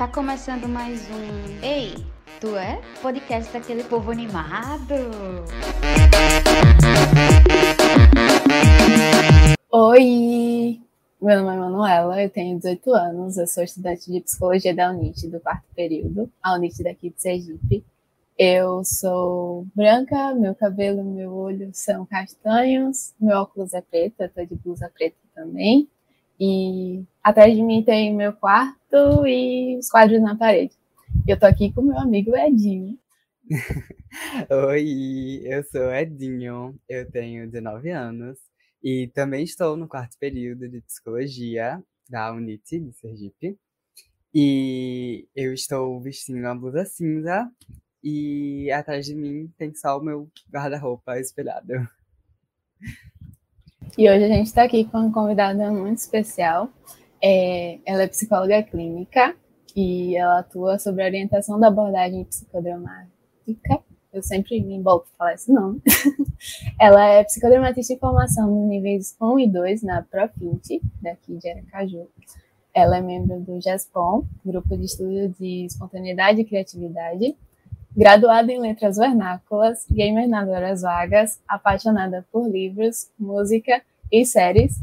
Tá 0.00 0.08
começando 0.08 0.66
mais 0.66 1.02
um 1.10 1.62
Ei, 1.62 1.92
tu 2.40 2.56
é? 2.56 2.80
Podcast 3.02 3.52
daquele 3.52 3.84
povo 3.84 4.10
animado. 4.10 4.94
Oi! 9.70 10.80
Meu 11.20 11.42
nome 11.42 11.54
é 11.54 11.60
Manuela, 11.60 12.22
eu 12.22 12.30
tenho 12.30 12.56
18 12.56 12.94
anos, 12.94 13.36
eu 13.36 13.46
sou 13.46 13.62
estudante 13.62 14.10
de 14.10 14.22
psicologia 14.22 14.74
da 14.74 14.90
UNIT 14.90 15.28
do 15.28 15.38
quarto 15.38 15.66
período, 15.76 16.32
a 16.42 16.54
UNIT 16.54 16.82
daqui 16.82 17.10
de 17.10 17.20
Sergipe. 17.20 17.84
Eu 18.38 18.82
sou 18.86 19.66
branca, 19.74 20.34
meu 20.34 20.54
cabelo 20.54 21.04
meu 21.04 21.30
olho 21.30 21.68
são 21.74 22.06
castanhos, 22.06 23.12
meu 23.20 23.36
óculos 23.36 23.74
é 23.74 23.82
preto, 23.82 24.22
eu 24.22 24.30
tô 24.30 24.46
de 24.46 24.54
blusa 24.54 24.90
preta 24.96 25.18
também. 25.34 25.86
E 26.40 27.04
atrás 27.22 27.54
de 27.54 27.62
mim 27.62 27.84
tem 27.84 28.16
meu 28.16 28.32
quarto 28.32 29.26
e 29.26 29.76
os 29.76 29.90
quadros 29.90 30.22
na 30.22 30.34
parede. 30.34 30.74
Eu 31.28 31.38
tô 31.38 31.44
aqui 31.44 31.70
com 31.70 31.82
meu 31.82 31.98
amigo 31.98 32.34
Edinho. 32.34 32.98
Oi, 34.68 35.42
eu 35.44 35.62
sou 35.64 35.92
Edinho, 35.92 36.80
eu 36.88 37.10
tenho 37.10 37.46
19 37.50 37.90
anos 37.90 38.38
e 38.82 39.08
também 39.08 39.44
estou 39.44 39.76
no 39.76 39.86
quarto 39.86 40.16
período 40.18 40.66
de 40.66 40.80
psicologia 40.80 41.82
da 42.08 42.32
UNIT 42.32 42.80
de 42.80 42.92
Sergipe. 42.94 43.58
E 44.34 45.28
eu 45.36 45.52
estou 45.52 46.00
vestindo 46.00 46.38
uma 46.38 46.54
blusa 46.54 46.86
cinza 46.86 47.52
e 48.02 48.70
atrás 48.72 49.04
de 49.04 49.14
mim 49.14 49.52
tem 49.58 49.74
só 49.74 49.98
o 49.98 50.02
meu 50.02 50.30
guarda-roupa 50.50 51.20
espelhado. 51.20 51.86
E 53.98 54.08
hoje 54.08 54.24
a 54.24 54.28
gente 54.28 54.46
está 54.46 54.62
aqui 54.62 54.84
com 54.84 54.98
uma 54.98 55.12
convidada 55.12 55.70
muito 55.70 55.98
especial. 55.98 56.68
É, 57.22 57.78
ela 57.84 58.02
é 58.02 58.06
psicóloga 58.06 58.62
clínica 58.62 59.34
e 59.74 60.16
ela 60.16 60.40
atua 60.40 60.78
sobre 60.78 61.02
a 61.02 61.06
orientação 61.06 61.58
da 61.58 61.68
abordagem 61.68 62.24
psicodramática. 62.24 63.80
Eu 64.12 64.22
sempre 64.22 64.60
me 64.60 64.74
embolo 64.74 65.00
para 65.00 65.10
falar 65.18 65.34
esse 65.34 65.52
nome. 65.52 65.82
ela 66.80 67.04
é 67.04 67.24
psicodramatista 67.24 67.92
em 67.92 67.98
formação 67.98 68.50
nos 68.50 68.68
níveis 68.68 69.16
1 69.20 69.38
e 69.40 69.48
2 69.48 69.82
na 69.82 70.02
Profint, 70.02 70.80
daqui 71.00 71.36
de 71.36 71.48
Aracaju. 71.48 72.06
Ela 72.72 72.98
é 72.98 73.00
membro 73.00 73.40
do 73.40 73.60
GESPOM, 73.60 74.24
Grupo 74.44 74.76
de 74.76 74.84
Estudo 74.84 75.28
de 75.38 75.66
Espontaneidade 75.66 76.40
e 76.40 76.44
Criatividade, 76.44 77.36
Graduada 77.96 78.52
em 78.52 78.60
Letras 78.60 78.96
Vernáculas, 78.96 79.84
gamer 79.90 80.28
nas 80.28 80.48
horas 80.48 80.82
vagas, 80.82 81.40
apaixonada 81.46 82.24
por 82.30 82.48
livros, 82.48 83.10
música 83.18 83.82
e 84.12 84.24
séries, 84.24 84.80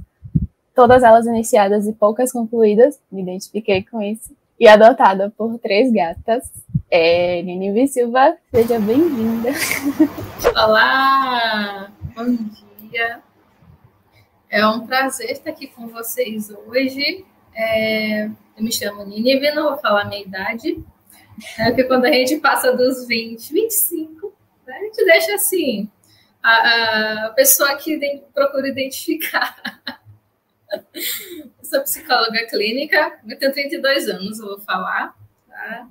todas 0.75 1.03
elas 1.03 1.25
iniciadas 1.25 1.87
e 1.87 1.93
poucas 1.93 2.33
concluídas, 2.33 2.99
me 3.09 3.21
identifiquei 3.21 3.81
com 3.81 4.01
isso, 4.01 4.35
e 4.59 4.67
adotada 4.67 5.33
por 5.37 5.57
três 5.57 5.91
gatas. 5.91 6.51
É, 6.91 7.41
Ninive 7.43 7.87
Silva, 7.87 8.37
seja 8.51 8.77
bem-vinda. 8.79 9.51
Olá, 10.53 11.89
bom 12.13 12.25
dia. 12.81 13.21
É 14.49 14.67
um 14.67 14.85
prazer 14.85 15.31
estar 15.31 15.51
aqui 15.51 15.67
com 15.67 15.87
vocês 15.87 16.49
hoje. 16.49 17.25
É, 17.55 18.25
eu 18.25 18.63
me 18.63 18.71
chamo 18.71 19.05
Ninive, 19.05 19.51
não 19.51 19.69
vou 19.69 19.77
falar 19.77 20.05
minha 20.05 20.21
idade, 20.21 20.83
porque 21.65 21.83
quando 21.83 22.05
a 22.05 22.11
gente 22.11 22.37
passa 22.37 22.75
dos 22.75 23.07
20, 23.07 23.53
25, 23.53 24.35
né, 24.65 24.77
a 24.77 24.83
gente 24.83 25.05
deixa 25.05 25.35
assim, 25.35 25.89
a, 26.41 27.25
a 27.25 27.29
pessoa 27.31 27.75
que 27.77 28.23
procura 28.33 28.67
identificar. 28.67 29.55
Eu 30.69 31.63
sou 31.63 31.81
psicóloga 31.81 32.45
clínica, 32.47 33.19
eu 33.25 33.39
tenho 33.39 33.53
32 33.53 34.09
anos, 34.09 34.37
eu 34.37 34.47
vou 34.47 34.59
falar, 34.59 35.15
tá? 35.47 35.87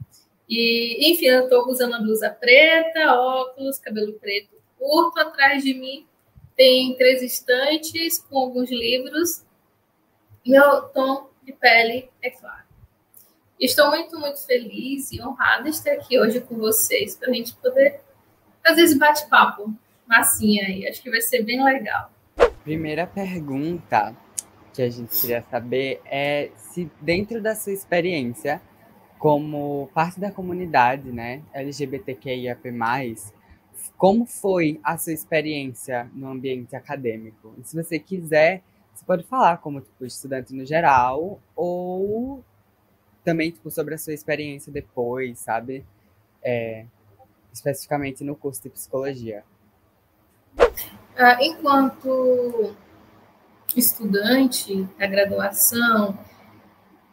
E, 0.48 1.12
enfim, 1.12 1.26
eu 1.26 1.44
estou 1.44 1.66
usando 1.68 1.94
a 1.94 1.98
blusa 1.98 2.30
preta, 2.30 3.14
óculos, 3.14 3.78
cabelo 3.78 4.12
preto 4.14 4.56
curto. 4.78 5.18
Atrás 5.18 5.62
de 5.62 5.74
mim 5.74 6.06
tem 6.56 6.96
três 6.96 7.22
estantes 7.22 8.18
com 8.18 8.38
alguns 8.38 8.70
livros. 8.70 9.44
Meu 10.46 10.82
tom 10.88 11.30
de 11.42 11.52
pele 11.52 12.10
é 12.22 12.30
claro. 12.30 12.65
Estou 13.58 13.88
muito, 13.88 14.20
muito 14.20 14.44
feliz 14.44 15.10
e 15.12 15.22
honrada 15.22 15.62
de 15.64 15.70
estar 15.70 15.92
aqui 15.92 16.20
hoje 16.20 16.42
com 16.42 16.56
vocês 16.56 17.16
para 17.16 17.30
a 17.30 17.32
gente 17.32 17.54
poder 17.54 18.02
fazer 18.62 18.82
esse 18.82 18.98
bate-papo 18.98 19.72
massinha 20.06 20.66
aí. 20.66 20.86
Acho 20.86 21.02
que 21.02 21.10
vai 21.10 21.22
ser 21.22 21.42
bem 21.42 21.64
legal. 21.64 22.10
Primeira 22.62 23.06
pergunta 23.06 24.14
que 24.74 24.82
a 24.82 24.90
gente 24.90 25.18
queria 25.18 25.42
saber 25.50 26.02
é 26.04 26.50
se 26.54 26.90
dentro 27.00 27.40
da 27.40 27.54
sua 27.54 27.72
experiência 27.72 28.60
como 29.18 29.90
parte 29.94 30.20
da 30.20 30.30
comunidade, 30.30 31.10
né, 31.10 31.40
LGBTQIAP+, 31.54 32.60
como 33.96 34.26
foi 34.26 34.78
a 34.84 34.98
sua 34.98 35.14
experiência 35.14 36.10
no 36.12 36.28
ambiente 36.28 36.76
acadêmico? 36.76 37.54
E 37.56 37.64
se 37.64 37.74
você 37.74 37.98
quiser, 37.98 38.62
você 38.92 39.02
pode 39.06 39.24
falar 39.24 39.56
como 39.56 39.80
tipo, 39.80 40.04
estudante 40.04 40.52
no 40.52 40.66
geral 40.66 41.40
ou 41.56 42.44
também 43.26 43.50
tipo, 43.50 43.68
sobre 43.72 43.96
a 43.96 43.98
sua 43.98 44.14
experiência 44.14 44.72
depois, 44.72 45.40
sabe? 45.40 45.84
É, 46.40 46.86
especificamente 47.52 48.22
no 48.22 48.36
curso 48.36 48.62
de 48.62 48.70
psicologia. 48.70 49.42
Ah, 51.16 51.36
enquanto 51.40 52.76
estudante 53.74 54.84
da 54.96 55.08
graduação, 55.08 56.16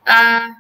ah, 0.06 0.56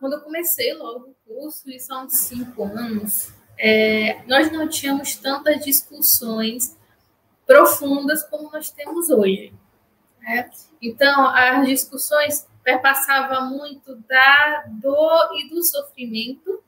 quando 0.00 0.14
eu 0.14 0.20
comecei 0.22 0.72
logo 0.72 1.10
o 1.10 1.34
curso, 1.34 1.68
isso 1.70 1.92
há 1.92 2.04
uns 2.04 2.16
cinco 2.20 2.64
anos, 2.64 3.34
é, 3.58 4.22
nós 4.26 4.50
não 4.50 4.66
tínhamos 4.66 5.16
tantas 5.16 5.62
discussões 5.62 6.74
profundas 7.46 8.22
como 8.24 8.50
nós 8.50 8.70
temos 8.70 9.10
hoje. 9.10 9.52
Né? 10.20 10.50
Então, 10.80 11.28
as 11.28 11.66
discussões 11.66 12.46
perpassava 12.64 13.42
muito 13.42 13.94
da 14.08 14.64
dor 14.68 15.28
e 15.36 15.48
do 15.50 15.62
sofrimento, 15.62 16.62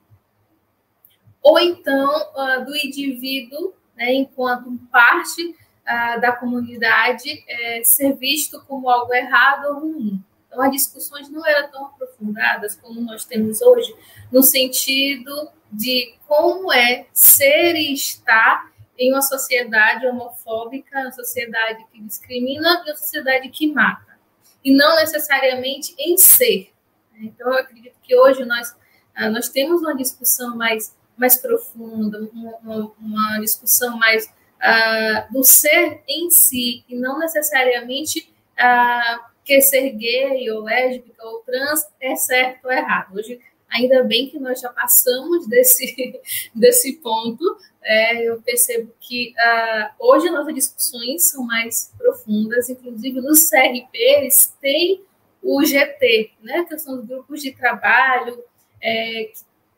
ou 1.42 1.58
então 1.58 2.32
uh, 2.32 2.64
do 2.64 2.76
indivíduo, 2.76 3.74
né, 3.96 4.12
enquanto 4.12 4.78
parte 4.92 5.42
uh, 5.42 6.20
da 6.20 6.32
comunidade, 6.32 7.44
é, 7.48 7.82
ser 7.82 8.14
visto 8.16 8.62
como 8.66 8.90
algo 8.90 9.14
errado 9.14 9.66
ou 9.68 9.80
ruim. 9.80 10.22
Então, 10.46 10.62
as 10.62 10.70
discussões 10.70 11.30
não 11.30 11.44
eram 11.46 11.70
tão 11.70 11.86
aprofundadas 11.86 12.76
como 12.76 13.00
nós 13.00 13.24
temos 13.24 13.62
hoje, 13.62 13.94
no 14.30 14.42
sentido 14.42 15.48
de 15.72 16.14
como 16.26 16.72
é 16.72 17.06
ser 17.12 17.74
e 17.74 17.92
estar 17.94 18.70
em 18.98 19.12
uma 19.12 19.22
sociedade 19.22 20.06
homofóbica, 20.06 21.00
uma 21.00 21.12
sociedade 21.12 21.84
que 21.90 22.00
discrimina 22.02 22.82
e 22.86 22.90
uma 22.90 22.96
sociedade 22.96 23.48
que 23.50 23.72
mata 23.72 24.15
e 24.66 24.74
não 24.74 24.96
necessariamente 24.96 25.94
em 25.96 26.18
ser. 26.18 26.72
Então, 27.20 27.52
eu 27.52 27.58
acredito 27.60 27.94
que 28.02 28.16
hoje 28.16 28.44
nós, 28.44 28.74
ah, 29.14 29.30
nós 29.30 29.48
temos 29.48 29.80
uma 29.80 29.94
discussão 29.94 30.56
mais, 30.56 30.92
mais 31.16 31.36
profunda, 31.36 32.28
uma, 32.32 32.92
uma 32.98 33.38
discussão 33.38 33.96
mais 33.96 34.26
uh, 34.26 35.32
do 35.32 35.44
ser 35.44 36.02
em 36.08 36.28
si, 36.32 36.84
e 36.88 36.96
não 36.96 37.20
necessariamente 37.20 38.28
uh, 38.58 39.24
que 39.44 39.60
ser 39.60 39.90
gay 39.92 40.50
ou 40.50 40.64
lésbica 40.64 41.24
ou 41.24 41.38
trans 41.44 41.86
é 42.00 42.16
certo 42.16 42.64
ou 42.64 42.72
errado. 42.72 43.16
Hoje, 43.16 43.40
ainda 43.70 44.02
bem 44.04 44.28
que 44.28 44.38
nós 44.38 44.60
já 44.60 44.68
passamos 44.70 45.46
desse, 45.46 46.20
desse 46.54 46.94
ponto, 46.94 47.44
é, 47.82 48.28
eu 48.28 48.42
percebo 48.42 48.92
que 49.00 49.32
uh, 49.38 50.06
hoje 50.06 50.28
nossas 50.30 50.54
discussões 50.54 51.30
são 51.30 51.44
mais 51.44 51.92
profundas, 51.96 52.68
inclusive 52.68 53.20
nos 53.20 53.48
CRPs 53.48 54.54
tem 54.60 55.04
o 55.40 55.64
GT, 55.64 56.32
né, 56.42 56.64
que 56.64 56.76
são 56.78 56.98
os 56.98 57.06
grupos 57.06 57.40
de 57.40 57.52
trabalho 57.52 58.42
é, 58.82 59.30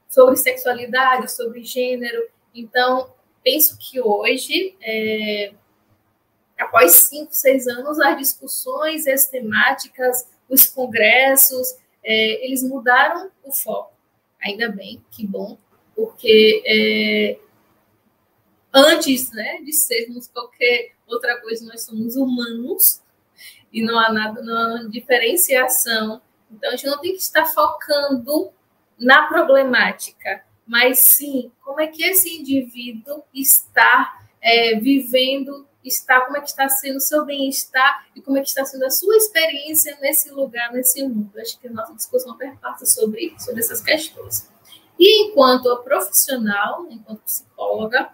sobre 0.08 0.36
sexualidade, 0.36 1.30
sobre 1.30 1.62
gênero. 1.62 2.26
Então, 2.54 3.12
penso 3.44 3.76
que 3.78 4.00
hoje, 4.00 4.74
é, 4.80 5.52
após 6.58 6.92
cinco, 6.92 7.34
seis 7.34 7.66
anos, 7.66 8.00
as 8.00 8.16
discussões, 8.16 9.06
as 9.06 9.26
temáticas, 9.26 10.26
os 10.48 10.66
congressos, 10.66 11.76
é, 12.08 12.46
eles 12.46 12.62
mudaram 12.62 13.30
o 13.44 13.52
foco. 13.52 13.92
Ainda 14.42 14.70
bem, 14.70 15.04
que 15.10 15.26
bom, 15.26 15.58
porque 15.94 16.62
é, 16.64 17.38
antes 18.72 19.30
né, 19.32 19.60
de 19.62 19.74
sermos 19.74 20.26
qualquer 20.26 20.92
outra 21.06 21.38
coisa, 21.40 21.66
nós 21.66 21.84
somos 21.84 22.16
humanos 22.16 23.02
e 23.70 23.82
não 23.82 23.98
há 23.98 24.10
nada, 24.10 24.40
não 24.40 24.56
há 24.56 24.88
diferenciação. 24.88 26.22
Então, 26.50 26.70
a 26.70 26.76
gente 26.76 26.86
não 26.86 26.98
tem 26.98 27.12
que 27.12 27.20
estar 27.20 27.44
focando 27.44 28.52
na 28.98 29.26
problemática, 29.26 30.42
mas 30.66 31.00
sim 31.00 31.52
como 31.62 31.78
é 31.78 31.88
que 31.88 32.02
esse 32.02 32.34
indivíduo 32.40 33.22
está 33.34 34.24
é, 34.40 34.76
vivendo 34.76 35.67
está, 35.84 36.20
como 36.22 36.36
é 36.36 36.40
que 36.40 36.48
está 36.48 36.68
sendo 36.68 36.96
o 36.96 37.00
seu 37.00 37.24
bem-estar 37.24 38.06
e 38.14 38.20
como 38.20 38.36
é 38.36 38.42
que 38.42 38.48
está 38.48 38.64
sendo 38.64 38.84
a 38.84 38.90
sua 38.90 39.16
experiência 39.16 39.96
nesse 40.00 40.30
lugar, 40.30 40.72
nesse 40.72 41.02
mundo. 41.06 41.32
Acho 41.38 41.58
que 41.58 41.68
a 41.68 41.72
nossa 41.72 41.94
discussão 41.94 42.36
perpassa 42.36 42.84
sobre, 42.84 43.34
sobre 43.38 43.60
essas 43.60 43.80
questões. 43.80 44.48
E 44.98 45.26
enquanto 45.26 45.76
profissional, 45.84 46.86
enquanto 46.90 47.20
psicóloga, 47.20 48.10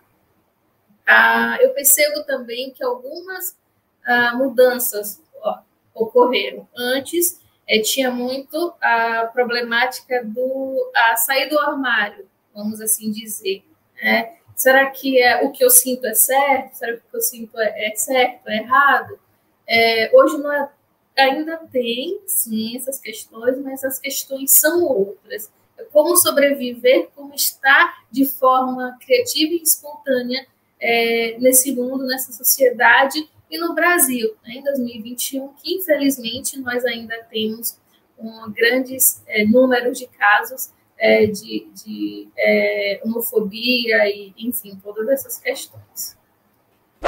ah, 1.06 1.58
eu 1.60 1.72
percebo 1.72 2.22
também 2.24 2.70
que 2.72 2.84
algumas 2.84 3.56
ah, 4.04 4.34
mudanças 4.36 5.22
ó, 5.42 5.58
ocorreram. 5.94 6.68
Antes, 6.76 7.40
é, 7.66 7.80
tinha 7.80 8.10
muito 8.10 8.74
a 8.80 9.30
problemática 9.32 10.22
do 10.24 10.92
a 10.94 11.16
sair 11.16 11.48
do 11.48 11.58
armário, 11.58 12.28
vamos 12.54 12.80
assim 12.80 13.10
dizer. 13.10 13.64
Né? 14.02 14.36
Será 14.54 14.90
que 14.90 15.20
é, 15.20 15.42
o 15.44 15.50
que 15.50 15.64
eu 15.64 15.70
sinto 15.70 16.06
é 16.06 16.14
certo? 16.14 16.74
Será 16.74 16.92
que 16.92 16.98
o 16.98 17.10
que 17.10 17.16
eu 17.16 17.20
sinto 17.20 17.58
é, 17.58 17.88
é 17.88 17.96
certo, 17.96 18.48
é 18.48 18.58
errado? 18.58 19.18
É, 19.66 20.10
hoje 20.14 20.38
não 20.38 20.52
é, 20.52 20.68
ainda 21.16 21.56
tem, 21.72 22.20
sim, 22.26 22.76
essas 22.76 22.98
questões, 22.98 23.58
mas 23.58 23.84
as 23.84 23.98
questões 23.98 24.52
são 24.52 24.84
outras. 24.84 25.50
É 25.76 25.84
como 25.84 26.16
sobreviver, 26.16 27.08
como 27.14 27.34
estar 27.34 28.04
de 28.10 28.26
forma 28.26 28.96
criativa 29.00 29.54
e 29.54 29.62
espontânea 29.62 30.46
é, 30.80 31.36
nesse 31.38 31.74
mundo, 31.74 32.06
nessa 32.06 32.32
sociedade 32.32 33.28
e 33.50 33.58
no 33.58 33.74
Brasil, 33.74 34.34
né, 34.44 34.54
em 34.54 34.62
2021, 34.62 35.48
que 35.54 35.76
infelizmente 35.76 36.58
nós 36.60 36.84
ainda 36.84 37.16
temos 37.30 37.78
um 38.18 38.50
grandes 38.52 39.22
é, 39.26 39.44
números 39.44 39.98
de 39.98 40.06
casos 40.06 40.70
é, 41.04 41.26
de, 41.26 41.66
de 41.74 42.28
é, 42.34 43.00
homofobia 43.04 44.08
e, 44.08 44.32
enfim, 44.38 44.80
todas 44.82 45.06
essas 45.10 45.38
questões. 45.38 46.16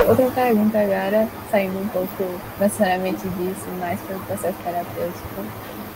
Outra 0.07 0.31
pergunta 0.31 0.79
agora, 0.79 1.27
saindo 1.51 1.79
um 1.79 1.89
pouco 1.89 2.25
necessariamente 2.61 3.27
disso, 3.27 3.67
mais 3.81 3.99
para 4.03 4.17
o 4.17 4.21
processo 4.27 4.59
terapêutico. 4.63 5.47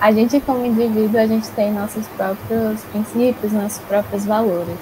A 0.00 0.10
gente, 0.12 0.40
como 0.40 0.64
indivíduo, 0.64 1.20
a 1.20 1.26
gente 1.26 1.50
tem 1.50 1.70
nossos 1.72 2.08
próprios 2.08 2.82
princípios, 2.84 3.52
nossos 3.52 3.84
próprios 3.84 4.24
valores. 4.24 4.78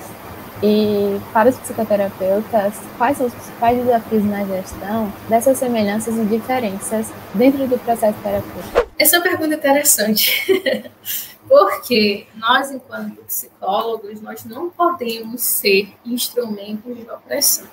E 0.62 1.20
para 1.32 1.48
os 1.48 1.58
psicoterapeutas, 1.58 2.74
quais 2.96 3.18
são 3.18 3.26
os 3.26 3.34
principais 3.34 3.78
desafios 3.78 4.24
na 4.24 4.44
gestão 4.44 5.12
dessas 5.28 5.58
semelhanças 5.58 6.16
e 6.16 6.24
diferenças 6.24 7.12
dentro 7.34 7.66
do 7.66 7.78
processo 7.80 8.16
terapêutico? 8.22 8.88
Essa 8.96 9.16
é 9.16 9.18
uma 9.18 9.28
pergunta 9.28 9.54
interessante, 9.54 10.90
porque 11.48 12.26
nós, 12.36 12.70
enquanto 12.70 13.24
psicólogos, 13.24 14.20
nós 14.20 14.44
não 14.44 14.68
podemos 14.70 15.42
ser 15.42 15.94
instrumentos 16.04 16.96
de 16.96 17.10
opressão, 17.10 17.66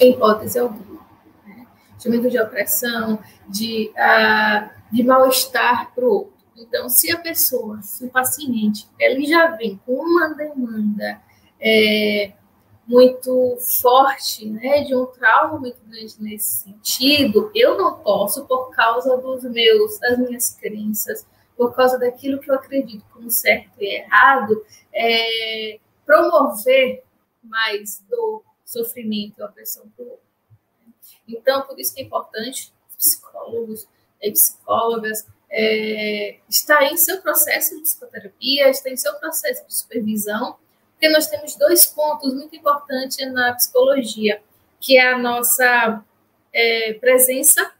em 0.00 0.12
hipótese 0.12 0.58
alguma. 0.58 1.06
Né? 1.46 1.66
Instrumentos 1.96 2.32
de 2.32 2.40
opressão, 2.40 3.18
de, 3.46 3.92
uh, 3.94 4.70
de 4.90 5.02
mal-estar 5.04 5.92
para 5.94 6.04
o 6.04 6.12
outro. 6.12 6.40
Então, 6.56 6.88
se 6.88 7.10
a 7.10 7.18
pessoa, 7.18 7.80
se 7.82 8.04
o 8.04 8.10
paciente, 8.10 8.86
ele 8.98 9.26
já 9.26 9.48
vem 9.48 9.80
com 9.86 9.94
uma 9.94 10.28
demanda 10.34 11.20
é, 11.58 12.32
muito 12.86 13.56
forte, 13.80 14.46
né, 14.46 14.82
de 14.82 14.94
um 14.94 15.06
trauma 15.06 15.58
muito 15.58 15.78
grande 15.86 16.16
nesse 16.20 16.64
sentido, 16.64 17.50
eu 17.54 17.78
não 17.78 17.94
posso, 18.00 18.44
por 18.46 18.70
causa 18.74 19.16
dos 19.16 19.44
meus, 19.44 19.98
das 20.00 20.18
minhas 20.18 20.50
crenças, 20.50 21.26
por 21.60 21.76
causa 21.76 21.98
daquilo 21.98 22.40
que 22.40 22.50
eu 22.50 22.54
acredito 22.54 23.04
como 23.12 23.30
certo 23.30 23.72
e 23.82 23.96
errado, 23.96 24.64
é, 24.94 25.78
promover 26.06 27.04
mais 27.42 28.02
do 28.08 28.42
sofrimento 28.64 29.38
e 29.38 29.42
opressão 29.42 29.86
para 29.94 30.06
outro. 30.06 30.24
Então, 31.28 31.60
por 31.66 31.78
isso 31.78 31.94
que 31.94 32.00
é 32.00 32.04
importante 32.04 32.72
psicólogos 32.96 33.86
e 34.22 34.32
psicólogas 34.32 35.26
é, 35.50 36.38
estar 36.48 36.82
em 36.84 36.96
seu 36.96 37.20
processo 37.20 37.76
de 37.76 37.82
psicoterapia, 37.82 38.70
estar 38.70 38.88
em 38.88 38.96
seu 38.96 39.12
processo 39.16 39.66
de 39.66 39.74
supervisão, 39.74 40.56
porque 40.92 41.10
nós 41.10 41.26
temos 41.26 41.56
dois 41.56 41.84
pontos 41.84 42.32
muito 42.32 42.56
importantes 42.56 43.18
na 43.34 43.52
psicologia, 43.52 44.42
que 44.80 44.96
é 44.96 45.12
a 45.12 45.18
nossa 45.18 46.02
é, 46.54 46.94
presença, 46.94 47.70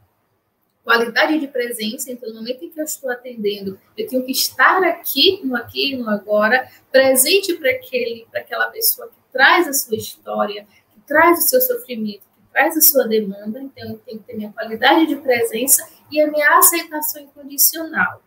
qualidade 0.84 1.38
de 1.38 1.46
presença. 1.46 2.10
Então, 2.10 2.28
no 2.30 2.36
momento 2.36 2.64
em 2.64 2.70
que 2.70 2.80
eu 2.80 2.84
estou 2.84 3.10
atendendo, 3.10 3.78
eu 3.96 4.06
tenho 4.06 4.24
que 4.24 4.32
estar 4.32 4.82
aqui, 4.84 5.40
no 5.44 5.56
aqui 5.56 5.92
e 5.92 5.96
no 5.96 6.08
agora, 6.08 6.70
presente 6.90 7.54
para 7.54 7.70
aquele, 7.70 8.26
para 8.30 8.40
aquela 8.40 8.66
pessoa 8.70 9.08
que 9.08 9.32
traz 9.32 9.68
a 9.68 9.72
sua 9.72 9.96
história, 9.96 10.66
que 10.92 11.00
traz 11.06 11.38
o 11.38 11.48
seu 11.48 11.60
sofrimento, 11.60 12.20
que 12.20 12.52
traz 12.52 12.76
a 12.76 12.80
sua 12.80 13.06
demanda. 13.06 13.60
Então, 13.60 13.90
eu 13.90 13.98
tenho 13.98 14.18
que 14.18 14.24
ter 14.24 14.36
minha 14.36 14.52
qualidade 14.52 15.06
de 15.06 15.16
presença 15.16 15.88
e 16.10 16.20
a 16.20 16.30
minha 16.30 16.58
aceitação 16.58 17.22
incondicional. 17.22 18.22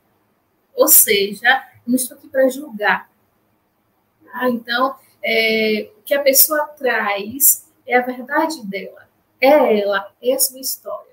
Ou 0.76 0.88
seja, 0.88 1.64
eu 1.86 1.90
não 1.92 1.96
estou 1.96 2.18
aqui 2.18 2.28
para 2.28 2.48
julgar, 2.50 3.14
ah, 4.34 4.50
então, 4.50 4.96
é, 5.24 5.92
o 5.96 6.02
que 6.02 6.16
a 6.16 6.24
pessoa 6.24 6.66
traz 6.70 7.70
é 7.86 7.96
a 7.96 8.02
verdade 8.02 8.66
dela, 8.66 9.08
é 9.40 9.80
ela, 9.80 10.12
é 10.20 10.34
a 10.34 10.40
sua 10.40 10.60
história. 10.60 11.13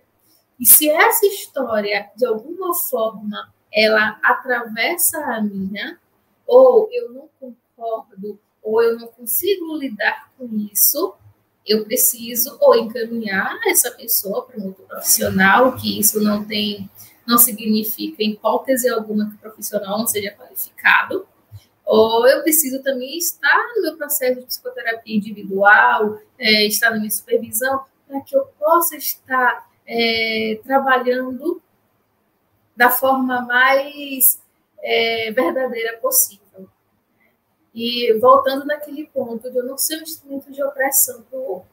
E 0.61 0.67
se 0.67 0.91
essa 0.91 1.25
história, 1.25 2.11
de 2.15 2.27
alguma 2.27 2.75
forma, 2.75 3.51
ela 3.73 4.21
atravessa 4.23 5.19
a 5.19 5.41
minha, 5.41 5.99
ou 6.47 6.87
eu 6.93 7.11
não 7.15 7.31
concordo, 7.41 8.39
ou 8.62 8.83
eu 8.83 8.99
não 8.99 9.07
consigo 9.07 9.75
lidar 9.79 10.31
com 10.37 10.47
isso, 10.71 11.15
eu 11.67 11.85
preciso 11.85 12.59
ou 12.61 12.77
encaminhar 12.77 13.59
essa 13.67 13.91
pessoa 13.93 14.45
para 14.45 14.61
um 14.61 14.67
outro 14.67 14.85
profissional, 14.85 15.77
que 15.77 15.99
isso 15.99 16.21
não 16.21 16.45
tem, 16.45 16.91
não 17.27 17.39
significa, 17.39 18.23
em 18.23 18.33
hipótese 18.33 18.89
alguma, 18.91 19.31
que 19.31 19.37
o 19.37 19.39
profissional 19.39 19.99
não 19.99 20.07
seja 20.07 20.33
qualificado, 20.33 21.27
ou 21.87 22.27
eu 22.27 22.43
preciso 22.43 22.83
também 22.83 23.17
estar 23.17 23.73
no 23.77 23.83
meu 23.83 23.97
processo 23.97 24.41
de 24.41 24.47
psicoterapia 24.47 25.17
individual, 25.17 26.19
é, 26.39 26.67
estar 26.67 26.91
na 26.91 26.99
minha 26.99 27.11
supervisão, 27.11 27.83
para 28.07 28.21
que 28.21 28.37
eu 28.37 28.45
possa 28.59 28.97
estar 28.97 29.69
é, 29.92 30.60
trabalhando 30.62 31.60
da 32.76 32.90
forma 32.90 33.40
mais 33.42 34.40
é, 34.81 35.32
verdadeira 35.32 35.98
possível. 35.98 36.69
E 37.75 38.12
voltando 38.20 38.64
naquele 38.64 39.06
ponto 39.06 39.50
de 39.50 39.58
eu 39.58 39.64
não 39.64 39.76
ser 39.76 39.98
um 39.98 40.02
instrumento 40.02 40.52
de 40.52 40.62
opressão 40.62 41.22
para 41.22 41.38
o 41.38 41.42
outro. 41.42 41.69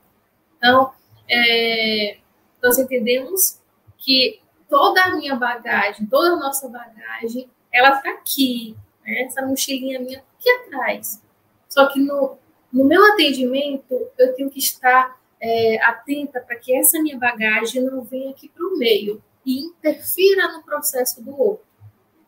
Então, 0.57 0.91
é, 1.29 2.17
nós 2.61 2.79
entendemos 2.79 3.59
que 3.99 4.41
toda 4.67 5.03
a 5.03 5.15
minha 5.15 5.35
bagagem, 5.35 6.07
toda 6.07 6.33
a 6.33 6.39
nossa 6.39 6.67
bagagem, 6.67 7.47
ela 7.71 7.97
está 7.97 8.09
aqui, 8.09 8.75
né? 9.05 9.21
essa 9.23 9.45
mochilinha 9.45 9.99
minha 9.99 10.23
aqui 10.39 10.49
atrás. 10.49 11.21
Só 11.69 11.87
que 11.87 11.99
no, 11.99 12.37
no 12.73 12.83
meu 12.83 13.13
atendimento, 13.13 14.09
eu 14.17 14.35
tenho 14.35 14.49
que 14.49 14.59
estar 14.59 15.19
é, 15.41 15.81
atenta 15.83 16.39
para 16.41 16.55
que 16.55 16.75
essa 16.75 17.01
minha 17.01 17.17
bagagem 17.17 17.83
não 17.83 18.03
venha 18.03 18.31
aqui 18.31 18.49
para 18.49 18.65
o 18.65 18.77
meio 18.77 19.21
e 19.45 19.65
interfira 19.65 20.51
no 20.51 20.63
processo 20.63 21.23
do 21.23 21.39
outro. 21.39 21.65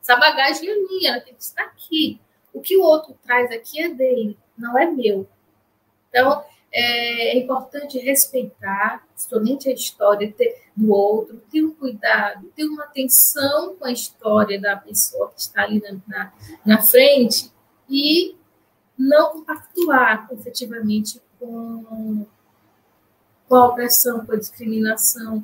Essa 0.02 0.16
bagagem 0.16 0.70
é 0.70 0.76
minha, 0.76 1.12
ela 1.12 1.22
tem 1.22 1.34
que 1.34 1.44
estar 1.44 1.64
aqui. 1.64 2.20
O 2.54 2.62
que 2.62 2.78
o 2.78 2.82
outro 2.82 3.18
traz 3.24 3.52
aqui 3.52 3.82
é 3.82 3.90
dele, 3.90 4.38
não 4.58 4.78
é 4.78 4.90
meu. 4.90 5.28
Então, 6.10 6.44
é, 6.72 7.36
é 7.36 7.38
importante 7.38 7.98
respeitar 8.00 9.06
somente 9.16 9.70
a 9.70 9.74
história 9.74 10.34
do 10.76 10.92
outro, 10.92 11.42
ter 11.52 11.64
um 11.64 11.74
cuidado, 11.74 12.48
ter 12.56 12.66
uma 12.66 12.86
atenção 12.86 13.76
com 13.76 13.86
a 13.86 13.92
história 13.92 14.60
da 14.60 14.78
pessoa 14.78 15.32
que 15.32 15.42
está 15.42 15.64
ali 15.64 15.82
na, 15.82 16.00
na, 16.08 16.34
na 16.66 16.82
frente 16.82 17.52
e 17.90 18.36
não 18.98 19.32
compactuar 19.32 20.28
efetivamente 20.32 21.22
com, 21.40 22.26
com 23.50 23.56
a 23.56 23.68
opressão, 23.68 24.26
com 24.26 24.34
a 24.34 24.38
discriminação, 24.38 25.44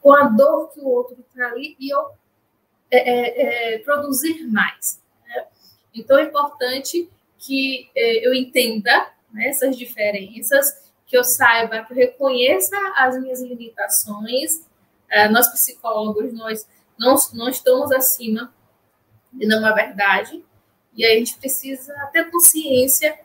com 0.00 0.12
a 0.12 0.28
dor 0.28 0.70
que 0.72 0.80
o 0.80 0.86
outro 0.86 1.16
está 1.18 1.46
ali 1.46 1.74
e 1.80 1.90
eu 1.90 2.10
é, 2.90 2.98
é, 2.98 3.74
é, 3.74 3.78
produzir 3.78 4.46
mais. 4.48 5.00
Né? 5.26 5.46
Então 5.94 6.18
é 6.18 6.24
importante 6.24 7.10
que 7.38 7.90
é, 7.96 8.26
eu 8.26 8.34
entenda 8.34 9.10
né, 9.32 9.48
essas 9.48 9.76
diferenças, 9.76 10.92
que 11.06 11.16
eu 11.16 11.24
saiba, 11.24 11.84
que 11.84 11.92
eu 11.92 11.96
reconheça 11.96 12.76
as 12.96 13.18
minhas 13.18 13.40
limitações. 13.40 14.56
Uh, 15.10 15.30
nós 15.30 15.48
psicólogos, 15.48 16.32
nós 16.32 16.66
não, 16.98 17.14
não 17.34 17.48
estamos 17.48 17.92
acima 17.92 18.52
de 19.32 19.46
não 19.46 19.66
é 19.66 19.74
verdade, 19.74 20.42
e 20.94 21.04
aí 21.04 21.16
a 21.16 21.18
gente 21.18 21.36
precisa 21.38 21.94
ter 22.12 22.30
consciência 22.30 23.18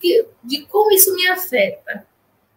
que, 0.00 0.26
de 0.42 0.66
como 0.66 0.92
isso 0.92 1.14
me 1.14 1.28
afeta. 1.28 2.06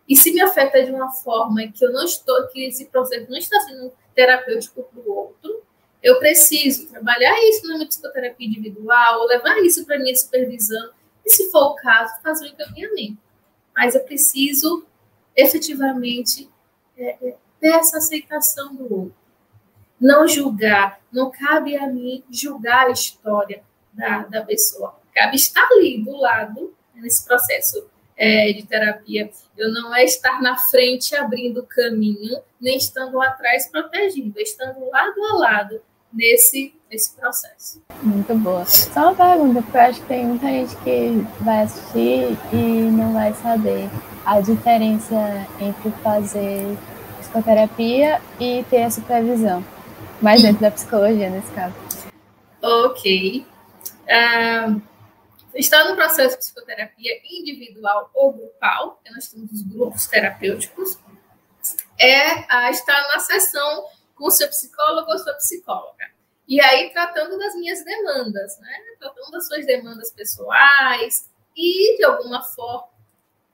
E 0.07 0.15
se 0.15 0.31
me 0.31 0.41
afeta 0.41 0.83
de 0.83 0.91
uma 0.91 1.11
forma 1.11 1.67
que 1.67 1.83
eu 1.83 1.91
não 1.91 2.03
estou, 2.03 2.47
que 2.47 2.65
esse 2.65 2.85
processo 2.85 3.29
não 3.29 3.37
está 3.37 3.59
sendo 3.61 3.91
terapêutico 4.13 4.83
para 4.83 5.01
o 5.01 5.15
outro, 5.15 5.63
eu 6.01 6.19
preciso 6.19 6.87
trabalhar 6.87 7.35
isso 7.49 7.67
na 7.67 7.75
minha 7.75 7.87
psicoterapia 7.87 8.47
individual, 8.47 9.25
levar 9.25 9.57
isso 9.63 9.83
para 9.85 9.97
minha 9.97 10.15
supervisão 10.15 10.91
e, 11.25 11.31
se 11.31 11.49
for 11.49 11.71
o 11.71 11.75
caso, 11.75 12.13
fazer 12.21 12.45
o 12.45 12.49
encaminhamento. 12.49 13.17
Mas 13.75 13.95
eu 13.95 14.01
preciso 14.01 14.85
efetivamente 15.35 16.47
é, 16.95 17.27
é, 17.27 17.37
ter 17.59 17.73
essa 17.73 17.97
aceitação 17.97 18.75
do 18.75 18.83
outro. 18.83 19.15
Não 19.99 20.27
julgar, 20.27 21.01
não 21.11 21.31
cabe 21.31 21.75
a 21.75 21.87
mim 21.87 22.23
julgar 22.29 22.87
a 22.87 22.91
história 22.91 23.63
da, 23.91 24.19
da 24.25 24.45
pessoa. 24.45 24.99
Cabe 25.13 25.35
estar 25.35 25.67
ali 25.71 26.03
do 26.03 26.15
lado, 26.15 26.75
nesse 26.93 27.25
processo 27.25 27.89
é, 28.17 28.51
de 28.53 28.63
terapia. 28.63 29.29
Eu 29.57 29.71
não 29.71 29.93
é 29.93 30.03
estar 30.03 30.41
na 30.41 30.57
frente 30.57 31.15
abrindo 31.15 31.61
o 31.61 31.65
caminho, 31.65 32.39
nem 32.59 32.77
estando 32.77 33.21
atrás 33.21 33.69
protegindo, 33.69 34.37
é 34.39 34.41
estando 34.41 34.89
lado 34.89 35.23
a 35.23 35.37
lado 35.37 35.81
nesse, 36.13 36.73
nesse 36.89 37.13
processo. 37.15 37.81
Muito 38.01 38.33
boa. 38.35 38.65
Só 38.65 39.11
uma 39.11 39.15
pergunta, 39.15 39.61
porque 39.61 39.77
eu 39.77 39.81
acho 39.81 40.01
que 40.01 40.07
tem 40.07 40.25
muita 40.25 40.47
gente 40.47 40.75
que 40.77 41.25
vai 41.41 41.63
assistir 41.63 42.37
e 42.53 42.91
não 42.91 43.13
vai 43.13 43.33
saber 43.33 43.89
a 44.25 44.39
diferença 44.39 45.47
entre 45.59 45.91
fazer 46.01 46.77
psicoterapia 47.19 48.21
e 48.39 48.65
ter 48.69 48.83
a 48.83 48.91
supervisão, 48.91 49.63
mais 50.21 50.41
dentro 50.41 50.61
da 50.61 50.71
psicologia 50.71 51.29
nesse 51.29 51.51
caso. 51.51 51.75
Ok. 52.61 53.45
Uh, 54.07 54.81
está 55.55 55.89
no 55.89 55.95
processo 55.95 56.35
de 56.35 56.39
psicoterapia 56.39 57.21
individual 57.23 58.11
ou 58.13 58.33
grupal, 58.33 59.01
nós 59.11 59.29
temos 59.29 59.51
os 59.51 59.61
grupos 59.63 60.05
terapêuticos, 60.07 60.99
é 61.99 62.45
a 62.53 62.69
estar 62.69 63.01
na 63.07 63.19
sessão 63.19 63.87
com 64.15 64.25
o 64.25 64.31
seu 64.31 64.47
psicólogo 64.49 65.11
ou 65.11 65.17
sua 65.17 65.33
psicóloga. 65.33 66.11
E 66.47 66.61
aí 66.61 66.91
tratando 66.91 67.39
das 67.39 67.55
minhas 67.55 67.83
demandas, 67.83 68.59
né? 68.59 68.77
Tratando 68.99 69.31
das 69.31 69.47
suas 69.47 69.65
demandas 69.65 70.11
pessoais 70.11 71.27
e 71.55 71.97
de 71.97 72.03
alguma 72.03 72.43
forma 72.43 72.89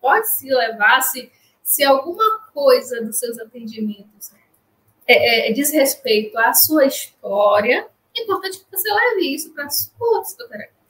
pode 0.01 0.27
se 0.31 0.49
levar 0.49 1.01
se, 1.01 1.31
se 1.63 1.83
alguma 1.83 2.39
coisa 2.53 3.01
dos 3.01 3.17
seus 3.17 3.37
atendimentos 3.37 4.31
é, 5.07 5.49
é, 5.49 5.53
diz 5.53 5.71
respeito 5.71 6.37
à 6.37 6.53
sua 6.53 6.85
história, 6.85 7.87
é 8.15 8.21
importante 8.23 8.59
que 8.59 8.65
você 8.71 8.91
leve 8.91 9.33
isso 9.33 9.51
para 9.51 9.65
a 9.65 9.69
sua 9.69 10.21
psicoterapia. 10.21 10.80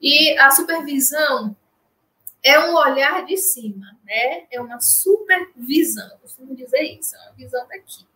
E 0.00 0.36
a 0.38 0.50
supervisão 0.50 1.56
é 2.42 2.58
um 2.60 2.74
olhar 2.76 3.24
de 3.24 3.36
cima, 3.36 3.86
né? 4.04 4.44
É 4.50 4.60
uma 4.60 4.80
supervisão, 4.80 6.08
costumo 6.22 6.54
dizer 6.54 6.82
isso, 6.82 7.16
é 7.16 7.18
uma 7.18 7.32
visão 7.32 7.66
daqui. 7.66 8.06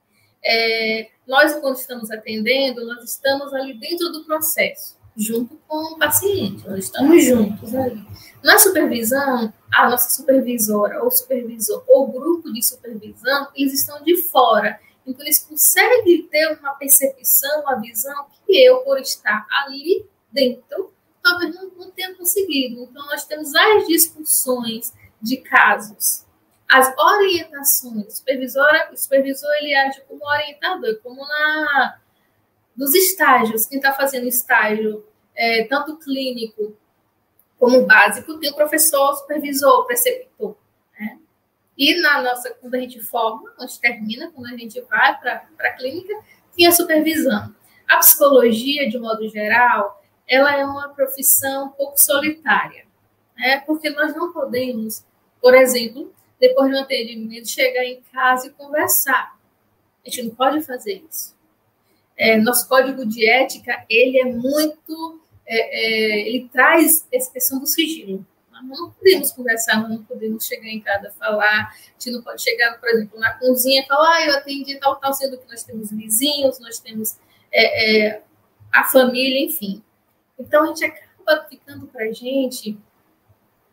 É, 0.43 1.11
nós, 1.27 1.55
quando 1.55 1.77
estamos 1.77 2.11
atendendo, 2.11 2.87
nós 2.87 3.05
estamos 3.05 3.53
ali 3.53 3.75
dentro 3.75 4.11
do 4.11 4.25
processo, 4.25 4.97
junto 5.17 5.57
com 5.67 5.95
o 5.95 5.99
paciente, 5.99 6.67
nós 6.67 6.85
estamos 6.85 7.25
juntos 7.25 7.75
ali. 7.75 8.07
Na 8.43 8.59
supervisão, 8.59 9.53
a 9.75 9.91
nossa 9.91 10.09
supervisora 10.11 11.03
ou 11.03 11.11
supervisor 11.11 11.85
ou 11.89 12.11
grupo 12.11 12.53
de 12.53 12.63
supervisão, 12.63 13.49
eles 13.55 13.75
estão 13.75 14.03
de 14.03 14.17
fora. 14.23 14.81
Então, 15.07 15.25
eles 15.25 15.41
conseguem 15.41 16.23
ter 16.29 16.59
uma 16.59 16.73
percepção, 16.75 17.63
uma 17.63 17.81
visão 17.81 18.27
que 18.47 18.65
eu, 18.65 18.79
por 18.79 18.99
estar 18.99 19.47
ali 19.51 20.07
dentro, 20.33 20.93
talvez 21.31 21.55
não, 21.55 21.71
não 21.71 21.91
tenha 21.91 22.15
conseguido. 22.15 22.83
Então, 22.83 23.07
nós 23.07 23.25
temos 23.25 23.55
as 23.55 23.87
discussões 23.87 24.93
de 25.21 25.37
casos 25.39 26.25
as 26.71 26.97
orientações. 26.97 28.07
O 28.07 28.11
supervisor, 28.13 28.71
o 28.93 28.97
supervisor 28.97 29.51
ele 29.61 29.75
age 29.75 30.01
como 30.07 30.25
orientador, 30.25 31.01
como 31.03 31.27
na 31.27 31.99
nos 32.77 32.95
estágios. 32.95 33.67
Quem 33.67 33.79
está 33.79 33.93
fazendo 33.93 34.29
estágio, 34.29 35.05
é, 35.35 35.65
tanto 35.65 35.99
clínico 35.99 36.77
como 37.59 37.85
básico, 37.85 38.39
tem 38.39 38.51
o 38.51 38.55
professor, 38.55 39.15
supervisor, 39.17 39.85
preceptor. 39.85 40.57
Né? 40.99 41.19
E 41.77 42.01
na 42.01 42.23
nossa, 42.23 42.51
quando 42.55 42.75
a 42.77 42.79
gente 42.79 43.01
forma, 43.01 43.51
quando 43.51 43.65
a 43.65 43.67
gente 43.67 43.81
termina, 43.81 44.31
quando 44.31 44.47
a 44.47 44.57
gente 44.57 44.81
vai 44.83 45.19
para 45.19 45.45
a 45.59 45.71
clínica, 45.73 46.15
tem 46.57 46.67
a 46.67 46.73
supervisão. 46.73 47.55
A 47.89 47.99
psicologia, 47.99 48.89
de 48.89 48.99
modo 48.99 49.29
geral, 49.29 50.00
ela 50.31 50.57
é 50.57 50.65
uma 50.65 50.89
profissão 50.91 51.67
um 51.67 51.69
pouco 51.71 52.01
solitária, 52.01 52.87
né? 53.37 53.61
porque 53.67 53.91
nós 53.91 54.15
não 54.15 54.33
podemos, 54.33 55.05
por 55.43 55.57
exemplo, 55.57 56.15
depois 56.39 56.71
do 56.71 56.79
atendimento, 56.79 57.49
chegar 57.49 57.85
em 57.85 58.01
casa 58.13 58.47
e 58.47 58.51
conversar. 58.51 59.37
A 60.07 60.09
gente 60.09 60.29
não 60.29 60.35
pode 60.35 60.63
fazer 60.63 61.05
isso. 61.11 61.37
É, 62.17 62.37
nosso 62.37 62.69
código 62.69 63.05
de 63.05 63.29
ética, 63.29 63.85
ele 63.91 64.21
é 64.21 64.25
muito... 64.25 65.21
É, 65.47 65.57
é, 65.57 66.29
ele 66.29 66.49
traz 66.49 67.05
essa 67.13 67.33
questão 67.33 67.59
do 67.59 67.67
sigilo. 67.67 68.25
Nós 68.53 68.79
não 68.79 68.91
podemos 68.91 69.33
conversar, 69.33 69.81
nós 69.81 69.91
não 69.91 70.05
podemos 70.05 70.47
chegar 70.47 70.69
em 70.69 70.81
casa 70.81 71.13
falar, 71.19 71.71
a 71.71 71.93
gente 71.99 72.15
não 72.15 72.23
pode 72.23 72.41
chegar, 72.41 72.79
por 72.79 72.89
exemplo, 72.89 73.19
na 73.19 73.33
cozinha 73.33 73.83
e 73.83 73.87
falar, 73.87 74.17
ah, 74.17 74.27
eu 74.27 74.37
atendi 74.37 74.79
tal, 74.79 74.97
tal, 74.97 75.13
sendo 75.13 75.39
que 75.39 75.49
nós 75.49 75.65
temos 75.65 75.91
vizinhos, 75.91 76.61
nós 76.61 76.79
temos 76.79 77.19
é, 77.51 78.07
é, 78.07 78.23
a 78.73 78.85
família, 78.85 79.45
enfim. 79.45 79.83
Então, 80.41 80.65
a 80.65 80.67
gente 80.69 80.85
acaba 80.85 81.47
ficando 81.49 81.87
para 81.87 82.11
gente 82.13 82.79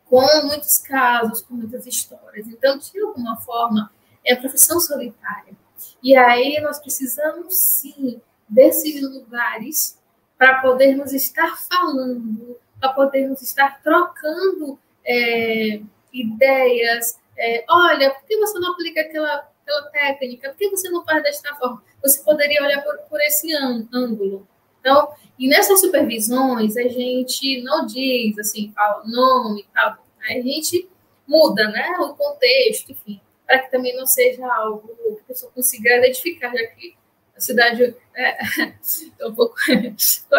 com 0.06 0.22
muitos 0.46 0.78
casos, 0.80 1.42
com 1.42 1.56
muitas 1.56 1.86
histórias. 1.86 2.48
Então, 2.48 2.78
de 2.78 3.00
alguma 3.00 3.38
forma, 3.38 3.92
é 4.26 4.34
a 4.34 4.38
profissão 4.40 4.80
solitária. 4.80 5.54
E 6.02 6.16
aí 6.16 6.60
nós 6.62 6.80
precisamos, 6.80 7.58
sim, 7.58 8.22
desses 8.48 9.02
lugares 9.02 9.98
para 10.38 10.62
podermos 10.62 11.14
estar 11.14 11.58
falando, 11.68 12.58
para 12.80 12.94
podermos 12.94 13.42
estar 13.42 13.82
trocando 13.82 14.80
é, 15.06 15.82
ideias. 16.14 17.20
É, 17.38 17.66
Olha, 17.70 18.12
por 18.12 18.26
que 18.26 18.38
você 18.38 18.60
não 18.60 18.74
aplica 18.74 19.02
aquela, 19.02 19.50
aquela 19.62 19.84
técnica? 19.90 20.50
Por 20.50 20.58
que 20.58 20.70
você 20.70 20.90
não 20.90 21.04
faz 21.04 21.24
desta 21.24 21.56
forma? 21.56 21.84
Você 22.02 22.24
poderia 22.24 22.64
olhar 22.64 22.84
por, 22.84 22.98
por 23.10 23.22
esse 23.22 23.54
ângulo. 23.56 24.48
Então, 24.88 25.14
e 25.38 25.50
nessas 25.50 25.82
supervisões, 25.82 26.78
a 26.78 26.84
gente 26.84 27.62
não 27.62 27.86
diz 27.86 28.40
assim, 28.40 28.72
fala 28.74 29.04
nome 29.06 29.60
e 29.60 29.66
tal, 29.74 29.98
a 30.22 30.34
gente 30.36 30.90
muda 31.28 31.68
né, 31.68 31.90
o 32.00 32.14
contexto, 32.14 32.94
enfim, 32.94 33.20
para 33.46 33.60
que 33.60 33.70
também 33.70 33.94
não 33.98 34.06
seja 34.06 34.48
algo 34.48 34.88
que 34.88 35.20
a 35.20 35.28
pessoa 35.28 35.52
consiga 35.52 35.98
identificar, 35.98 36.54
já 36.56 36.68
que 36.68 36.96
a 37.36 37.40
cidade 37.42 37.94
é, 38.16 38.38
é 39.20 39.28
um 39.28 39.36
pouco. 39.36 39.56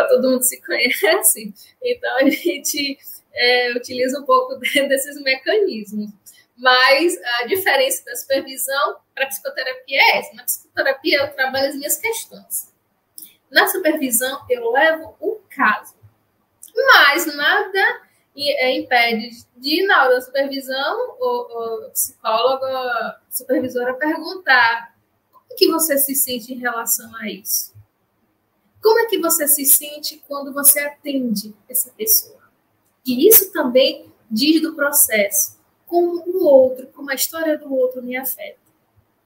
todo 0.09 0.31
mundo 0.31 0.43
se 0.43 0.63
conhece, 0.63 1.53
então 1.83 2.17
a 2.17 2.31
gente 2.31 2.99
é, 3.35 3.73
utiliza 3.73 4.19
um 4.19 4.25
pouco 4.25 4.57
desses 4.89 5.21
mecanismos. 5.21 6.11
Mas 6.57 7.21
a 7.41 7.45
diferença 7.45 8.03
da 8.07 8.17
supervisão 8.17 8.97
para 9.15 9.25
a 9.25 9.29
psicoterapia 9.29 10.01
é 10.01 10.19
essa. 10.19 10.35
Na 10.35 10.45
psicoterapia 10.45 11.19
eu 11.19 11.33
trabalho 11.35 11.69
as 11.69 11.77
minhas 11.77 11.99
questões. 11.99 12.78
Na 13.51 13.67
supervisão, 13.69 14.45
eu 14.49 14.71
levo 14.71 15.17
o 15.21 15.41
caso. 15.49 15.95
Mas 16.75 17.27
nada 17.35 18.03
é, 18.37 18.77
impede 18.77 19.45
de, 19.57 19.87
na 19.87 20.05
hora 20.05 20.15
da 20.15 20.21
supervisão, 20.21 21.17
o, 21.19 21.87
o 21.87 21.91
psicólogo, 21.91 22.65
a 22.65 23.21
supervisora 23.31 23.95
perguntar 23.95 24.95
como 25.33 25.57
que 25.57 25.69
você 25.69 25.99
se 25.99 26.15
sente 26.15 26.53
em 26.53 26.59
relação 26.59 27.15
a 27.17 27.29
isso? 27.29 27.75
Como 28.81 29.01
é 29.01 29.07
que 29.07 29.19
você 29.19 29.49
se 29.49 29.65
sente 29.65 30.23
quando 30.29 30.53
você 30.53 30.79
atende 30.81 31.55
essa 31.69 31.91
pessoa? 31.91 32.39
E 33.05 33.27
isso 33.27 33.53
também 33.53 34.13
diz 34.31 34.63
do 34.63 34.75
processo, 34.75 35.59
como 35.87 36.23
o 36.27 36.45
outro, 36.45 36.87
como 36.89 37.11
a 37.11 37.15
história 37.15 37.59
do 37.59 37.75
outro 37.75 38.03
me 38.03 38.17
afeta. 38.17 38.59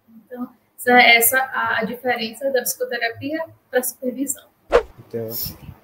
Então, 0.08 0.48
essa 0.82 1.00
é 1.00 1.16
essa 1.16 1.50
a 1.52 1.84
diferença 1.84 2.50
da 2.50 2.60
psicoterapia 2.62 3.44
para 3.70 3.78
a 3.78 3.82
supervisão. 3.82 4.44
Então, 5.06 5.28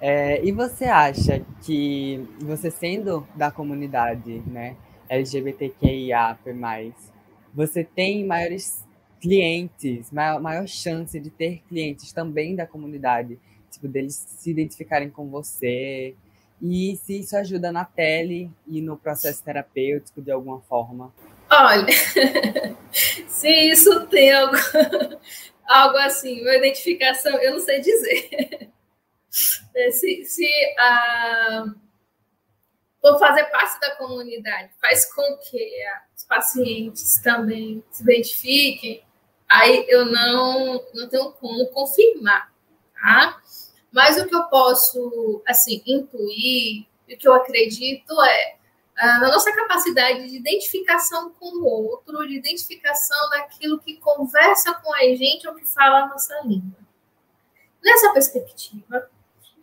é, 0.01 0.43
e 0.43 0.51
você 0.51 0.85
acha 0.85 1.45
que 1.63 2.27
você 2.39 2.69
sendo 2.69 3.25
da 3.35 3.49
comunidade, 3.49 4.41
né, 4.45 4.75
LGBTQIA+, 5.07 6.37
você 7.53 7.83
tem 7.83 8.25
maiores 8.25 8.85
clientes, 9.21 10.11
maior, 10.11 10.41
maior 10.41 10.67
chance 10.67 11.17
de 11.19 11.29
ter 11.29 11.61
clientes 11.67 12.11
também 12.11 12.55
da 12.55 12.65
comunidade, 12.65 13.39
tipo, 13.71 13.87
deles 13.87 14.15
se 14.15 14.51
identificarem 14.51 15.09
com 15.09 15.29
você, 15.29 16.15
e 16.61 16.97
se 16.97 17.19
isso 17.19 17.37
ajuda 17.37 17.71
na 17.71 17.85
pele 17.85 18.51
e 18.67 18.81
no 18.81 18.97
processo 18.97 19.43
terapêutico 19.43 20.21
de 20.21 20.31
alguma 20.31 20.59
forma? 20.61 21.13
Olha, 21.51 21.87
se 23.27 23.49
isso 23.49 24.05
tem 24.07 24.31
algo, 24.31 24.55
algo 25.67 25.97
assim, 25.97 26.41
uma 26.41 26.55
identificação, 26.55 27.35
eu 27.39 27.53
não 27.53 27.59
sei 27.59 27.81
dizer. 27.81 28.69
É, 29.75 29.91
se, 29.91 30.25
se 30.25 30.43
uh, 30.43 31.71
por 32.99 33.19
fazer 33.19 33.45
parte 33.45 33.79
da 33.79 33.95
comunidade 33.95 34.71
faz 34.81 35.05
com 35.13 35.37
que 35.37 35.71
os 36.17 36.25
pacientes 36.25 37.21
também 37.21 37.83
se 37.91 38.01
identifiquem, 38.01 39.03
aí 39.47 39.85
eu 39.87 40.05
não, 40.05 40.83
não 40.95 41.07
tenho 41.07 41.31
como 41.33 41.67
confirmar, 41.67 42.51
tá? 42.93 43.39
Mas 43.91 44.17
o 44.17 44.27
que 44.27 44.35
eu 44.35 44.45
posso, 44.45 45.43
assim, 45.47 45.81
intuir, 45.85 46.87
o 47.07 47.15
que 47.15 47.27
eu 47.27 47.33
acredito 47.33 48.19
é, 48.23 48.55
na 49.07 49.29
nossa 49.29 49.51
capacidade 49.53 50.27
de 50.27 50.37
identificação 50.37 51.31
com 51.39 51.57
o 51.57 51.65
outro, 51.65 52.27
de 52.27 52.35
identificação 52.35 53.29
daquilo 53.29 53.79
que 53.79 53.97
conversa 53.97 54.73
com 54.73 54.93
a 54.93 54.99
gente 54.99 55.47
ou 55.47 55.55
que 55.55 55.65
fala 55.65 56.03
a 56.03 56.07
nossa 56.07 56.39
língua. 56.43 56.79
Nessa 57.83 58.11
perspectiva, 58.11 59.09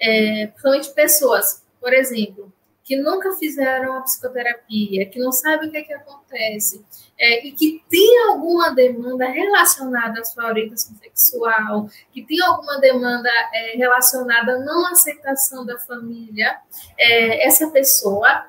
é, 0.00 0.46
principalmente 0.46 0.92
pessoas, 0.94 1.62
por 1.80 1.92
exemplo, 1.92 2.52
que 2.86 2.96
nunca 2.96 3.32
fizeram 3.32 3.94
a 3.94 4.02
psicoterapia, 4.02 5.06
que 5.06 5.18
não 5.18 5.32
sabem 5.32 5.68
o 5.68 5.72
que, 5.72 5.78
é 5.78 5.82
que 5.82 5.92
acontece, 5.92 6.84
é, 7.18 7.44
e 7.44 7.50
que 7.50 7.82
tem 7.90 8.22
alguma 8.28 8.72
demanda 8.72 9.26
relacionada 9.26 10.20
à 10.20 10.24
sua 10.24 10.46
orientação 10.46 10.94
sexual, 10.96 11.90
que 12.12 12.22
tem 12.22 12.40
alguma 12.42 12.78
demanda 12.78 13.28
é, 13.52 13.76
relacionada 13.76 14.52
à 14.52 14.58
não 14.60 14.86
aceitação 14.86 15.66
da 15.66 15.76
família, 15.80 16.58
é, 16.96 17.44
essa 17.44 17.68
pessoa 17.70 18.46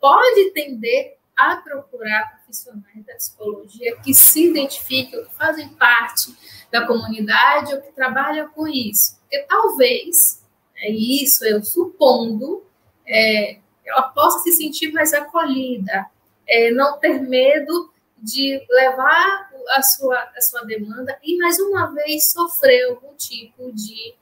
pode 0.00 0.50
tender 0.52 1.18
a 1.36 1.56
procurar 1.56 2.34
profissionais 2.36 3.04
da 3.06 3.14
psicologia 3.14 3.96
que 3.98 4.12
se 4.12 4.48
identificam, 4.48 5.24
que 5.24 5.34
fazem 5.34 5.68
parte 5.70 6.34
da 6.70 6.86
comunidade 6.86 7.74
ou 7.74 7.80
que 7.80 7.92
trabalham 7.92 8.48
com 8.50 8.68
isso. 8.68 9.18
Porque 9.20 9.38
talvez, 9.48 10.44
é 10.76 10.90
isso 10.90 11.44
eu 11.44 11.62
supondo, 11.62 12.62
é, 13.06 13.58
ela 13.86 14.02
possa 14.02 14.40
se 14.40 14.52
sentir 14.52 14.92
mais 14.92 15.12
acolhida, 15.12 16.06
é, 16.46 16.70
não 16.70 16.98
ter 16.98 17.20
medo 17.20 17.90
de 18.18 18.62
levar 18.68 19.50
a 19.70 19.82
sua, 19.82 20.18
a 20.36 20.40
sua 20.42 20.64
demanda 20.64 21.18
e, 21.22 21.38
mais 21.38 21.58
uma 21.58 21.86
vez, 21.86 22.30
sofrer 22.32 22.90
algum 22.90 23.14
tipo 23.14 23.72
de 23.72 24.14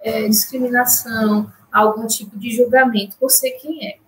é, 0.00 0.26
discriminação, 0.28 1.52
algum 1.72 2.06
tipo 2.06 2.36
de 2.36 2.50
julgamento 2.50 3.16
por 3.16 3.30
ser 3.30 3.52
quem 3.52 3.88
é 3.88 4.03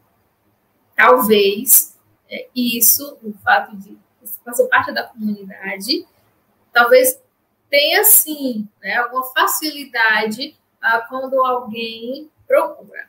talvez 0.97 1.97
é, 2.29 2.49
isso, 2.55 3.19
o 3.23 3.33
fato 3.45 3.77
de 3.77 3.97
fazer 4.45 4.67
parte 4.69 4.93
da 4.93 5.05
comunidade, 5.05 6.07
talvez 6.73 7.21
tenha 7.71 8.05
sim 8.05 8.69
né, 8.83 8.97
alguma 8.97 9.25
facilidade 9.33 10.57
ah, 10.81 11.01
quando 11.09 11.45
alguém 11.45 12.31
procura. 12.47 13.09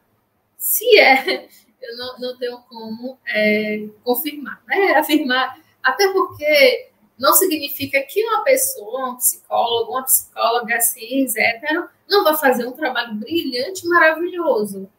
Se 0.57 0.99
é, 0.99 1.47
eu 1.81 1.97
não, 1.97 2.19
não 2.19 2.37
tenho 2.37 2.59
como 2.69 3.17
é, 3.27 3.87
confirmar, 4.03 4.61
né? 4.67 4.93
Afirmar, 4.97 5.59
até 5.81 6.11
porque 6.11 6.91
não 7.17 7.33
significa 7.33 8.01
que 8.03 8.23
uma 8.25 8.43
pessoa, 8.43 9.11
um 9.11 9.15
psicólogo, 9.15 9.91
uma 9.91 10.03
psicóloga 10.03 10.79
cis, 10.81 11.35
hétero, 11.35 11.89
não 12.07 12.23
vai 12.23 12.37
fazer 12.37 12.65
um 12.67 12.71
trabalho 12.71 13.15
brilhante, 13.15 13.87
maravilhoso. 13.87 14.89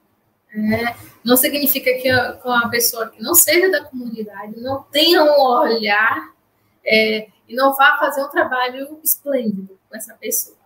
É, 0.59 0.97
não 1.25 1.37
significa 1.37 1.93
que 1.95 2.11
uma 2.45 2.69
pessoa 2.69 3.09
que 3.09 3.23
não 3.23 3.35
seja 3.35 3.71
da 3.71 3.85
comunidade 3.85 4.61
não 4.61 4.83
tenha 4.85 5.23
um 5.23 5.41
olhar 5.41 6.35
é, 6.85 7.29
e 7.47 7.55
não 7.55 7.75
vá 7.75 7.97
fazer 7.99 8.25
um 8.25 8.29
trabalho 8.29 8.99
esplêndido 9.03 9.79
com 9.89 9.97
essa 9.97 10.15
pessoa. 10.15 10.57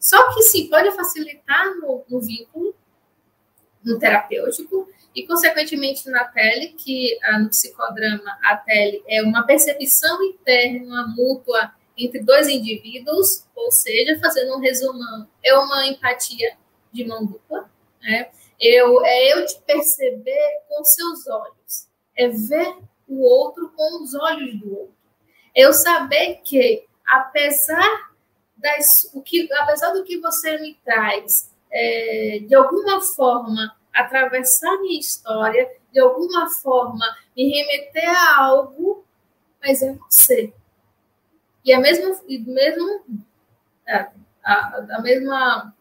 Só 0.00 0.32
que 0.32 0.42
sim, 0.42 0.68
pode 0.68 0.90
facilitar 0.92 1.74
no, 1.76 2.04
no 2.08 2.20
vínculo, 2.20 2.74
no 3.84 3.98
terapêutico, 3.98 4.88
e 5.14 5.26
consequentemente 5.26 6.08
na 6.10 6.24
tele, 6.24 6.68
que 6.68 7.18
no 7.40 7.48
psicodrama 7.48 8.38
a 8.42 8.56
tele 8.56 9.02
é 9.08 9.22
uma 9.22 9.46
percepção 9.46 10.22
interna 10.22 11.06
mútua 11.16 11.72
entre 11.96 12.20
dois 12.20 12.48
indivíduos, 12.48 13.46
ou 13.54 13.70
seja, 13.70 14.18
fazendo 14.20 14.54
um 14.54 14.60
resumão, 14.60 15.26
é 15.42 15.54
uma 15.54 15.86
empatia 15.86 16.56
de 16.92 17.06
mão 17.06 17.24
dupla, 17.24 17.70
né? 18.02 18.28
Eu, 18.60 19.04
é 19.04 19.32
eu 19.32 19.46
te 19.46 19.60
perceber 19.62 20.62
com 20.68 20.84
seus 20.84 21.26
olhos. 21.26 21.88
É 22.16 22.28
ver 22.28 22.76
o 23.06 23.22
outro 23.22 23.70
com 23.76 24.02
os 24.02 24.14
olhos 24.14 24.58
do 24.60 24.78
outro. 24.78 24.96
Eu 25.54 25.72
saber 25.72 26.40
que, 26.44 26.86
apesar, 27.06 28.12
das, 28.56 29.10
o 29.14 29.22
que, 29.22 29.48
apesar 29.60 29.92
do 29.92 30.04
que 30.04 30.18
você 30.18 30.58
me 30.58 30.74
traz, 30.84 31.52
é, 31.70 32.40
de 32.46 32.54
alguma 32.54 33.00
forma, 33.00 33.76
atravessar 33.92 34.78
minha 34.80 34.98
história, 34.98 35.70
de 35.92 36.00
alguma 36.00 36.50
forma, 36.50 37.04
me 37.36 37.48
remeter 37.48 38.08
a 38.08 38.44
algo, 38.44 39.04
mas 39.62 39.82
é 39.82 39.92
você. 39.92 40.52
E 41.64 41.72
a 41.72 41.80
mesma, 41.80 42.20
mesmo, 42.28 43.04
a, 43.88 44.10
a, 44.44 44.86
a 44.96 45.02
mesma 45.02 45.75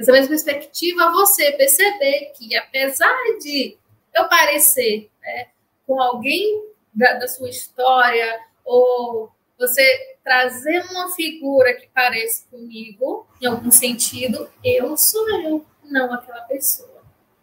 essa 0.00 0.12
mesma 0.12 0.28
perspectiva, 0.28 1.12
você 1.12 1.52
perceber 1.52 2.32
que, 2.34 2.56
apesar 2.56 3.14
de 3.42 3.76
eu 4.14 4.26
parecer 4.28 5.10
né, 5.20 5.48
com 5.86 6.00
alguém 6.00 6.64
da, 6.92 7.14
da 7.14 7.28
sua 7.28 7.50
história, 7.50 8.40
ou 8.64 9.30
você 9.58 10.16
trazer 10.24 10.82
uma 10.90 11.10
figura 11.10 11.74
que 11.74 11.86
pareça 11.88 12.46
comigo, 12.50 13.26
em 13.42 13.46
algum 13.46 13.70
sentido, 13.70 14.50
eu 14.64 14.96
sou 14.96 15.28
eu, 15.42 15.66
não 15.84 16.12
aquela 16.14 16.40
pessoa. 16.42 17.02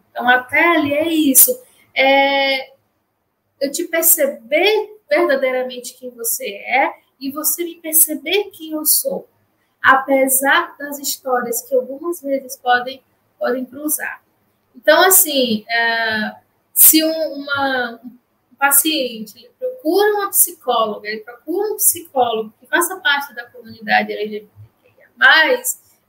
Então, 0.09 0.27
até 0.27 0.63
ali 0.67 0.93
é 0.93 1.07
isso. 1.07 1.61
É 1.95 2.75
eu 3.59 3.71
te 3.71 3.83
perceber 3.85 4.99
verdadeiramente 5.09 5.95
quem 5.95 6.09
você 6.11 6.47
é 6.47 6.91
e 7.19 7.31
você 7.31 7.63
me 7.63 7.75
perceber 7.75 8.51
quem 8.51 8.71
eu 8.71 8.85
sou 8.85 9.27
apesar 9.87 10.75
das 10.77 10.99
histórias 10.99 11.61
que 11.61 11.73
algumas 11.73 12.21
vezes 12.21 12.57
podem, 12.57 13.01
podem 13.39 13.63
cruzar. 13.63 14.21
Então, 14.75 15.01
assim, 15.05 15.65
é, 15.69 16.35
se 16.73 17.01
um, 17.05 17.33
uma, 17.33 18.01
um 18.03 18.17
paciente 18.59 19.49
procura 19.57 20.13
uma 20.15 20.29
psicóloga, 20.29 21.07
ele 21.07 21.21
procura 21.21 21.71
um 21.71 21.77
psicólogo 21.77 22.53
que 22.59 22.67
faça 22.67 22.97
parte 22.97 23.33
da 23.33 23.45
comunidade 23.45 24.11
LGBTQIA+, 24.11 25.63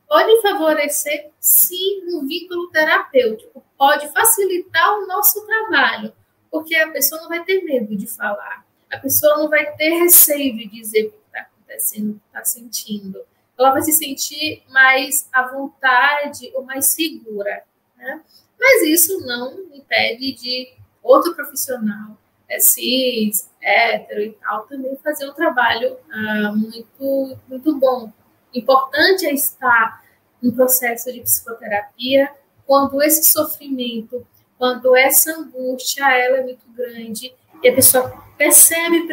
pode 0.08 0.42
favorecer, 0.42 1.30
sim, 1.38 2.02
um 2.08 2.26
vínculo 2.26 2.70
terapêutico, 2.70 3.64
pode 3.76 4.08
facilitar 4.08 4.98
o 4.98 5.06
nosso 5.06 5.46
trabalho, 5.46 6.12
porque 6.50 6.74
a 6.74 6.90
pessoa 6.90 7.20
não 7.20 7.28
vai 7.28 7.44
ter 7.44 7.62
medo 7.62 7.96
de 7.96 8.08
falar, 8.08 8.66
a 8.90 8.98
pessoa 8.98 9.36
não 9.36 9.48
vai 9.48 9.70
ter 9.76 9.90
receio 10.00 10.56
de 10.56 10.66
dizer 10.66 11.06
o 11.06 11.10
que 11.12 11.18
está 11.26 11.40
acontecendo, 11.42 12.10
o 12.10 12.14
que 12.14 12.26
está 12.26 12.44
sentindo 12.44 13.24
ela 13.58 13.72
vai 13.72 13.82
se 13.82 13.92
sentir 13.92 14.62
mais 14.70 15.28
à 15.32 15.48
vontade 15.48 16.50
ou 16.54 16.62
mais 16.62 16.86
segura. 16.86 17.64
Né? 17.96 18.20
Mas 18.58 18.82
isso 18.82 19.20
não 19.26 19.52
impede 19.74 20.32
de 20.34 20.72
outro 21.02 21.34
profissional, 21.34 22.16
é, 22.48 22.60
cis, 22.60 23.50
hétero 23.60 24.22
e 24.22 24.32
tal, 24.32 24.66
também 24.66 24.96
fazer 25.02 25.28
um 25.28 25.34
trabalho 25.34 25.96
ah, 26.10 26.52
muito, 26.54 27.36
muito 27.48 27.76
bom. 27.78 28.12
Importante 28.54 29.26
é 29.26 29.34
estar 29.34 30.04
no 30.40 30.52
processo 30.52 31.12
de 31.12 31.20
psicoterapia 31.20 32.30
quando 32.64 33.02
esse 33.02 33.24
sofrimento, 33.24 34.26
quando 34.56 34.96
essa 34.96 35.32
angústia 35.32 36.04
ela 36.12 36.38
é 36.38 36.42
muito 36.42 36.66
grande 36.70 37.34
e 37.62 37.68
a 37.68 37.74
pessoa 37.74 38.10
percebe, 38.36 39.06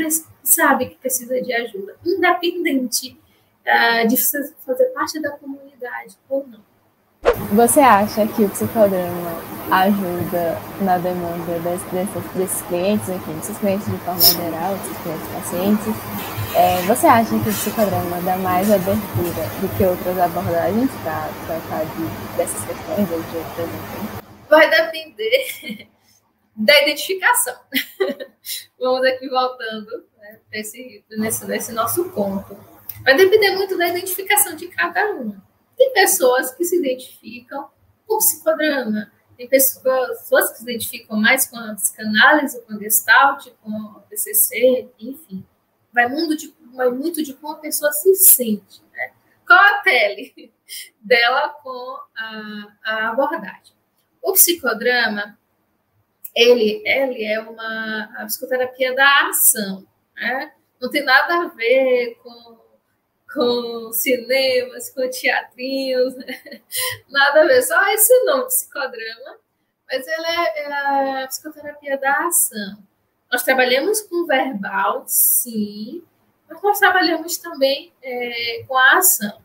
sabe 0.44 0.90
que 0.90 0.96
precisa 0.96 1.42
de 1.42 1.52
ajuda, 1.52 1.98
independente 2.06 3.18
uh, 3.66 4.08
de 4.08 4.18
fazer 4.66 4.86
parte 4.94 5.22
da 5.22 5.32
comunidade 5.32 6.18
ou 6.30 6.46
não. 6.48 6.64
Você 7.54 7.80
acha 7.80 8.28
que 8.28 8.44
o 8.44 8.50
psicodrama 8.50 9.32
ajuda 9.72 10.60
na 10.82 10.98
demanda 11.00 11.60
desse, 11.60 11.86
desses, 11.86 12.32
desses 12.36 12.62
clientes 12.64 13.10
aqui, 13.10 13.34
desses 13.34 13.58
clientes 13.58 13.92
de 13.92 13.98
forma 14.00 14.22
geral, 14.22 14.76
desses 14.76 14.98
clientes 14.98 15.28
pacientes? 15.34 15.94
É, 16.56 16.82
você 16.84 17.08
acha 17.08 17.32
que 17.32 17.50
o 17.50 17.54
psicodrama 17.54 18.22
dá 18.22 18.38
mais 18.38 18.72
abertura 18.72 19.44
do 19.60 19.76
que 19.76 19.84
outras 19.84 20.20
abordagens 20.20 20.92
para 21.04 21.30
tratar 21.48 21.84
de, 21.86 22.38
dessas 22.38 22.64
questões 22.64 23.12
ou 23.12 23.22
de 23.22 23.38
outras? 23.38 23.70
Enfim? 23.70 24.26
Vai 24.48 24.70
depender 24.70 25.88
da 26.56 26.82
identificação. 26.84 27.56
Vamos 28.80 29.06
aqui 29.08 29.28
voltando 29.28 30.06
né, 30.20 30.40
nesse, 30.52 31.04
nesse, 31.10 31.46
nesse 31.48 31.72
nosso 31.72 32.06
ponto 32.12 32.56
Vai 33.06 33.16
depender 33.16 33.52
muito 33.52 33.78
da 33.78 33.88
identificação 33.88 34.56
de 34.56 34.68
cada 34.68 35.14
um. 35.14 35.40
Tem 35.78 35.94
pessoas 35.94 36.52
que 36.56 36.66
se 36.66 36.80
identificam 36.80 37.70
com 38.08 38.18
psicodrama, 38.18 39.12
tem 39.38 39.48
pessoas 39.48 40.52
que 40.52 40.58
se 40.58 40.64
identificam 40.64 41.16
mais 41.16 41.46
com 41.46 41.56
a 41.56 41.76
psicanálise, 41.76 42.60
com 42.66 42.74
a 42.74 42.80
gestalt, 42.80 43.48
com 43.62 43.94
a 43.96 44.00
PCC, 44.10 44.90
enfim. 44.98 45.46
Vai, 45.94 46.10
muito 46.10 46.36
de, 46.36 46.52
vai 46.74 46.90
muito 46.90 47.24
de 47.24 47.36
como 47.36 47.54
a 47.54 47.60
pessoa 47.60 47.92
se 47.92 48.16
sente, 48.16 48.82
né? 48.92 49.12
Qual 49.46 49.60
a 49.60 49.82
pele 49.84 50.52
dela 51.00 51.50
com 51.62 52.00
a, 52.18 52.68
a 52.84 53.10
abordagem. 53.10 53.76
O 54.20 54.34
psicodrama, 54.34 55.38
ele, 56.34 56.82
ele 56.84 57.24
é 57.24 57.40
uma 57.40 58.10
a 58.18 58.26
psicoterapia 58.26 58.96
da 58.96 59.28
ação, 59.30 59.86
né? 60.16 60.54
Não 60.82 60.90
tem 60.90 61.04
nada 61.04 61.44
a 61.44 61.48
ver 61.50 62.16
com 62.24 62.65
com 63.36 63.92
cinemas, 63.92 64.90
com 64.90 65.08
teatrinhos, 65.10 66.16
né? 66.16 66.62
nada 67.10 67.42
a 67.42 67.46
ver, 67.46 67.62
só 67.62 67.86
esse 67.92 68.24
nome, 68.24 68.46
psicodrama, 68.46 69.38
mas 69.88 70.08
ela 70.08 70.28
é, 70.28 70.60
é 70.62 71.24
a 71.24 71.28
psicoterapia 71.28 71.98
da 71.98 72.26
ação. 72.26 72.78
Nós 73.32 73.44
trabalhamos 73.44 74.02
com 74.02 74.26
verbal, 74.26 75.04
sim, 75.06 76.02
mas 76.50 76.62
nós 76.62 76.80
trabalhamos 76.80 77.38
também 77.38 77.92
é, 78.02 78.64
com 78.68 78.78
a 78.78 78.98
ação. 78.98 79.42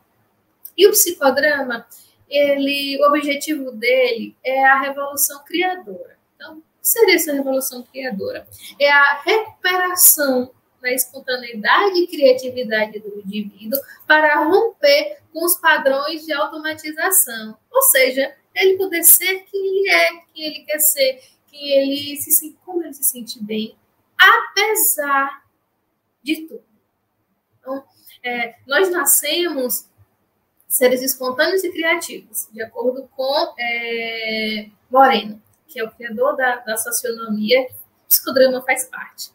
E 0.76 0.86
o 0.86 0.92
psicodrama, 0.92 1.86
ele, 2.28 2.98
o 3.02 3.08
objetivo 3.08 3.72
dele 3.72 4.36
é 4.44 4.64
a 4.64 4.80
revolução 4.80 5.42
criadora. 5.44 6.16
Então, 6.36 6.58
o 6.58 6.62
que 6.80 6.88
seria 6.88 7.16
essa 7.16 7.32
revolução 7.32 7.82
criadora? 7.82 8.46
É 8.78 8.90
a 8.90 9.20
recuperação 9.22 10.52
da 10.80 10.90
espontaneidade 10.90 11.98
e 11.98 12.06
criatividade 12.06 12.98
do 13.00 13.20
indivíduo 13.20 13.80
para 14.06 14.44
romper 14.44 15.18
com 15.32 15.44
os 15.44 15.56
padrões 15.56 16.24
de 16.24 16.32
automatização. 16.32 17.56
Ou 17.70 17.82
seja, 17.82 18.34
ele 18.54 18.76
poder 18.76 19.02
ser 19.04 19.44
quem 19.44 19.60
ele 19.60 19.90
é, 19.90 20.10
quem 20.32 20.44
ele 20.44 20.64
quer 20.64 20.78
ser, 20.78 21.22
quem 21.46 21.70
ele 21.70 22.16
se 22.16 22.56
como 22.64 22.82
ele 22.82 22.94
se 22.94 23.04
sente 23.04 23.42
bem, 23.42 23.76
apesar 24.18 25.44
de 26.22 26.42
tudo. 26.46 26.64
Então, 27.58 27.84
é, 28.22 28.56
nós 28.66 28.90
nascemos 28.90 29.88
seres 30.68 31.02
espontâneos 31.02 31.64
e 31.64 31.72
criativos, 31.72 32.48
de 32.52 32.62
acordo 32.62 33.08
com 33.16 33.54
é, 33.58 34.70
Moreno, 34.90 35.42
que 35.66 35.80
é 35.80 35.84
o 35.84 35.90
criador 35.90 36.36
da, 36.36 36.56
da 36.56 36.76
socionomia, 36.76 37.62
o 37.62 38.08
psicodrama 38.08 38.62
faz 38.62 38.84
parte. 38.84 39.30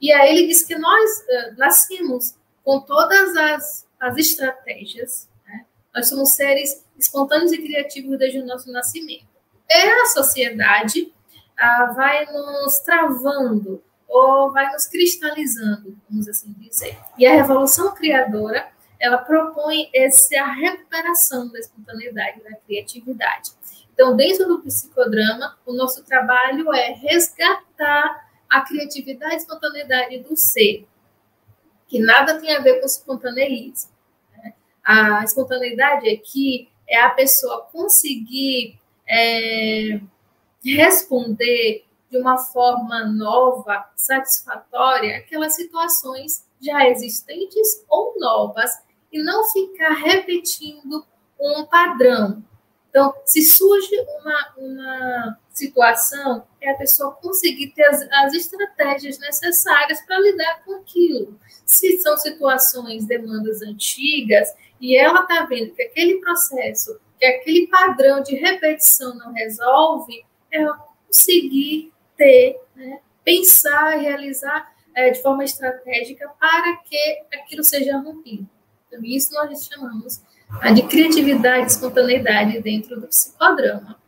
E 0.00 0.12
aí 0.12 0.36
ele 0.36 0.48
diz 0.48 0.64
que 0.64 0.76
nós 0.76 1.10
uh, 1.20 1.58
nascemos 1.58 2.34
com 2.62 2.80
todas 2.80 3.36
as, 3.36 3.86
as 4.00 4.16
estratégias, 4.16 5.28
né? 5.46 5.64
nós 5.94 6.08
somos 6.08 6.32
seres 6.32 6.84
espontâneos 6.98 7.52
e 7.52 7.58
criativos 7.58 8.18
desde 8.18 8.40
o 8.40 8.46
nosso 8.46 8.70
nascimento. 8.70 9.26
É 9.68 10.02
a 10.02 10.06
sociedade 10.06 11.02
uh, 11.02 11.94
vai 11.94 12.26
nos 12.26 12.78
travando 12.80 13.82
ou 14.08 14.52
vai 14.52 14.70
nos 14.72 14.86
cristalizando, 14.86 15.96
vamos 16.08 16.28
assim 16.28 16.52
dizer. 16.58 16.96
E 17.18 17.26
a 17.26 17.34
revolução 17.34 17.94
criadora 17.94 18.72
ela 19.00 19.18
propõe 19.18 19.90
essa 19.94 20.44
recuperação 20.44 21.48
da 21.48 21.58
espontaneidade, 21.58 22.42
da 22.42 22.56
criatividade. 22.56 23.50
Então, 23.92 24.16
dentro 24.16 24.46
do 24.46 24.60
psicodrama, 24.60 25.56
o 25.66 25.72
nosso 25.72 26.02
trabalho 26.04 26.72
é 26.72 26.92
resgatar 26.92 28.23
a 28.54 28.60
criatividade 28.60 29.34
e 29.34 29.36
espontaneidade 29.38 30.18
do 30.20 30.36
ser, 30.36 30.86
que 31.88 31.98
nada 31.98 32.40
tem 32.40 32.54
a 32.54 32.60
ver 32.60 32.78
com 32.78 32.86
espontaneísmo. 32.86 33.90
Né? 34.36 34.54
A 34.84 35.24
espontaneidade 35.24 36.08
aqui 36.08 36.68
é 36.88 37.00
a 37.00 37.10
pessoa 37.10 37.62
conseguir 37.72 38.78
é, 39.08 40.00
responder 40.64 41.84
de 42.08 42.16
uma 42.16 42.38
forma 42.38 43.04
nova, 43.06 43.90
satisfatória, 43.96 45.16
aquelas 45.16 45.56
situações 45.56 46.46
já 46.60 46.88
existentes 46.88 47.84
ou 47.88 48.14
novas 48.20 48.70
e 49.12 49.20
não 49.20 49.50
ficar 49.50 49.94
repetindo 49.94 51.04
um 51.40 51.66
padrão. 51.66 52.40
Então, 52.94 53.12
se 53.24 53.42
surge 53.42 53.90
uma, 54.20 54.54
uma 54.56 55.38
situação, 55.50 56.46
é 56.60 56.70
a 56.70 56.76
pessoa 56.76 57.10
conseguir 57.10 57.70
ter 57.70 57.82
as, 57.86 58.02
as 58.08 58.34
estratégias 58.34 59.18
necessárias 59.18 60.00
para 60.02 60.20
lidar 60.20 60.62
com 60.64 60.76
aquilo. 60.76 61.36
Se 61.66 61.98
são 61.98 62.16
situações, 62.16 63.04
demandas 63.04 63.62
antigas, 63.62 64.48
e 64.80 64.96
ela 64.96 65.22
está 65.22 65.44
vendo 65.44 65.74
que 65.74 65.82
aquele 65.82 66.20
processo, 66.20 67.00
que 67.18 67.26
aquele 67.26 67.66
padrão 67.66 68.22
de 68.22 68.36
repetição 68.36 69.12
não 69.16 69.32
resolve, 69.32 70.24
ela 70.48 70.78
conseguir 71.08 71.92
ter, 72.16 72.60
né, 72.76 73.00
pensar, 73.24 73.96
realizar 73.96 74.72
é, 74.94 75.10
de 75.10 75.20
forma 75.20 75.42
estratégica 75.42 76.28
para 76.38 76.76
que 76.76 77.24
aquilo 77.34 77.64
seja 77.64 77.98
rompido. 77.98 78.48
Então, 78.86 79.04
isso 79.04 79.34
nós 79.34 79.64
chamamos 79.66 80.22
de 80.74 80.82
criatividade 80.88 81.64
e 81.64 81.66
espontaneidade 81.66 82.60
dentro 82.60 83.00
do 83.00 83.06
psicodrama. 83.06 84.00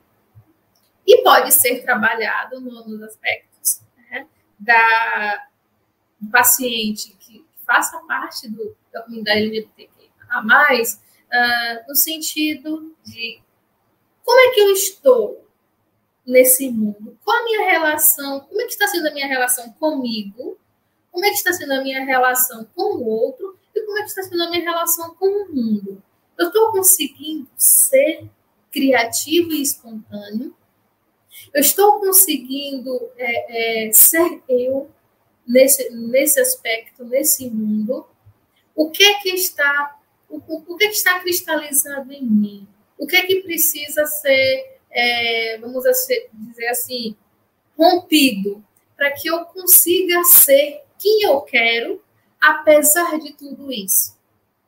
E 1.06 1.22
pode 1.22 1.52
ser 1.52 1.82
trabalhado 1.82 2.60
no, 2.60 2.84
nos 2.86 3.02
aspectos 3.02 3.80
né, 3.96 4.26
da, 4.58 5.46
do 6.20 6.30
paciente 6.30 7.14
que, 7.18 7.44
faça 7.64 7.98
parte 8.06 8.48
do, 8.48 8.76
da 8.92 9.02
comunidade 9.02 9.40
LGBTQ 9.40 10.08
a 10.30 10.40
mais, 10.40 11.02
uh, 11.24 11.88
no 11.88 11.96
sentido 11.96 12.94
de 13.04 13.40
como 14.24 14.38
é 14.38 14.54
que 14.54 14.60
eu 14.60 14.70
estou 14.70 15.44
nesse 16.24 16.70
mundo? 16.70 17.18
Qual 17.24 17.36
a 17.36 17.42
minha 17.42 17.72
relação? 17.72 18.38
Como 18.40 18.60
é 18.60 18.66
que 18.66 18.70
está 18.70 18.86
sendo 18.86 19.08
a 19.08 19.12
minha 19.12 19.26
relação 19.26 19.72
comigo? 19.72 20.56
Como 21.10 21.24
é 21.24 21.30
que 21.30 21.36
está 21.36 21.52
sendo 21.52 21.72
a 21.72 21.82
minha 21.82 22.04
relação 22.04 22.64
com 22.72 22.98
o 22.98 23.04
outro? 23.04 23.56
e 23.76 23.82
como 23.82 23.98
é 23.98 24.02
que 24.02 24.08
está 24.08 24.22
sendo 24.22 24.42
a 24.42 24.50
minha 24.50 24.62
relação 24.62 25.14
com 25.14 25.26
o 25.26 25.54
mundo. 25.54 26.02
Eu 26.38 26.48
estou 26.48 26.70
conseguindo 26.72 27.48
ser 27.56 28.28
criativo 28.70 29.52
e 29.52 29.62
espontâneo. 29.62 30.54
Eu 31.52 31.60
estou 31.60 31.98
conseguindo 31.98 33.10
é, 33.16 33.86
é, 33.86 33.92
ser 33.92 34.42
eu 34.48 34.90
nesse, 35.46 35.90
nesse 35.90 36.40
aspecto, 36.40 37.04
nesse 37.04 37.48
mundo. 37.48 38.06
O 38.74 38.90
que 38.90 39.02
é 39.02 39.20
que 39.20 39.30
está, 39.30 39.98
o, 40.28 40.36
o 40.46 40.76
que, 40.76 40.84
é 40.84 40.88
que 40.88 40.96
está 40.96 41.20
cristalizado 41.20 42.12
em 42.12 42.22
mim? 42.22 42.68
O 42.98 43.06
que 43.06 43.16
é 43.16 43.26
que 43.26 43.42
precisa 43.42 44.04
ser, 44.06 44.78
é, 44.90 45.58
vamos 45.58 45.84
dizer 45.84 46.68
assim, 46.68 47.16
rompido 47.76 48.64
para 48.96 49.12
que 49.12 49.28
eu 49.28 49.44
consiga 49.46 50.22
ser 50.24 50.82
quem 50.98 51.22
eu 51.22 51.40
quero 51.42 52.02
apesar 52.40 53.18
de 53.18 53.32
tudo 53.32 53.72
isso. 53.72 54.16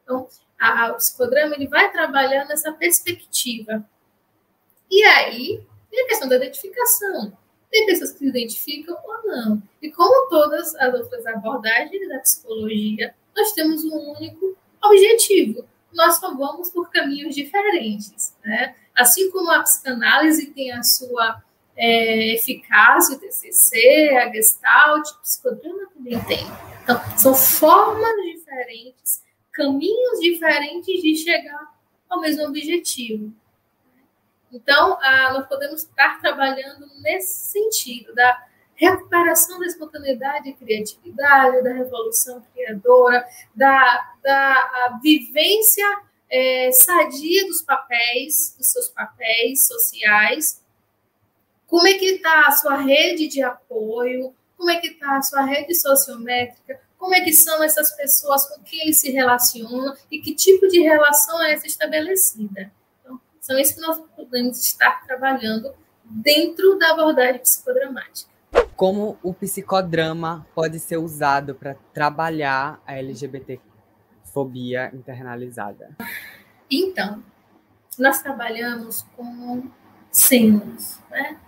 Então, 0.02 0.28
a, 0.58 0.86
a, 0.86 0.92
o 0.92 0.96
psicodrama 0.96 1.54
ele 1.54 1.68
vai 1.68 1.90
trabalhando 1.92 2.50
essa 2.50 2.72
perspectiva. 2.72 3.84
E 4.90 5.04
aí, 5.04 5.62
tem 5.90 6.04
a 6.04 6.08
questão 6.08 6.28
da 6.28 6.36
identificação. 6.36 7.36
Tem 7.70 7.86
pessoas 7.86 8.12
que 8.12 8.18
se 8.18 8.26
identificam 8.26 8.96
ou 9.04 9.26
não. 9.26 9.62
E 9.80 9.90
como 9.90 10.28
todas 10.28 10.74
as 10.76 10.94
outras 10.94 11.26
abordagens 11.26 12.08
da 12.08 12.18
psicologia, 12.20 13.14
nós 13.36 13.52
temos 13.52 13.84
um 13.84 14.12
único 14.12 14.56
objetivo. 14.82 15.64
Nós 15.92 16.16
só 16.16 16.34
vamos 16.34 16.70
por 16.70 16.90
caminhos 16.90 17.34
diferentes. 17.34 18.34
Né? 18.44 18.74
Assim 18.94 19.30
como 19.30 19.50
a 19.50 19.62
psicanálise 19.62 20.46
tem 20.46 20.72
a 20.72 20.82
sua 20.82 21.42
é, 21.76 22.34
eficácia, 22.34 23.16
o 23.16 23.18
TCC, 23.18 24.16
a 24.16 24.32
Gestalt, 24.32 25.08
o 25.10 25.20
psicodrama 25.20 25.88
também 25.94 26.20
tem. 26.24 26.44
Então, 26.82 27.00
são 27.16 27.34
formas 27.34 28.16
diferentes, 28.24 29.22
caminhos 29.58 30.20
diferentes 30.20 31.02
de 31.02 31.16
chegar 31.16 31.74
ao 32.08 32.20
mesmo 32.20 32.46
objetivo. 32.46 33.32
Então, 34.52 34.96
nós 35.32 35.46
podemos 35.48 35.82
estar 35.82 36.20
trabalhando 36.20 36.86
nesse 37.02 37.50
sentido 37.50 38.14
da 38.14 38.46
recuperação 38.76 39.58
da 39.58 39.66
espontaneidade 39.66 40.48
e 40.48 40.54
criatividade, 40.54 41.64
da 41.64 41.72
revolução 41.72 42.40
criadora, 42.54 43.26
da, 43.54 44.14
da 44.22 45.00
vivência 45.02 45.84
é, 46.30 46.70
sadia 46.70 47.44
dos 47.46 47.60
papéis, 47.60 48.54
dos 48.56 48.68
seus 48.68 48.88
papéis 48.88 49.66
sociais. 49.66 50.62
Como 51.66 51.86
é 51.86 51.94
que 51.94 52.06
está 52.06 52.46
a 52.46 52.52
sua 52.52 52.76
rede 52.76 53.26
de 53.26 53.42
apoio? 53.42 54.32
como 54.58 54.70
é 54.70 54.80
que 54.80 54.88
está 54.88 55.16
a 55.16 55.22
sua 55.22 55.44
rede 55.44 55.72
sociométrica, 55.74 56.80
como 56.98 57.14
é 57.14 57.20
que 57.20 57.32
são 57.32 57.62
essas 57.62 57.92
pessoas 57.92 58.46
com 58.48 58.60
quem 58.62 58.82
eles 58.82 58.98
se 58.98 59.10
relacionam 59.10 59.96
e 60.10 60.20
que 60.20 60.34
tipo 60.34 60.66
de 60.66 60.80
relação 60.80 61.40
é 61.42 61.52
essa 61.52 61.66
estabelecida. 61.66 62.70
Então, 63.00 63.20
são 63.40 63.58
isso 63.58 63.76
que 63.76 63.80
nós 63.80 64.02
podemos 64.16 64.60
estar 64.60 65.06
trabalhando 65.06 65.72
dentro 66.04 66.76
da 66.78 66.90
abordagem 66.90 67.40
psicodramática. 67.40 68.28
Como 68.74 69.16
o 69.22 69.32
psicodrama 69.32 70.46
pode 70.54 70.80
ser 70.80 70.96
usado 70.96 71.54
para 71.54 71.74
trabalhar 71.92 72.82
a 72.86 72.96
LGBTfobia 72.96 74.90
internalizada? 74.92 75.96
Então, 76.70 77.22
nós 77.98 78.20
trabalhamos 78.22 79.02
com 79.16 79.62
cenas, 80.10 81.00
né? 81.10 81.38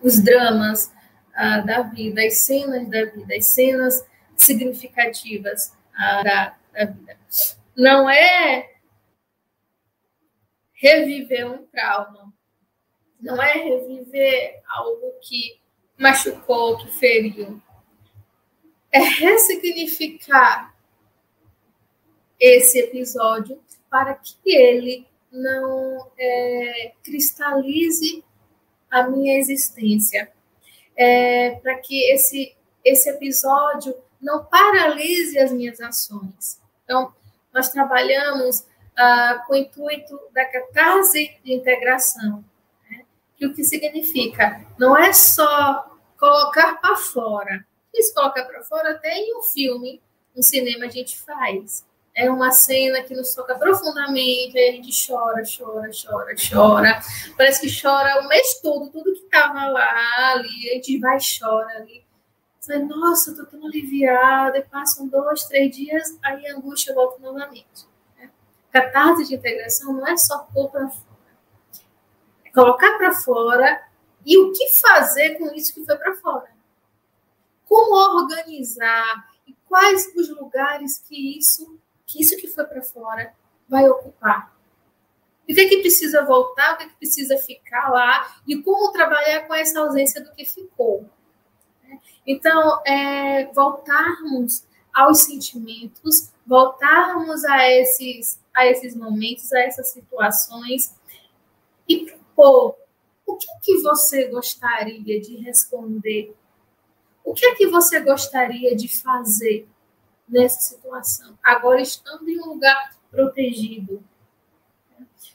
Os 0.00 0.20
dramas, 0.20 0.92
ah, 1.34 1.60
da 1.60 1.82
vida, 1.82 2.22
as 2.22 2.38
cenas 2.38 2.88
da 2.88 3.04
vida, 3.04 3.34
as 3.36 3.46
cenas 3.46 4.04
significativas 4.38 5.76
ah, 5.94 6.22
da, 6.22 6.56
da 6.72 6.84
vida. 6.86 7.18
Não 7.76 8.08
é 8.08 8.70
reviver 10.72 11.46
um 11.46 11.66
trauma, 11.66 12.32
não 13.20 13.42
é 13.42 13.52
reviver 13.52 14.62
algo 14.66 15.12
que 15.20 15.60
machucou, 15.98 16.78
que 16.78 16.88
feriu. 16.98 17.60
É 18.90 19.00
ressignificar 19.00 20.74
esse 22.40 22.78
episódio 22.78 23.60
para 23.90 24.14
que 24.14 24.36
ele 24.46 25.06
não 25.30 26.10
é, 26.18 26.92
cristalize 27.02 28.24
a 28.90 29.02
minha 29.02 29.38
existência, 29.38 30.32
é, 30.96 31.56
para 31.56 31.78
que 31.78 32.10
esse, 32.12 32.56
esse 32.84 33.10
episódio 33.10 33.94
não 34.20 34.44
paralise 34.44 35.38
as 35.38 35.52
minhas 35.52 35.80
ações. 35.80 36.60
Então, 36.84 37.12
nós 37.52 37.70
trabalhamos 37.70 38.64
ah, 38.96 39.44
com 39.46 39.54
o 39.54 39.56
intuito 39.56 40.18
da 40.32 40.44
catarse 40.44 41.36
de 41.44 41.52
integração, 41.54 42.44
né? 42.90 43.04
que 43.36 43.46
o 43.46 43.54
que 43.54 43.62
significa 43.64 44.64
não 44.78 44.96
é 44.96 45.12
só 45.12 45.96
colocar 46.18 46.80
para 46.80 46.96
fora. 46.96 47.64
Isso 47.94 48.12
colocar 48.14 48.44
para 48.44 48.62
fora 48.62 48.92
até 48.92 49.16
em 49.16 49.36
um 49.38 49.42
filme, 49.42 50.02
um 50.36 50.42
cinema 50.42 50.86
a 50.86 50.90
gente 50.90 51.18
faz. 51.18 51.86
É 52.14 52.28
uma 52.28 52.50
cena 52.50 53.00
que 53.02 53.14
nos 53.14 53.32
toca 53.32 53.54
profundamente, 53.54 54.58
aí 54.58 54.70
a 54.70 54.72
gente 54.72 55.06
chora, 55.06 55.42
chora, 55.44 55.90
chora, 55.92 56.34
chora. 56.34 57.00
Parece 57.36 57.60
que 57.60 57.80
chora 57.80 58.20
o 58.20 58.28
mês 58.28 58.60
todo, 58.60 58.90
tudo 58.90 59.12
que 59.12 59.24
estava 59.24 59.66
lá, 59.66 60.32
ali, 60.32 60.70
a 60.70 60.74
gente 60.74 60.98
vai 60.98 61.18
chora 61.18 61.68
ali. 61.76 62.07
Sai, 62.68 62.80
nossa, 62.80 63.34
tô 63.34 63.46
tão 63.46 63.66
aliviada, 63.66 64.58
e 64.58 64.62
passam 64.62 65.08
dois, 65.08 65.44
três 65.44 65.74
dias, 65.74 66.18
aí 66.22 66.46
a 66.48 66.54
angústia 66.54 66.94
volta 66.94 67.18
novamente. 67.18 67.86
Né? 68.14 68.30
Catarse 68.70 69.24
de 69.24 69.36
integração 69.36 69.94
não 69.94 70.06
é 70.06 70.14
só 70.18 70.40
pôr 70.52 70.70
para 70.70 70.86
fora. 70.90 71.08
É 72.44 72.50
colocar 72.50 72.98
para 72.98 73.14
fora 73.14 73.82
e 74.24 74.36
o 74.36 74.52
que 74.52 74.68
fazer 74.68 75.38
com 75.38 75.46
isso 75.54 75.72
que 75.72 75.82
foi 75.82 75.96
para 75.96 76.14
fora. 76.16 76.50
Como 77.64 78.20
organizar 78.20 79.30
e 79.46 79.54
quais 79.66 80.14
os 80.14 80.28
lugares 80.28 80.98
que 81.08 81.38
isso 81.38 81.80
que 82.04 82.20
isso 82.20 82.36
que 82.36 82.48
foi 82.48 82.64
para 82.64 82.82
fora 82.82 83.34
vai 83.66 83.88
ocupar. 83.88 84.54
E 85.46 85.52
o 85.52 85.54
que 85.54 85.60
é 85.62 85.68
que 85.68 85.80
precisa 85.80 86.24
voltar, 86.26 86.74
o 86.74 86.76
que 86.76 86.84
é 86.84 86.88
que 86.88 86.96
precisa 86.96 87.38
ficar 87.38 87.88
lá, 87.88 88.40
e 88.46 88.62
como 88.62 88.92
trabalhar 88.92 89.46
com 89.46 89.54
essa 89.54 89.80
ausência 89.80 90.22
do 90.22 90.32
que 90.32 90.44
ficou. 90.44 91.08
Então, 92.28 92.82
é, 92.86 93.46
voltarmos 93.52 94.64
aos 94.94 95.20
sentimentos, 95.20 96.30
voltarmos 96.46 97.44
a 97.44 97.68
esses, 97.70 98.38
a 98.54 98.66
esses 98.66 98.94
momentos, 98.94 99.52
a 99.52 99.60
essas 99.60 99.88
situações, 99.88 100.94
e 101.88 102.04
propor 102.04 102.76
o 103.26 103.36
que, 103.36 103.50
é 103.50 103.58
que 103.62 103.78
você 103.82 104.26
gostaria 104.28 105.20
de 105.20 105.36
responder? 105.36 106.34
O 107.24 107.34
que 107.34 107.46
é 107.46 107.54
que 107.54 107.66
você 107.66 108.00
gostaria 108.00 108.76
de 108.76 108.88
fazer? 108.88 109.66
nessa 110.28 110.60
situação. 110.60 111.38
Agora 111.42 111.80
estando 111.80 112.28
em 112.28 112.40
um 112.40 112.54
lugar 112.54 112.94
protegido. 113.10 114.04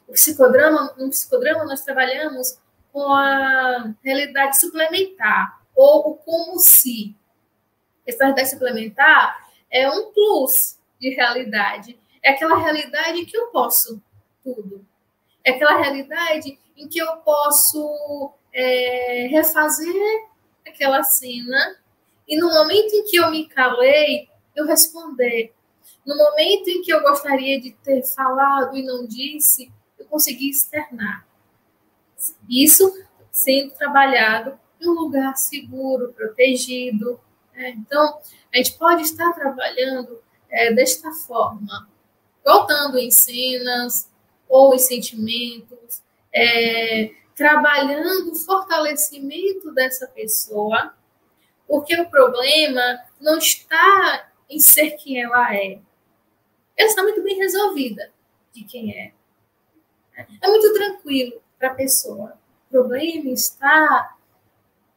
O 0.08 0.14
psicodrama, 0.14 0.94
no 0.98 1.10
psicodrama 1.10 1.66
nós 1.66 1.82
trabalhamos 1.82 2.60
com 2.92 3.12
a 3.12 3.94
realidade 4.04 4.60
suplementar 4.60 5.63
ou 5.76 6.12
o 6.12 6.16
como 6.16 6.60
se. 6.60 7.16
Essa 8.06 8.26
realidade 8.26 8.50
suplementar 8.50 9.50
é 9.72 9.90
um 9.90 10.12
plus 10.12 10.78
de 11.00 11.10
realidade. 11.10 12.00
É 12.22 12.32
aquela 12.32 12.58
realidade 12.58 13.26
que 13.26 13.38
eu 13.38 13.48
posso 13.48 14.02
tudo. 14.44 14.86
É 15.44 15.52
aquela 15.52 15.78
realidade 15.78 16.60
em 16.78 16.88
que 16.88 17.00
eu 17.00 17.18
posso 17.18 18.32
é, 18.54 19.28
refazer 19.30 20.28
aquela 20.66 21.04
cena 21.04 21.78
e 22.28 22.38
no 22.38 22.48
momento 22.48 22.94
em 22.94 23.04
que 23.04 23.18
eu 23.18 23.30
me 23.30 23.48
calei, 23.48 24.30
eu 24.56 24.66
responder. 24.66 25.54
No 26.06 26.16
momento 26.16 26.68
em 26.70 26.82
que 26.82 26.94
eu 26.94 27.02
gostaria 27.02 27.60
de 27.60 27.72
ter 27.84 28.04
falado 28.04 28.76
e 28.76 28.84
não 28.84 29.06
disse, 29.06 29.72
eu 29.98 30.06
consegui 30.06 30.50
externar. 30.50 31.26
Isso 32.50 32.94
sendo 33.32 33.72
trabalhado 33.72 34.58
em 34.84 34.90
um 34.90 34.94
lugar 34.94 35.36
seguro, 35.36 36.14
protegido. 36.14 37.20
É, 37.54 37.70
então, 37.70 38.20
a 38.54 38.58
gente 38.58 38.78
pode 38.78 39.04
estar 39.04 39.32
trabalhando 39.34 40.22
é, 40.50 40.72
desta 40.74 41.12
forma, 41.12 41.90
voltando 42.46 42.98
em 42.98 43.10
cenas 43.10 44.10
ou 44.48 44.76
em 44.76 44.80
sentimentos, 44.80 46.02
é, 46.34 47.12
trabalhando 47.36 48.32
o 48.32 48.36
fortalecimento 48.36 49.72
dessa 49.74 50.08
pessoa, 50.08 50.94
porque 51.68 52.00
o 52.00 52.10
problema 52.10 53.00
não 53.20 53.38
está 53.38 54.30
em 54.50 54.60
ser 54.60 54.92
quem 54.92 55.22
ela 55.22 55.56
é. 55.56 55.80
Ela 56.76 56.90
está 56.90 57.02
muito 57.04 57.24
bem 57.24 57.38
resolvida 57.38 58.12
de 58.52 58.64
quem 58.64 58.96
é. 58.98 59.14
É 60.42 60.48
muito 60.48 60.74
tranquilo 60.74 61.42
para 61.58 61.70
a 61.70 61.76
pessoa. 61.76 62.38
O 62.68 62.72
problema 62.72 63.32
está 63.32 64.16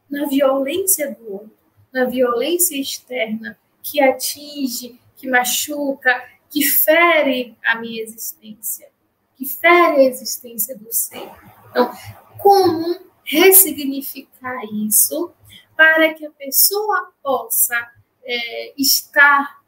na 0.09 0.25
violência 0.27 1.11
do 1.15 1.33
outro, 1.33 1.57
na 1.91 2.05
violência 2.05 2.79
externa 2.79 3.57
que 3.81 4.01
atinge, 4.01 4.99
que 5.15 5.27
machuca, 5.29 6.23
que 6.49 6.63
fere 6.63 7.57
a 7.65 7.79
minha 7.79 8.01
existência, 8.01 8.89
que 9.35 9.45
fere 9.45 9.97
a 9.97 10.03
existência 10.03 10.77
do 10.77 10.91
ser. 10.91 11.29
Então, 11.69 11.91
como 12.37 12.97
ressignificar 13.23 14.63
isso 14.73 15.31
para 15.75 16.13
que 16.13 16.25
a 16.25 16.31
pessoa 16.31 17.11
possa 17.21 17.75
é, 18.23 18.73
estar 18.77 19.61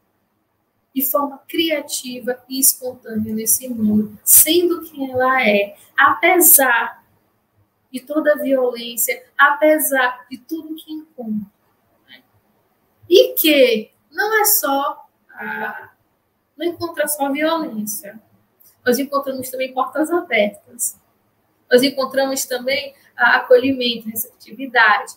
de 0.94 1.06
forma 1.06 1.38
criativa 1.48 2.44
e 2.50 2.60
espontânea 2.60 3.34
nesse 3.34 3.70
mundo, 3.70 4.18
sendo 4.24 4.82
quem 4.82 5.12
ela 5.12 5.48
é, 5.48 5.76
apesar 5.98 6.99
de 7.92 8.00
toda 8.02 8.34
a 8.34 8.38
violência, 8.38 9.24
apesar 9.38 10.26
de 10.30 10.38
tudo 10.38 10.76
que 10.76 10.92
encontra. 10.92 11.50
Né? 12.08 12.24
E 13.10 13.34
que 13.34 13.92
não 14.12 14.42
é 14.42 14.46
só 14.46 15.08
a, 15.32 15.90
não 16.58 16.68
encontra 16.68 17.08
só 17.08 17.32
violência. 17.32 18.20
Nós 18.86 19.00
encontramos 19.00 19.50
também 19.50 19.74
portas 19.74 20.12
abertas. 20.12 21.00
Nós 21.72 21.84
encontramos 21.84 22.46
também 22.46 22.94
acolhimento, 23.16 24.10
receptividade. 24.10 25.14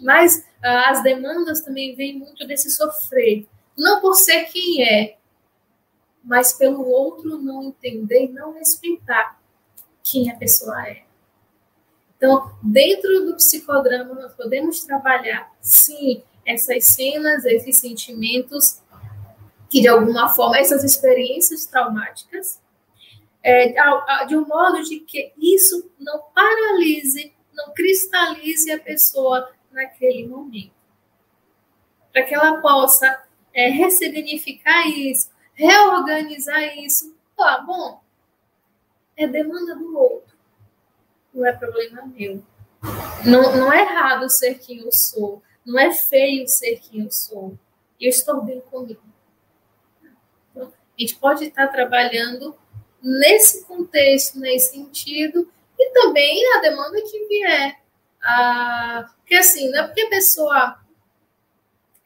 Mas 0.00 0.46
ah, 0.62 0.90
as 0.90 1.02
demandas 1.02 1.62
também 1.62 1.94
vêm 1.94 2.18
muito 2.18 2.46
desse 2.46 2.70
sofrer. 2.70 3.46
Não 3.76 4.00
por 4.00 4.14
ser 4.14 4.44
quem 4.44 4.84
é, 4.84 5.18
mas 6.22 6.52
pelo 6.52 6.86
outro 6.86 7.38
não 7.38 7.62
entender 7.62 8.26
e 8.26 8.32
não 8.32 8.52
respeitar 8.52 9.40
quem 10.02 10.30
a 10.30 10.36
pessoa 10.36 10.86
é. 10.86 11.07
Então, 12.18 12.52
dentro 12.60 13.26
do 13.26 13.36
psicodrama, 13.36 14.12
nós 14.12 14.34
podemos 14.34 14.80
trabalhar, 14.80 15.50
sim, 15.60 16.22
essas 16.44 16.84
cenas, 16.84 17.44
esses 17.44 17.78
sentimentos, 17.78 18.82
que 19.70 19.80
de 19.80 19.88
alguma 19.88 20.28
forma, 20.34 20.58
essas 20.58 20.82
experiências 20.82 21.64
traumáticas, 21.64 22.60
é, 23.40 23.72
de 24.26 24.36
um 24.36 24.44
modo 24.46 24.82
de 24.82 24.98
que 25.00 25.32
isso 25.38 25.90
não 25.98 26.22
paralise, 26.34 27.32
não 27.54 27.72
cristalize 27.72 28.68
a 28.72 28.80
pessoa 28.80 29.48
naquele 29.70 30.26
momento. 30.26 30.72
Para 32.12 32.24
que 32.24 32.34
ela 32.34 32.60
possa 32.60 33.22
é, 33.54 33.68
ressignificar 33.68 34.88
isso, 34.88 35.30
reorganizar 35.54 36.76
isso. 36.78 37.16
Tá 37.36 37.62
bom, 37.64 38.00
é 39.16 39.26
demanda 39.26 39.76
do 39.76 39.96
outro, 39.96 40.37
não 41.38 41.46
é 41.46 41.52
problema 41.52 42.06
meu. 42.06 42.42
Não, 43.24 43.56
não 43.56 43.72
é 43.72 43.82
errado 43.82 44.28
ser 44.28 44.58
quem 44.58 44.80
eu 44.80 44.92
sou, 44.92 45.42
não 45.64 45.78
é 45.78 45.92
feio 45.92 46.46
ser 46.46 46.78
quem 46.78 47.02
eu 47.02 47.10
sou. 47.10 47.58
Eu 48.00 48.10
estou 48.10 48.42
bem 48.42 48.60
comigo. 48.60 49.02
Então, 50.50 50.68
a 50.68 51.00
gente 51.00 51.16
pode 51.16 51.44
estar 51.44 51.68
trabalhando 51.68 52.56
nesse 53.02 53.64
contexto, 53.64 54.38
nesse 54.38 54.72
sentido, 54.72 55.50
e 55.78 55.90
também 55.92 56.44
a 56.54 56.60
demanda 56.60 57.00
que 57.02 57.26
vier 57.26 57.78
ah, 58.22 59.06
porque 59.18 59.36
assim, 59.36 59.70
não 59.70 59.80
é 59.80 59.86
porque 59.86 60.02
a 60.02 60.08
pessoa 60.08 60.80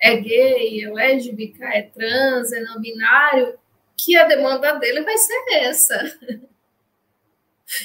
é 0.00 0.16
gay, 0.16 0.84
é 0.84 0.90
lésbica, 0.90 1.64
é 1.66 1.82
trans, 1.82 2.52
é 2.52 2.60
não 2.60 2.80
binário, 2.80 3.58
que 3.96 4.16
a 4.16 4.26
demanda 4.26 4.74
dele 4.78 5.02
vai 5.02 5.16
ser 5.16 5.44
essa. 5.52 6.18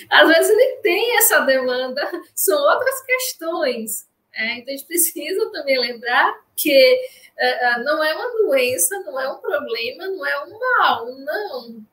Às 0.10 0.28
vezes 0.28 0.50
ele 0.52 0.78
tem 0.78 1.18
essa 1.18 1.42
demanda, 1.42 2.10
são 2.36 2.58
outras 2.58 3.02
questões. 3.02 4.08
É, 4.34 4.58
então 4.58 4.74
a 4.74 4.78
gente 4.78 4.88
precisa 4.88 5.52
também 5.52 5.80
lembrar 5.80 6.40
que 6.56 6.96
uh, 7.40 7.84
não 7.84 8.04
é 8.04 8.14
uma 8.14 8.32
doença, 8.44 9.00
não 9.00 9.20
é 9.20 9.32
um 9.32 9.38
problema, 9.38 10.08
não 10.08 10.26
é 10.26 10.44
um 10.46 10.60
mal, 10.60 11.06
não 11.06 11.88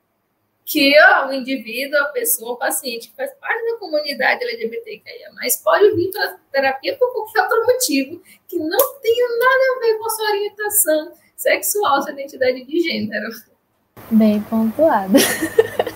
que 0.65 0.95
o 1.27 1.31
indivíduo, 1.31 1.99
a 1.99 2.05
pessoa, 2.05 2.53
o 2.53 2.57
paciente 2.57 3.09
que 3.09 3.15
faz 3.15 3.31
parte 3.35 3.63
da 3.71 3.77
comunidade 3.77 4.43
LGBTQIA, 4.43 5.31
mas 5.35 5.57
pode 5.57 5.95
vir 5.95 6.09
para 6.09 6.39
terapia 6.51 6.97
por 6.97 7.13
qualquer 7.13 7.43
outro 7.43 7.65
motivo 7.67 8.21
que 8.47 8.57
não 8.57 8.99
tenha 8.99 9.27
nada 9.37 9.63
a 9.75 9.79
ver 9.79 9.97
com 9.99 10.05
a 10.05 10.09
sua 10.09 10.29
orientação 10.31 11.13
sexual, 11.35 12.01
sua 12.01 12.13
identidade 12.13 12.65
de 12.65 12.79
gênero. 12.81 13.29
Bem 14.09 14.41
pontuado. 14.41 15.13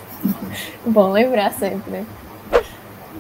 Bom 0.90 1.12
lembrar 1.12 1.52
sempre. 1.54 2.04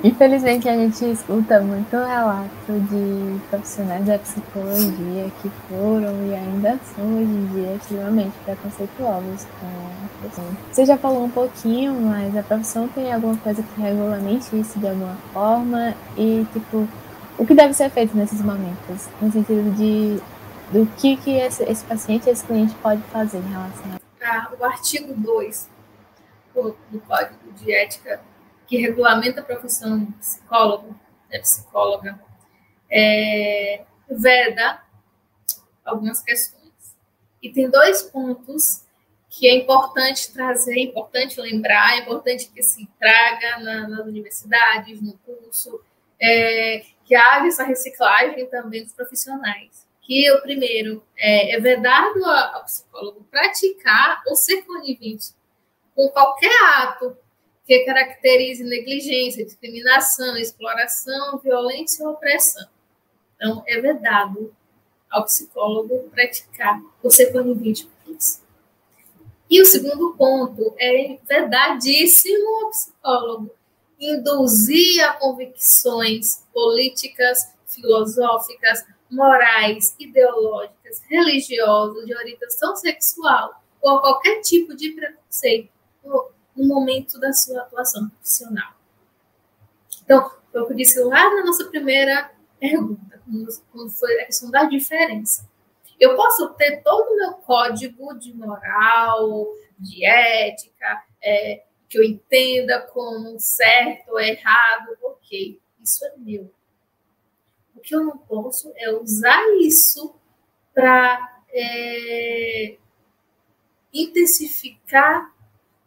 Infelizmente 0.03 0.67
a 0.67 0.75
gente 0.75 1.05
escuta 1.11 1.59
muito 1.59 1.95
relato 1.95 2.49
de 2.67 3.39
profissionais 3.47 4.03
da 4.05 4.17
psicologia 4.17 5.29
que 5.39 5.51
foram 5.67 6.25
e 6.25 6.33
ainda 6.33 6.79
são 6.95 7.05
hoje 7.05 7.29
em 7.29 7.45
dia 7.53 7.75
extremamente 7.75 8.33
preconceituosos 8.43 9.45
com 9.59 9.67
a 9.67 10.19
profissão. 10.19 10.45
Você 10.71 10.85
já 10.85 10.97
falou 10.97 11.25
um 11.25 11.29
pouquinho, 11.29 11.93
mas 11.93 12.35
a 12.35 12.41
profissão 12.41 12.87
tem 12.87 13.13
alguma 13.13 13.37
coisa 13.37 13.61
que 13.61 13.81
regulamente 13.81 14.59
isso 14.59 14.79
de 14.79 14.87
alguma 14.87 15.15
forma 15.31 15.93
e 16.17 16.47
tipo 16.51 16.87
o 17.37 17.45
que 17.45 17.53
deve 17.53 17.75
ser 17.75 17.91
feito 17.91 18.17
nesses 18.17 18.41
momentos, 18.41 19.07
no 19.21 19.31
sentido 19.31 19.75
de 19.75 20.19
do 20.71 20.87
que, 20.97 21.17
que 21.17 21.31
esse, 21.31 21.63
esse 21.63 21.83
paciente, 21.83 22.29
esse 22.29 22.43
cliente 22.43 22.73
pode 22.81 23.01
fazer 23.11 23.37
em 23.37 23.49
relação 23.51 23.83
a 23.93 23.99
ah, 24.21 24.49
o 24.59 24.65
artigo 24.65 25.13
2 25.15 25.78
do 26.89 26.99
Código 27.01 27.51
de 27.53 27.73
Ética 27.73 28.21
que 28.69 28.77
regulamenta 28.77 29.41
a 29.41 29.43
profissão 29.43 29.99
de 29.99 30.11
psicólogo, 30.13 30.95
né, 31.29 31.39
psicóloga, 31.39 32.19
é, 32.89 33.83
veda 34.07 34.83
algumas 35.83 36.21
questões. 36.21 36.59
E 37.41 37.51
tem 37.51 37.69
dois 37.69 38.03
pontos 38.03 38.83
que 39.27 39.47
é 39.47 39.55
importante 39.55 40.31
trazer, 40.31 40.77
é 40.77 40.83
importante 40.83 41.39
lembrar, 41.41 41.97
é 41.97 42.01
importante 42.01 42.49
que 42.49 42.61
se 42.61 42.87
traga 42.99 43.59
na, 43.59 43.87
nas 43.87 44.05
universidades, 44.05 45.01
no 45.01 45.17
curso, 45.19 45.81
é, 46.21 46.83
que 47.05 47.15
haja 47.15 47.47
essa 47.47 47.63
reciclagem 47.63 48.45
também 48.47 48.83
dos 48.83 48.93
profissionais. 48.93 49.87
Que 50.01 50.31
o 50.31 50.41
primeiro 50.41 51.03
é, 51.17 51.55
é 51.55 51.59
vedado 51.59 52.23
ao 52.25 52.63
psicólogo 52.65 53.23
praticar 53.31 54.21
ou 54.27 54.35
ser 54.35 54.63
conivente 54.63 55.33
com 55.99 56.07
qualquer 56.11 56.63
ato 56.77 57.17
que 57.65 57.79
caracterize 57.79 58.63
negligência, 58.63 59.43
discriminação, 59.43 60.37
exploração, 60.37 61.37
violência 61.39 62.07
ou 62.07 62.13
opressão. 62.13 62.65
Então, 63.35 63.61
é 63.67 63.81
vedado 63.81 64.55
ao 65.09 65.25
psicólogo 65.25 66.09
praticar 66.11 66.81
ou 67.03 67.11
ser 67.11 67.33
conivente 67.33 67.85
com. 68.05 68.17
E 69.49 69.61
o 69.61 69.65
segundo 69.65 70.15
ponto 70.15 70.73
é 70.79 71.17
vedadíssimo 71.27 72.47
ao 72.63 72.69
psicólogo 72.69 73.51
induzir 73.99 75.03
a 75.03 75.13
convicções 75.13 76.45
políticas, 76.53 77.53
filosóficas, 77.67 78.85
morais, 79.11 79.95
ideológicas, 79.99 81.01
religiosas, 81.09 82.05
de 82.05 82.15
orientação 82.15 82.73
sexual 82.77 83.61
ou 83.81 83.99
qualquer 83.99 84.39
tipo 84.41 84.73
de 84.75 84.91
preconceito 84.91 85.78
no 86.55 86.67
momento 86.67 87.19
da 87.19 87.31
sua 87.31 87.61
atuação 87.61 88.09
profissional. 88.09 88.73
Então, 90.03 90.31
foi 90.51 90.61
o 90.61 90.67
que 90.67 90.73
eu 90.73 90.77
disse 90.77 90.99
lá 91.01 91.35
na 91.35 91.45
nossa 91.45 91.65
primeira 91.65 92.31
pergunta, 92.59 93.21
quando 93.71 93.89
foi 93.91 94.21
a 94.21 94.25
questão 94.25 94.49
da 94.49 94.63
diferença. 94.65 95.47
Eu 95.99 96.15
posso 96.15 96.49
ter 96.53 96.81
todo 96.81 97.09
o 97.09 97.17
meu 97.17 97.33
código 97.33 98.17
de 98.17 98.33
moral, 98.33 99.47
de 99.77 100.05
ética, 100.05 101.03
é, 101.21 101.63
que 101.87 101.97
eu 101.97 102.03
entenda 102.03 102.81
como 102.81 103.39
certo 103.39 104.11
ou 104.11 104.19
errado, 104.19 104.97
ok, 105.01 105.59
isso 105.81 106.05
é 106.05 106.13
meu. 106.17 106.51
O 107.75 107.79
que 107.79 107.95
eu 107.95 108.03
não 108.03 108.17
posso 108.17 108.71
é 108.75 108.91
usar 108.91 109.41
isso 109.59 110.15
para 110.73 111.41
é, 111.51 112.77
intensificar 113.93 115.33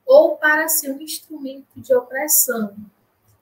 ou 0.06 0.36
para 0.36 0.68
ser 0.68 0.90
um 0.90 1.00
instrumento 1.00 1.68
de 1.76 1.94
opressão, 1.94 2.76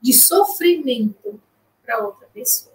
de 0.00 0.12
sofrimento 0.12 1.40
para 1.82 2.04
outra 2.04 2.28
pessoa. 2.32 2.74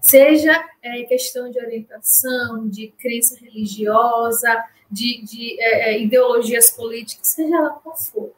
Seja 0.00 0.68
é, 0.82 1.02
questão 1.04 1.50
de 1.50 1.58
orientação, 1.58 2.68
de 2.68 2.88
crença 2.98 3.36
religiosa, 3.36 4.64
de, 4.90 5.22
de 5.24 5.60
é, 5.60 5.94
é 5.94 6.00
ideologias 6.00 6.70
políticas, 6.70 7.26
seja 7.26 7.60
lá 7.60 7.70
qual 7.70 7.96
for. 7.96 8.32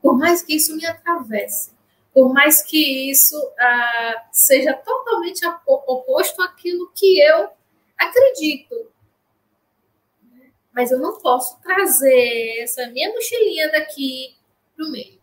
Por 0.00 0.16
mais 0.16 0.42
que 0.42 0.54
isso 0.54 0.76
me 0.76 0.86
atravesse, 0.86 1.72
por 2.12 2.32
mais 2.32 2.62
que 2.62 3.10
isso 3.10 3.36
ah, 3.58 4.26
seja 4.30 4.74
totalmente 4.74 5.40
oposto 5.66 6.42
àquilo 6.42 6.90
que 6.94 7.20
eu 7.20 7.48
acredito, 7.96 8.91
mas 10.74 10.90
eu 10.90 10.98
não 10.98 11.18
posso 11.20 11.60
trazer 11.60 12.60
essa 12.62 12.86
minha 12.88 13.12
mochilinha 13.12 13.70
daqui 13.70 14.36
para 14.74 14.86
o 14.86 14.90
meio. 14.90 15.20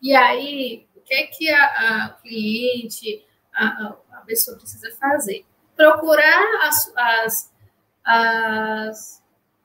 E 0.00 0.14
aí, 0.14 0.86
o 0.96 1.00
que 1.00 1.14
é 1.14 1.26
que 1.26 1.50
a, 1.50 1.64
a 2.06 2.08
cliente, 2.22 3.24
a, 3.54 3.96
a, 4.12 4.22
pessoa 4.26 4.56
precisa 4.56 4.90
fazer? 4.98 5.44
Procurar 5.76 6.66
as, 6.66 6.92
as, 6.96 7.52
as 8.04 9.20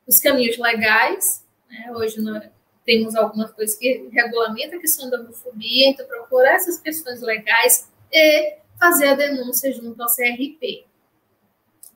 os 0.08 0.18
caminhos 0.18 0.58
legais. 0.58 1.46
Né? 1.70 1.92
Hoje 1.94 2.22
nós 2.22 2.44
temos 2.86 3.16
algumas 3.16 3.52
coisas 3.52 3.78
que 3.78 4.10
regulamentam 4.12 4.78
a 4.78 4.82
questão 4.82 5.10
da 5.10 5.20
homofobia, 5.20 5.90
então 5.90 6.06
procurar 6.06 6.56
essas 6.56 6.80
questões 6.80 7.22
legais 7.22 7.90
e 8.12 8.58
fazer 8.80 9.08
a 9.08 9.16
denúncia 9.16 9.72
junto 9.74 10.02
ao 10.02 10.08
CRP 10.08 10.86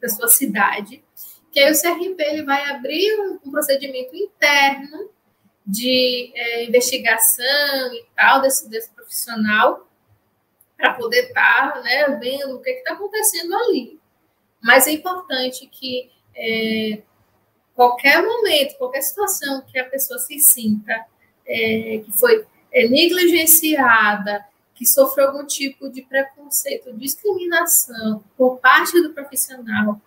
da 0.02 0.10
sua 0.10 0.28
cidade 0.28 1.04
que 1.52 1.60
aí 1.60 1.72
o 1.72 1.80
CRP 1.80 2.22
ele 2.22 2.44
vai 2.44 2.70
abrir 2.70 3.20
um, 3.20 3.40
um 3.46 3.52
procedimento 3.52 4.16
interno 4.16 5.10
de 5.66 6.32
é, 6.36 6.66
investigação 6.66 7.94
e 7.94 8.06
tal 8.16 8.42
desse, 8.42 8.70
desse 8.70 8.90
profissional 8.92 9.88
para 10.76 10.94
poder 10.94 11.28
estar 11.28 11.74
tá, 11.74 11.82
né, 11.82 12.18
vendo 12.20 12.56
o 12.56 12.62
que 12.62 12.70
está 12.70 12.94
acontecendo 12.94 13.54
ali. 13.56 14.00
Mas 14.62 14.88
é 14.88 14.92
importante 14.92 15.68
que 15.68 16.10
é, 16.36 17.02
qualquer 17.76 18.22
momento, 18.24 18.78
qualquer 18.78 19.02
situação 19.02 19.62
que 19.62 19.78
a 19.78 19.86
pessoa 19.86 20.20
se 20.20 20.40
sinta 20.40 21.06
é, 21.46 22.02
que 22.06 22.12
foi 22.18 22.46
é, 22.72 22.88
negligenciada, 22.88 24.46
que 24.74 24.86
sofreu 24.86 25.28
algum 25.28 25.46
tipo 25.46 25.90
de 25.90 26.02
preconceito, 26.02 26.94
discriminação 26.94 28.24
por 28.38 28.60
parte 28.60 29.02
do 29.02 29.14
profissional, 29.14 30.00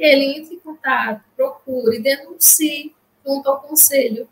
ele 0.00 0.38
entre 0.38 0.54
em 0.54 0.58
contato, 0.58 1.22
procure, 1.36 2.00
denuncie 2.00 2.94
junto 3.24 3.48
ao 3.48 3.60
Conselho 3.60 4.26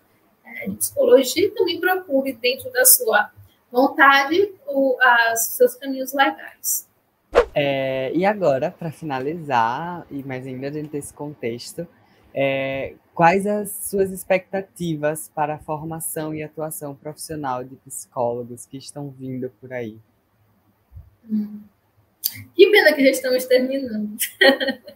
é, 0.44 0.68
de 0.68 0.76
Psicologia 0.76 1.46
e 1.46 1.50
também 1.50 1.78
procure, 1.78 2.32
dentro 2.32 2.72
da 2.72 2.84
sua 2.84 3.30
vontade, 3.70 4.54
os 4.66 5.40
seus 5.40 5.74
caminhos 5.74 6.14
legais. 6.14 6.88
É, 7.54 8.10
e 8.14 8.24
agora, 8.24 8.70
para 8.70 8.90
finalizar, 8.90 10.06
e 10.10 10.22
mais 10.22 10.46
ainda 10.46 10.70
dentro 10.70 10.92
desse 10.92 11.12
contexto, 11.12 11.86
é, 12.34 12.94
quais 13.14 13.46
as 13.46 13.70
suas 13.70 14.10
expectativas 14.10 15.30
para 15.34 15.56
a 15.56 15.58
formação 15.58 16.34
e 16.34 16.42
atuação 16.42 16.94
profissional 16.94 17.62
de 17.62 17.76
psicólogos 17.76 18.64
que 18.64 18.78
estão 18.78 19.10
vindo 19.10 19.50
por 19.60 19.72
aí? 19.72 19.98
Hum. 21.30 21.60
Que 22.54 22.70
pena 22.70 22.94
que 22.94 23.04
já 23.04 23.10
estamos 23.10 23.44
terminando. 23.44 24.16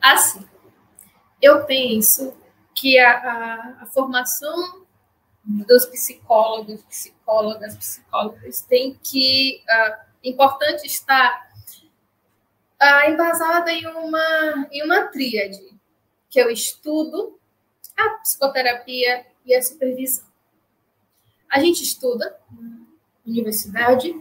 Assim, 0.00 0.46
eu 1.40 1.64
penso 1.64 2.36
que 2.74 2.98
a, 2.98 3.10
a, 3.10 3.82
a 3.82 3.86
formação 3.86 4.86
dos 5.44 5.86
psicólogos, 5.86 6.82
psicólogas, 6.82 7.76
psicólogas 7.76 8.60
tem 8.62 8.98
que 9.02 9.62
uh, 9.64 9.96
importante 10.22 10.86
estar 10.86 11.50
uh, 12.80 13.10
embasada 13.10 13.72
em 13.72 13.86
uma 13.86 14.68
em 14.70 14.84
uma 14.84 15.04
tríade, 15.08 15.58
que 16.28 16.38
é 16.38 16.46
o 16.46 16.50
estudo, 16.50 17.38
a 17.96 18.10
psicoterapia 18.20 19.26
e 19.44 19.54
a 19.54 19.62
supervisão. 19.62 20.26
A 21.50 21.60
gente 21.60 21.82
estuda 21.82 22.38
na 22.50 22.86
universidade 23.26 24.14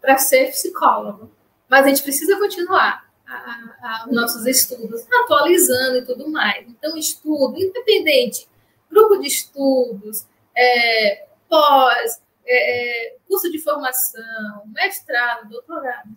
para 0.00 0.16
ser 0.16 0.50
psicólogo, 0.50 1.30
mas 1.68 1.84
a 1.84 1.88
gente 1.88 2.02
precisa 2.02 2.38
continuar 2.38 3.05
a, 3.28 4.04
a, 4.04 4.06
nossos 4.10 4.46
estudos, 4.46 5.06
atualizando 5.22 5.98
e 5.98 6.04
tudo 6.04 6.30
mais. 6.30 6.66
Então, 6.68 6.96
estudo, 6.96 7.58
independente, 7.58 8.48
grupo 8.90 9.18
de 9.18 9.26
estudos, 9.26 10.24
é, 10.56 11.26
pós, 11.48 12.22
é, 12.46 13.08
é 13.08 13.16
curso 13.28 13.50
de 13.50 13.58
formação, 13.58 14.62
mestrado, 14.66 15.48
doutorado, 15.48 16.08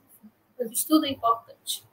estudo 0.72 1.06
é 1.06 1.10
importante. 1.10 1.84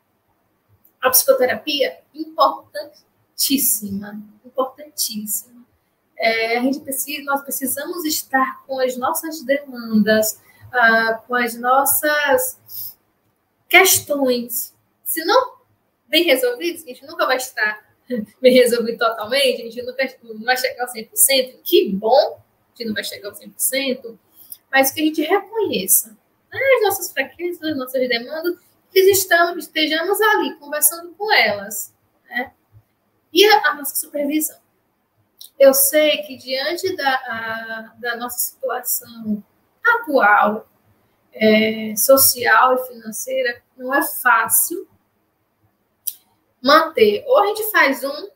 A 1.00 1.10
psicoterapia, 1.10 2.00
importantíssima, 2.14 4.20
importantíssima. 4.44 5.64
É, 6.18 6.58
a 6.58 6.62
gente 6.62 6.80
precisa, 6.80 7.22
nós 7.24 7.42
precisamos 7.42 8.04
estar 8.04 8.64
com 8.66 8.80
as 8.80 8.96
nossas 8.96 9.42
demandas, 9.42 10.40
ah, 10.72 11.22
com 11.26 11.34
as 11.34 11.54
nossas 11.54 12.96
questões 13.68 14.75
se 15.06 15.24
não 15.24 15.56
bem 16.06 16.24
resolvidos, 16.24 16.82
a 16.82 16.88
gente 16.88 17.06
nunca 17.06 17.24
vai 17.26 17.38
estar 17.38 17.86
bem 18.42 18.52
resolvido 18.52 18.98
totalmente, 18.98 19.62
a 19.62 19.64
gente 19.64 19.82
nunca 19.82 20.06
não 20.22 20.44
vai 20.44 20.56
chegar 20.56 20.82
ao 20.82 20.92
100%, 20.92 21.60
que 21.64 21.88
bom, 21.90 22.44
gente 22.76 22.86
não 22.86 22.94
vai 22.94 23.04
chegar 23.04 23.28
ao 23.28 23.34
100%, 23.34 24.18
mas 24.70 24.92
que 24.92 25.00
a 25.00 25.04
gente 25.04 25.22
reconheça 25.22 26.10
né, 26.52 26.60
as 26.76 26.82
nossas 26.82 27.12
fraquezas, 27.12 27.62
as 27.62 27.76
nossas 27.76 28.08
demandas, 28.08 28.56
que 28.90 29.00
estamos, 29.10 29.64
estejamos 29.64 30.20
ali 30.20 30.54
conversando 30.56 31.14
com 31.14 31.32
elas. 31.32 31.94
Né? 32.28 32.52
E 33.32 33.44
a, 33.46 33.68
a, 33.68 33.74
nossa 33.74 33.96
supervisão. 33.96 34.58
Eu 35.58 35.72
sei 35.72 36.18
que 36.18 36.36
diante 36.36 36.94
da, 36.96 37.14
a, 37.14 37.94
da 37.98 38.16
nossa 38.16 38.38
situação 38.38 39.42
atual, 39.84 40.68
é, 41.32 41.94
social 41.96 42.74
e 42.74 42.86
financeira, 42.86 43.62
não 43.76 43.94
é 43.94 44.02
fácil 44.02 44.86
manter. 46.62 47.24
Ou 47.26 47.38
a 47.38 47.46
gente 47.48 47.70
faz 47.70 48.02
um, 48.04 48.28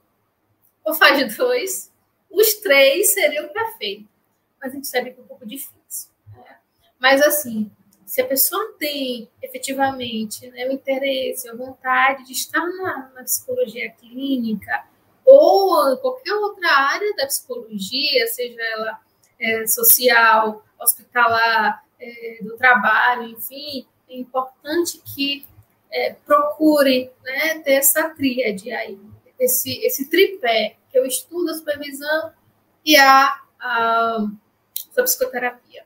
ou 0.85 0.95
faz 0.95 1.37
dois, 1.37 1.93
os 2.31 2.55
três 2.55 3.15
seriam 3.15 3.49
perfeitos. 3.49 4.07
Mas 4.61 4.73
a 4.73 4.75
gente 4.75 4.87
sabe 4.87 5.13
que 5.13 5.21
é 5.21 5.23
um 5.23 5.27
pouco 5.27 5.47
difícil. 5.47 6.11
Né? 6.33 6.57
Mas 6.99 7.23
assim, 7.23 7.71
se 8.11 8.21
a 8.21 8.27
pessoa 8.27 8.75
tem 8.79 9.31
efetivamente 9.41 10.49
né, 10.51 10.67
o 10.69 10.73
interesse, 10.73 11.49
a 11.49 11.55
vontade 11.55 12.25
de 12.25 12.33
estar 12.33 12.67
na, 12.67 13.11
na, 13.15 13.23
psicologia 13.23 13.91
clínica 13.93 14.85
ou 15.25 15.93
em 15.93 15.97
qualquer 15.99 16.35
outra 16.35 16.69
área 16.69 17.15
da 17.15 17.27
psicologia, 17.27 18.27
seja 18.27 18.61
ela 18.61 19.01
é, 19.39 19.67
social, 19.67 20.65
hospitalar, 20.79 21.85
é, 22.01 22.39
do 22.43 22.57
trabalho, 22.57 23.29
enfim, 23.29 23.87
é 24.09 24.17
importante 24.17 25.01
que 25.15 25.47
é, 25.93 26.15
procure 26.25 27.11
né, 27.23 27.59
ter 27.61 27.73
essa 27.73 28.11
tríade 28.11 28.71
aí, 28.73 28.99
esse, 29.39 29.79
esse 29.85 30.09
tripé, 30.09 30.77
que 30.91 30.99
é 30.99 31.01
o 31.01 31.07
estudo, 31.07 31.51
a 31.51 31.55
supervisão 31.55 32.33
e 32.85 32.97
a, 32.97 33.41
a, 33.59 34.27
a 34.97 35.03
psicoterapia. 35.03 35.85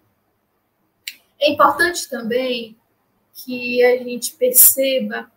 É 1.41 1.51
importante 1.51 2.09
também 2.09 2.77
que 3.33 3.83
a 3.85 3.97
gente 3.99 4.35
perceba 4.35 5.31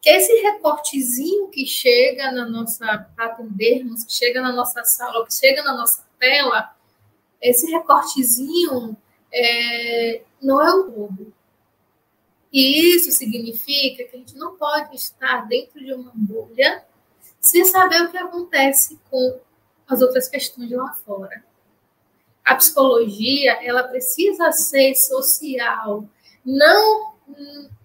que 0.00 0.08
esse 0.08 0.32
recortezinho 0.42 1.48
que 1.48 1.66
chega 1.66 2.32
na 2.32 2.48
nossa, 2.48 3.06
atendermos, 3.16 4.04
que 4.04 4.12
chega 4.12 4.40
na 4.40 4.52
nossa 4.52 4.82
sala, 4.84 5.26
que 5.26 5.34
chega 5.34 5.62
na 5.62 5.74
nossa 5.74 6.06
tela, 6.18 6.74
esse 7.40 7.70
recortezinho 7.70 8.96
é, 9.32 10.22
não 10.40 10.62
é 10.62 10.72
o 10.74 10.84
todo. 10.84 11.32
E 12.52 12.96
isso 12.96 13.12
significa 13.12 14.04
que 14.04 14.16
a 14.16 14.18
gente 14.18 14.36
não 14.36 14.56
pode 14.56 14.96
estar 14.96 15.46
dentro 15.46 15.84
de 15.84 15.92
uma 15.92 16.12
bolha 16.14 16.84
sem 17.40 17.64
saber 17.64 18.02
o 18.02 18.10
que 18.10 18.18
acontece 18.18 18.98
com 19.10 19.40
as 19.86 20.02
outras 20.02 20.28
questões 20.28 20.70
lá 20.70 20.92
fora 20.92 21.42
a 22.50 22.56
psicologia 22.56 23.58
ela 23.62 23.84
precisa 23.84 24.50
ser 24.50 24.96
social, 24.96 26.04
não 26.44 27.14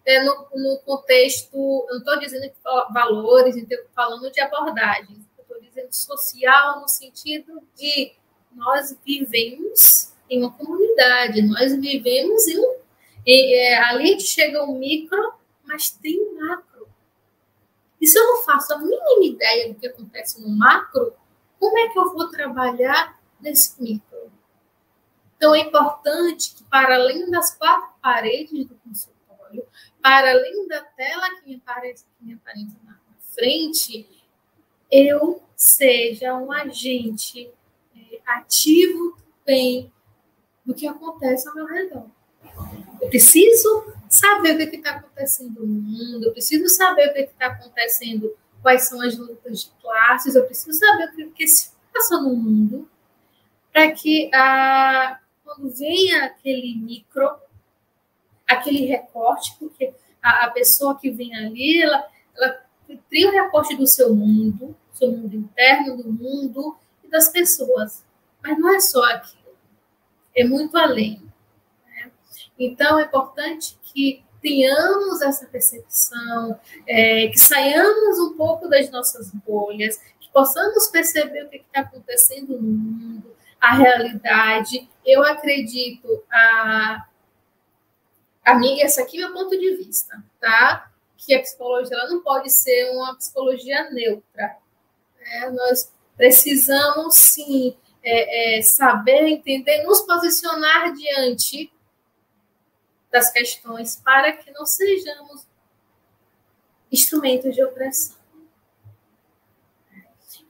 é, 0.03 0.23
no, 0.23 0.47
no 0.55 0.77
contexto, 0.79 1.55
eu 1.55 1.85
não 1.91 1.97
estou 1.99 2.19
dizendo 2.19 2.51
valores, 2.91 3.55
estou 3.55 3.77
falando 3.93 4.31
de 4.31 4.41
abordagens, 4.41 5.19
estou 5.39 5.61
dizendo 5.61 5.93
social 5.93 6.81
no 6.81 6.87
sentido 6.87 7.61
de 7.75 8.13
nós 8.55 8.97
vivemos 9.05 10.13
em 10.27 10.39
uma 10.39 10.51
comunidade, 10.51 11.43
nós 11.43 11.75
vivemos 11.75 12.47
em 12.47 12.59
um. 12.59 12.84
Em, 13.25 13.53
é, 13.53 13.77
ali 13.83 14.19
chega 14.19 14.63
o 14.63 14.77
micro, 14.77 15.33
mas 15.63 15.89
tem 15.89 16.19
um 16.21 16.39
macro. 16.39 16.87
E 17.99 18.07
se 18.07 18.19
eu 18.19 18.23
não 18.23 18.43
faço 18.43 18.73
a 18.73 18.77
mínima 18.77 19.25
ideia 19.25 19.73
do 19.73 19.79
que 19.79 19.87
acontece 19.87 20.41
no 20.41 20.49
macro, 20.49 21.13
como 21.59 21.77
é 21.79 21.89
que 21.89 21.97
eu 21.97 22.13
vou 22.13 22.29
trabalhar 22.29 23.19
nesse 23.39 23.81
micro? 23.81 24.31
Então, 25.37 25.53
é 25.53 25.59
importante 25.59 26.55
que, 26.55 26.63
para 26.65 26.95
além 26.95 27.29
das 27.29 27.55
quatro 27.55 27.89
paredes 28.01 28.65
do 28.67 28.75
consultório, 28.75 29.65
para 30.01 30.31
além 30.31 30.67
da 30.67 30.81
tela 30.81 31.29
que 31.35 31.49
me 31.49 31.55
aparece, 31.55 32.05
que 32.17 32.25
me 32.25 32.33
aparece 32.33 32.77
na 32.83 32.97
frente, 33.33 34.07
eu 34.91 35.43
seja 35.55 36.35
um 36.35 36.51
agente 36.51 37.51
é, 37.95 38.19
ativo 38.25 39.17
também 39.45 39.91
do 40.65 40.73
que 40.73 40.87
acontece 40.87 41.47
ao 41.47 41.55
meu 41.55 41.65
redor. 41.65 42.09
Eu 43.01 43.09
preciso 43.09 43.93
saber 44.09 44.55
o 44.55 44.69
que 44.69 44.77
está 44.77 44.91
acontecendo 44.91 45.65
no 45.65 45.67
mundo, 45.67 46.25
eu 46.25 46.31
preciso 46.31 46.67
saber 46.69 47.09
o 47.09 47.13
que 47.13 47.19
está 47.19 47.47
acontecendo, 47.47 48.35
quais 48.61 48.87
são 48.87 49.01
as 49.01 49.17
lutas 49.17 49.63
de 49.63 49.71
classes, 49.81 50.35
eu 50.35 50.45
preciso 50.45 50.77
saber 50.77 51.25
o 51.25 51.31
que, 51.31 51.47
se 51.47 51.71
passa 51.93 52.19
no 52.21 52.35
mundo, 52.35 52.89
para 53.71 53.91
que 53.91 54.29
a, 54.33 55.19
quando 55.43 55.69
vem 55.69 56.15
aquele 56.15 56.75
micro, 56.75 57.29
aquele 58.47 58.85
recorte, 58.85 59.55
porque 59.59 59.93
a, 60.21 60.45
a 60.45 60.51
pessoa 60.51 60.97
que 60.97 61.11
vem 61.11 61.35
ali, 61.35 61.81
ela, 61.81 62.07
ela 62.35 62.65
cria 63.09 63.29
o 63.29 63.31
recorte 63.31 63.75
do 63.75 63.85
seu 63.85 64.15
mundo, 64.15 64.75
seu 64.93 65.11
mundo 65.11 65.35
interno, 65.35 66.01
do 66.01 66.11
mundo 66.11 66.77
e 67.03 67.07
das 67.09 67.29
pessoas. 67.29 68.03
Mas 68.41 68.57
não 68.57 68.73
é 68.73 68.79
só 68.79 69.03
aquilo, 69.03 69.55
é 70.35 70.43
muito 70.43 70.77
além. 70.77 71.24
Então, 72.57 72.99
é 72.99 73.03
importante 73.03 73.77
que 73.81 74.23
tenhamos 74.41 75.21
essa 75.21 75.47
percepção, 75.47 76.59
é, 76.87 77.27
que 77.27 77.39
saiamos 77.39 78.19
um 78.19 78.37
pouco 78.37 78.67
das 78.67 78.91
nossas 78.91 79.31
bolhas, 79.31 79.97
que 80.19 80.29
possamos 80.31 80.87
perceber 80.87 81.45
o 81.45 81.49
que 81.49 81.57
está 81.57 81.81
acontecendo 81.81 82.55
no 82.55 82.61
mundo, 82.61 83.35
a 83.59 83.73
realidade. 83.73 84.87
Eu 85.03 85.23
acredito, 85.23 86.23
a, 86.31 87.07
amiga, 88.45 88.83
esse 88.83 89.01
aqui 89.01 89.17
é 89.17 89.21
meu 89.21 89.33
ponto 89.33 89.57
de 89.57 89.77
vista, 89.77 90.23
tá? 90.39 90.91
Que 91.17 91.33
a 91.33 91.41
psicologia 91.41 91.97
ela 91.97 92.09
não 92.09 92.21
pode 92.21 92.51
ser 92.51 92.91
uma 92.91 93.15
psicologia 93.15 93.89
neutra. 93.89 94.57
Né? 95.19 95.49
Nós 95.49 95.91
precisamos, 96.15 97.15
sim, 97.15 97.75
é, 98.03 98.59
é, 98.59 98.61
saber, 98.61 99.27
entender, 99.27 99.83
nos 99.83 100.01
posicionar 100.01 100.93
diante 100.93 101.71
das 103.15 103.31
questões 103.31 103.95
para 104.03 104.33
que 104.33 104.51
não 104.51 104.65
sejamos 104.65 105.47
instrumentos 106.91 107.55
de 107.55 107.63
opressão. 107.63 108.17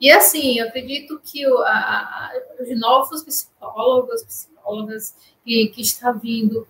E 0.01 0.09
assim, 0.09 0.57
eu 0.57 0.67
acredito 0.67 1.21
que 1.23 1.47
o, 1.47 1.59
a, 1.59 2.31
os 2.59 2.79
novos 2.79 3.23
psicólogos, 3.23 4.23
psicólogas 4.23 5.15
que, 5.43 5.67
que 5.67 5.81
está 5.83 6.11
vindo, 6.11 6.67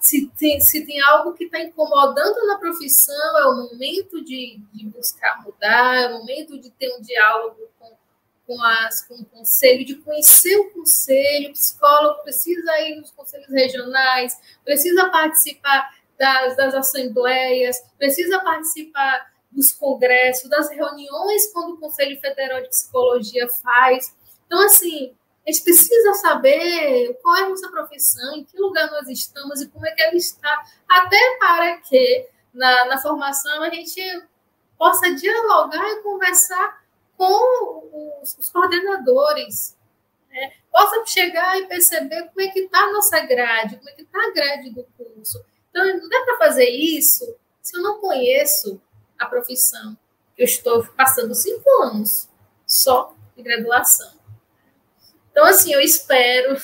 se, 0.00 0.28
tem, 0.38 0.60
se 0.60 0.86
tem 0.86 1.00
algo 1.00 1.34
que 1.34 1.44
está 1.44 1.60
incomodando 1.60 2.46
na 2.46 2.56
profissão, 2.56 3.38
é 3.38 3.46
o 3.46 3.56
momento 3.56 4.24
de, 4.24 4.60
de, 4.72 4.86
buscar 4.86 5.42
mudar, 5.42 5.96
é 5.96 6.06
o 6.06 6.18
momento 6.20 6.56
de 6.56 6.70
ter 6.70 6.96
um 6.96 7.02
diálogo 7.02 7.67
com, 8.48 8.62
as, 8.62 9.06
com 9.06 9.14
o 9.16 9.24
conselho, 9.26 9.84
de 9.84 9.96
conhecer 9.96 10.56
o 10.56 10.70
conselho, 10.70 11.50
o 11.50 11.52
psicólogo 11.52 12.22
precisa 12.22 12.80
ir 12.80 12.96
nos 12.96 13.10
conselhos 13.10 13.50
regionais, 13.50 14.34
precisa 14.64 15.10
participar 15.10 15.94
das, 16.18 16.56
das 16.56 16.74
assembleias, 16.74 17.76
precisa 17.98 18.40
participar 18.40 19.30
dos 19.52 19.72
congressos, 19.74 20.48
das 20.48 20.70
reuniões 20.70 21.52
quando 21.52 21.74
o 21.74 21.76
Conselho 21.78 22.18
Federal 22.20 22.62
de 22.62 22.68
Psicologia 22.70 23.46
faz. 23.50 24.16
Então, 24.46 24.64
assim, 24.64 25.14
a 25.46 25.52
gente 25.52 25.64
precisa 25.64 26.14
saber 26.14 27.18
qual 27.20 27.36
é 27.36 27.42
a 27.42 27.48
nossa 27.50 27.68
profissão, 27.70 28.34
em 28.34 28.44
que 28.44 28.58
lugar 28.58 28.90
nós 28.90 29.08
estamos 29.08 29.60
e 29.60 29.68
como 29.68 29.86
é 29.86 29.90
que 29.90 30.02
ela 30.02 30.14
está, 30.14 30.64
até 30.88 31.36
para 31.38 31.76
que 31.82 32.26
na, 32.54 32.86
na 32.86 32.98
formação 32.98 33.62
a 33.62 33.68
gente 33.68 34.00
possa 34.78 35.14
dialogar 35.14 35.86
e 35.86 36.02
conversar 36.02 36.87
com 37.18 38.20
os, 38.22 38.38
os 38.38 38.48
coordenadores, 38.48 39.76
né? 40.30 40.52
possa 40.70 41.04
chegar 41.04 41.58
e 41.58 41.66
perceber 41.66 42.28
como 42.28 42.40
é 42.40 42.48
que 42.48 42.60
está 42.60 42.78
a 42.78 42.92
nossa 42.92 43.20
grade, 43.20 43.76
como 43.76 43.90
é 43.90 43.92
que 43.92 44.02
está 44.02 44.18
a 44.24 44.30
grade 44.30 44.70
do 44.70 44.84
curso. 44.96 45.44
Então, 45.68 45.84
não 45.84 46.08
dá 46.08 46.22
para 46.24 46.38
fazer 46.38 46.68
isso 46.70 47.36
se 47.60 47.76
eu 47.76 47.82
não 47.82 48.00
conheço 48.00 48.80
a 49.18 49.26
profissão. 49.26 49.98
Eu 50.36 50.44
estou 50.44 50.86
passando 50.96 51.34
cinco 51.34 51.68
anos 51.82 52.28
só 52.64 53.12
de 53.36 53.42
graduação. 53.42 54.12
Então, 55.30 55.44
assim, 55.44 55.72
eu 55.72 55.80
espero 55.80 56.56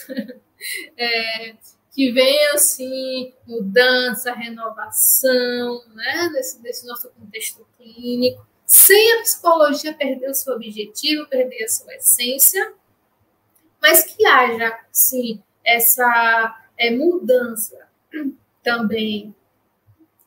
é, 0.96 1.56
que 1.90 2.12
venha, 2.12 2.54
assim, 2.54 3.34
mudança, 3.46 4.32
renovação, 4.32 5.84
né, 5.88 6.30
nesse, 6.32 6.60
nesse 6.62 6.86
nosso 6.86 7.08
contexto 7.10 7.66
clínico, 7.76 8.46
sem 8.74 9.12
a 9.12 9.22
psicologia 9.22 9.94
perder 9.94 10.28
o 10.28 10.34
seu 10.34 10.52
objetivo, 10.52 11.28
perder 11.28 11.62
a 11.62 11.68
sua 11.68 11.94
essência, 11.94 12.74
mas 13.80 14.02
que 14.02 14.26
haja, 14.26 14.76
sim, 14.90 15.40
essa 15.64 16.60
é, 16.76 16.90
mudança 16.90 17.88
também, 18.64 19.32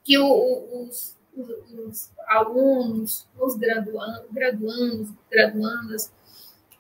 que 0.02 0.18
o, 0.18 0.82
os, 0.82 1.18
os 1.36 2.10
alunos, 2.26 3.28
os 3.38 3.58
graduandos, 3.58 4.32
graduandos, 4.32 5.10
graduandas, 5.30 6.12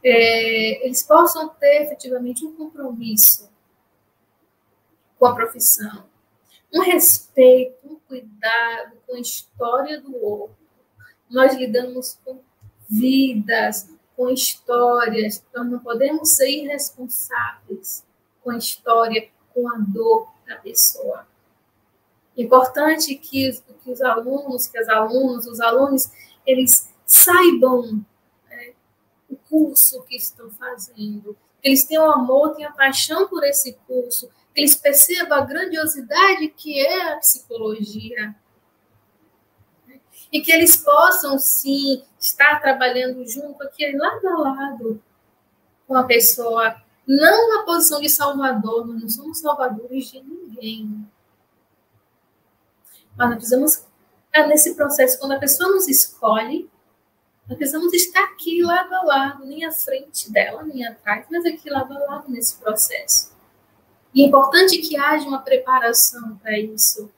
é, 0.02 0.86
eles 0.86 1.04
possam 1.04 1.50
ter 1.50 1.82
efetivamente 1.82 2.46
um 2.46 2.56
compromisso 2.56 3.52
com 5.20 5.26
a 5.26 5.36
profissão. 5.36 6.08
Um 6.74 6.80
respeito, 6.80 7.86
um 7.86 8.00
cuidado 8.00 8.96
com 9.06 9.16
a 9.16 9.20
história 9.20 10.00
do 10.00 10.16
outro. 10.16 10.57
Nós 11.30 11.56
lidamos 11.56 12.18
com 12.24 12.40
vidas, 12.90 13.90
com 14.16 14.30
histórias. 14.30 15.44
Nós 15.54 15.70
não 15.70 15.80
podemos 15.80 16.36
ser 16.36 16.50
irresponsáveis 16.50 18.06
com 18.44 18.52
a 18.52 18.58
história, 18.58 19.30
com 19.54 19.68
a 19.70 19.78
dor 19.78 20.28
da 20.48 20.56
pessoa. 20.56 21.28
Importante 22.36 23.16
que, 23.16 23.52
que 23.84 23.92
os 23.92 24.02
alunos, 24.02 24.68
que 24.68 24.78
as 24.78 24.88
alunas, 24.88 25.48
os 25.48 25.60
alunos, 25.60 26.10
eles 26.46 26.88
saibam 27.06 28.06
né, 28.50 28.74
o 29.30 29.36
curso 29.36 30.04
que 30.04 30.16
estão 30.16 30.50
fazendo, 30.52 31.36
que 31.62 31.68
eles 31.68 31.84
tenham 31.84 32.12
amor, 32.12 32.56
tenham 32.56 32.72
paixão 32.74 33.28
por 33.28 33.44
esse 33.44 33.74
curso, 33.88 34.30
que 34.54 34.62
eles 34.62 34.76
percebam 34.76 35.38
a 35.38 35.46
grandiosidade 35.46 36.48
que 36.50 36.80
é 36.80 37.14
a 37.14 37.18
psicologia. 37.18 38.36
E 40.32 40.42
que 40.42 40.52
eles 40.52 40.76
possam, 40.78 41.40
sim, 41.40 42.04
estar 42.20 42.60
trabalhando 42.62 43.26
junto 43.28 43.64
aqui, 43.64 43.96
lado 43.98 44.28
a 44.28 44.38
lado, 44.38 45.02
com 45.88 45.96
a 45.96 46.04
pessoa, 46.04 46.76
não 47.08 47.58
na 47.58 47.64
posição 47.64 48.02
de 48.02 48.10
salvador, 48.10 48.86
nós 48.86 49.02
não 49.02 49.10
somos 49.10 49.40
salvadores 49.40 50.12
de 50.12 50.22
ninguém. 50.22 51.08
Mas 53.16 53.30
nós 53.30 53.38
precisamos, 53.38 53.86
nesse 54.48 54.76
processo, 54.76 55.18
quando 55.18 55.32
a 55.32 55.40
pessoa 55.40 55.72
nos 55.72 55.88
escolhe, 55.88 56.70
nós 57.48 57.58
precisamos 57.58 57.94
estar 57.94 58.24
aqui 58.26 58.62
lado 58.62 58.94
a 58.94 59.04
lado, 59.04 59.46
nem 59.46 59.64
à 59.64 59.72
frente 59.72 60.30
dela, 60.30 60.64
nem 60.64 60.86
atrás, 60.86 61.26
mas 61.32 61.46
aqui 61.46 61.70
lado 61.70 61.94
a 61.94 62.00
lado 62.00 62.30
nesse 62.30 62.58
processo. 62.58 63.32
E 64.14 64.24
é 64.24 64.28
importante 64.28 64.78
que 64.80 64.98
haja 64.98 65.26
uma 65.26 65.42
preparação 65.42 66.38
para 66.40 66.60
isso, 66.60 67.10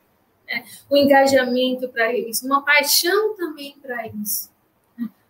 né? 0.50 0.66
um 0.90 0.98
engajamento 0.98 1.88
para 1.90 2.14
isso, 2.14 2.46
uma 2.46 2.64
paixão 2.64 3.36
também 3.36 3.78
para 3.80 4.08
isso. 4.08 4.52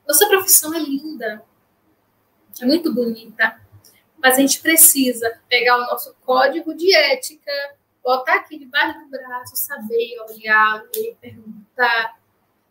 Nossa 0.07 0.28
profissão 0.28 0.74
é 0.74 0.80
linda, 0.80 1.43
é 2.59 2.65
muito 2.65 2.93
bonita, 2.93 3.61
mas 4.17 4.36
a 4.36 4.41
gente 4.41 4.59
precisa 4.61 5.39
pegar 5.47 5.78
o 5.78 5.82
nosso 5.82 6.15
código 6.26 6.74
de 6.74 6.93
ética, 6.95 7.51
botar 8.03 8.36
aqui 8.36 8.57
debaixo 8.57 8.99
do 8.99 9.09
braço, 9.09 9.55
saber 9.55 10.17
olhar, 10.30 10.84
ler, 10.95 11.15
perguntar, 11.22 12.20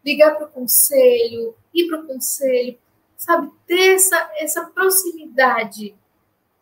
ligar 0.05 0.35
para 0.37 0.47
o 0.47 0.51
conselho, 0.51 1.55
ir 1.73 1.87
para 1.87 2.01
o 2.01 2.07
conselho, 2.07 2.79
sabe, 3.17 3.51
ter 3.67 3.95
essa, 3.95 4.31
essa 4.39 4.65
proximidade 4.67 5.95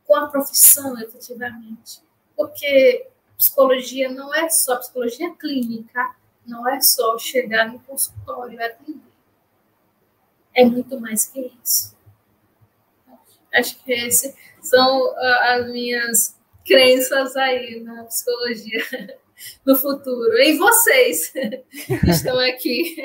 com 0.04 0.16
a 0.16 0.28
profissão, 0.28 0.98
efetivamente. 1.00 2.00
Porque 2.36 3.08
psicologia 3.36 4.10
não 4.10 4.34
é 4.34 4.48
só 4.48 4.76
psicologia 4.76 5.34
clínica, 5.34 6.14
não 6.46 6.68
é 6.68 6.80
só 6.80 7.18
chegar 7.18 7.72
no 7.72 7.78
consultório 7.80 8.58
e 8.58 8.62
atender. 8.62 9.00
É 10.54 10.64
muito 10.64 10.98
mais 11.00 11.26
que 11.26 11.52
isso. 11.62 11.94
Acho 13.52 13.82
que 13.82 13.92
esses 13.92 14.34
são 14.60 15.12
uh, 15.12 15.42
as 15.44 15.70
minhas 15.70 16.36
crenças 16.64 17.36
aí 17.36 17.80
na 17.80 18.04
psicologia 18.04 18.82
no 19.64 19.76
futuro. 19.76 20.36
E 20.38 20.56
vocês 20.56 21.30
que 21.30 21.64
estão 22.10 22.38
aqui. 22.38 22.96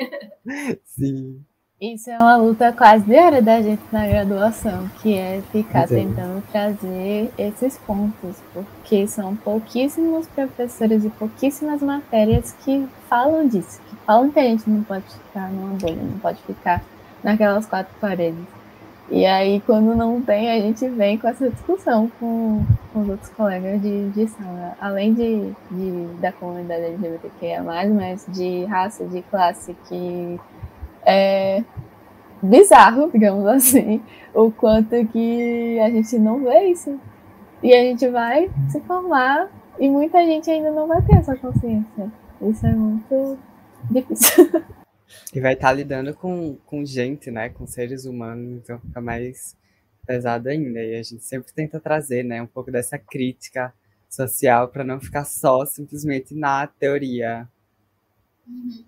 Sim. 0.84 1.44
Isso 1.82 2.08
é 2.12 2.16
uma 2.16 2.36
luta 2.36 2.72
quase 2.72 3.04
diária 3.06 3.42
da 3.42 3.60
gente 3.60 3.82
na 3.90 4.06
graduação, 4.06 4.88
que 5.02 5.18
é 5.18 5.42
ficar 5.50 5.88
tentando 5.88 6.40
trazer 6.52 7.32
esses 7.36 7.76
pontos, 7.76 8.36
porque 8.54 9.08
são 9.08 9.34
pouquíssimos 9.34 10.28
professores 10.28 11.04
e 11.04 11.10
pouquíssimas 11.10 11.82
matérias 11.82 12.54
que 12.64 12.86
falam 13.08 13.48
disso, 13.48 13.80
que 13.90 13.96
falam 14.06 14.30
que 14.30 14.38
a 14.38 14.44
gente 14.44 14.70
não 14.70 14.84
pode 14.84 15.06
ficar 15.06 15.50
numa 15.50 15.76
bolha, 15.76 15.96
não 15.96 16.20
pode 16.20 16.40
ficar 16.42 16.80
naquelas 17.20 17.66
quatro 17.66 17.92
paredes. 18.00 18.44
E 19.10 19.26
aí, 19.26 19.60
quando 19.66 19.92
não 19.96 20.22
tem, 20.22 20.52
a 20.52 20.60
gente 20.60 20.88
vem 20.88 21.18
com 21.18 21.26
essa 21.26 21.50
discussão 21.50 22.08
com, 22.20 22.64
com 22.92 23.00
os 23.00 23.08
outros 23.08 23.30
colegas 23.30 23.82
de, 23.82 24.08
de 24.10 24.28
sala, 24.28 24.76
além 24.80 25.14
de, 25.14 25.52
de 25.68 26.06
da 26.20 26.30
comunidade 26.30 26.84
LGBTQIA+, 26.84 27.60
mas 27.64 28.24
de 28.28 28.66
raça, 28.66 29.04
de 29.04 29.20
classe, 29.22 29.76
que 29.88 30.38
é 31.04 31.64
bizarro, 32.42 33.10
digamos 33.10 33.46
assim, 33.46 34.02
o 34.34 34.50
quanto 34.50 35.06
que 35.08 35.78
a 35.80 35.90
gente 35.90 36.18
não 36.18 36.42
vê 36.42 36.64
isso. 36.66 36.98
E 37.62 37.72
a 37.72 37.80
gente 37.80 38.08
vai 38.08 38.50
se 38.70 38.80
formar 38.80 39.48
e 39.78 39.88
muita 39.88 40.24
gente 40.24 40.50
ainda 40.50 40.70
não 40.70 40.88
vai 40.88 41.00
ter 41.02 41.16
essa 41.16 41.36
consciência. 41.36 42.10
Isso 42.40 42.66
é 42.66 42.74
muito 42.74 43.38
difícil. 43.90 44.50
E 45.32 45.40
vai 45.40 45.52
estar 45.52 45.72
lidando 45.72 46.14
com, 46.14 46.56
com 46.66 46.84
gente, 46.84 47.30
né? 47.30 47.48
Com 47.50 47.66
seres 47.66 48.04
humanos, 48.04 48.62
então 48.62 48.78
fica 48.80 49.00
mais 49.00 49.56
pesado 50.06 50.48
ainda. 50.48 50.82
E 50.82 50.94
a 50.94 51.02
gente 51.02 51.22
sempre 51.22 51.52
tenta 51.52 51.78
trazer, 51.78 52.24
né? 52.24 52.42
Um 52.42 52.46
pouco 52.46 52.70
dessa 52.70 52.98
crítica 52.98 53.72
social 54.08 54.68
para 54.68 54.84
não 54.84 55.00
ficar 55.00 55.24
só 55.24 55.64
simplesmente 55.64 56.34
na 56.34 56.66
teoria. 56.66 57.48
Uhum. 58.46 58.84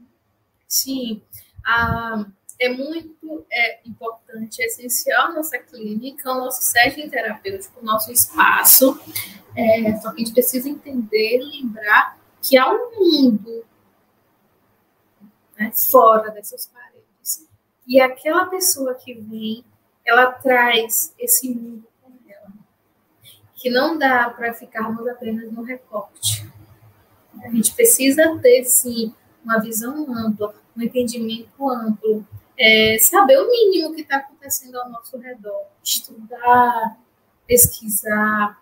Sim, 0.67 1.23
é 2.59 2.69
muito 2.69 3.47
é, 3.51 3.81
importante, 3.87 4.63
é 4.63 4.67
essencial 4.67 5.33
nossa 5.33 5.59
clínica, 5.59 6.31
o 6.31 6.37
nosso 6.37 6.63
setting 6.63 7.09
terapêutico, 7.09 7.81
o 7.81 7.85
nosso 7.85 8.13
espaço. 8.13 8.99
É, 9.57 9.97
só 9.97 10.11
que 10.11 10.23
a 10.23 10.25
gente 10.25 10.33
precisa 10.33 10.69
entender, 10.69 11.39
lembrar 11.39 12.19
que 12.43 12.57
há 12.57 12.71
um 12.71 12.91
mundo 12.97 13.65
né, 15.57 15.73
fora 15.73 16.31
dessas 16.31 16.67
paredes. 16.67 17.49
E 17.87 18.01
aquela 18.01 18.47
pessoa 18.47 18.95
que 18.95 19.15
vem, 19.15 19.65
ela 20.05 20.33
traz 20.33 21.15
esse 21.19 21.49
mundo 21.51 21.87
com 22.03 22.13
ela. 22.29 22.53
Que 23.55 23.71
não 23.71 23.99
dá 23.99 24.29
para 24.31 24.53
ficarmos 24.53 25.07
apenas 25.07 25.51
no 25.53 25.63
recorte. 25.63 26.49
A 27.43 27.49
gente 27.49 27.75
precisa 27.75 28.39
ter, 28.41 28.65
sim, 28.65 29.15
uma 29.45 29.59
visão 29.59 30.07
ampla, 30.17 30.55
um 30.77 30.83
entendimento 30.83 31.71
amplo, 31.71 32.27
é, 32.59 32.99
saber 32.99 33.39
o 33.39 33.51
mínimo 33.51 33.95
que 33.95 34.03
está 34.03 34.17
acontecendo 34.17 34.77
ao 34.77 34.89
nosso 34.91 35.19
redor, 35.19 35.67
estudar, 35.83 36.99
pesquisar, 37.47 38.61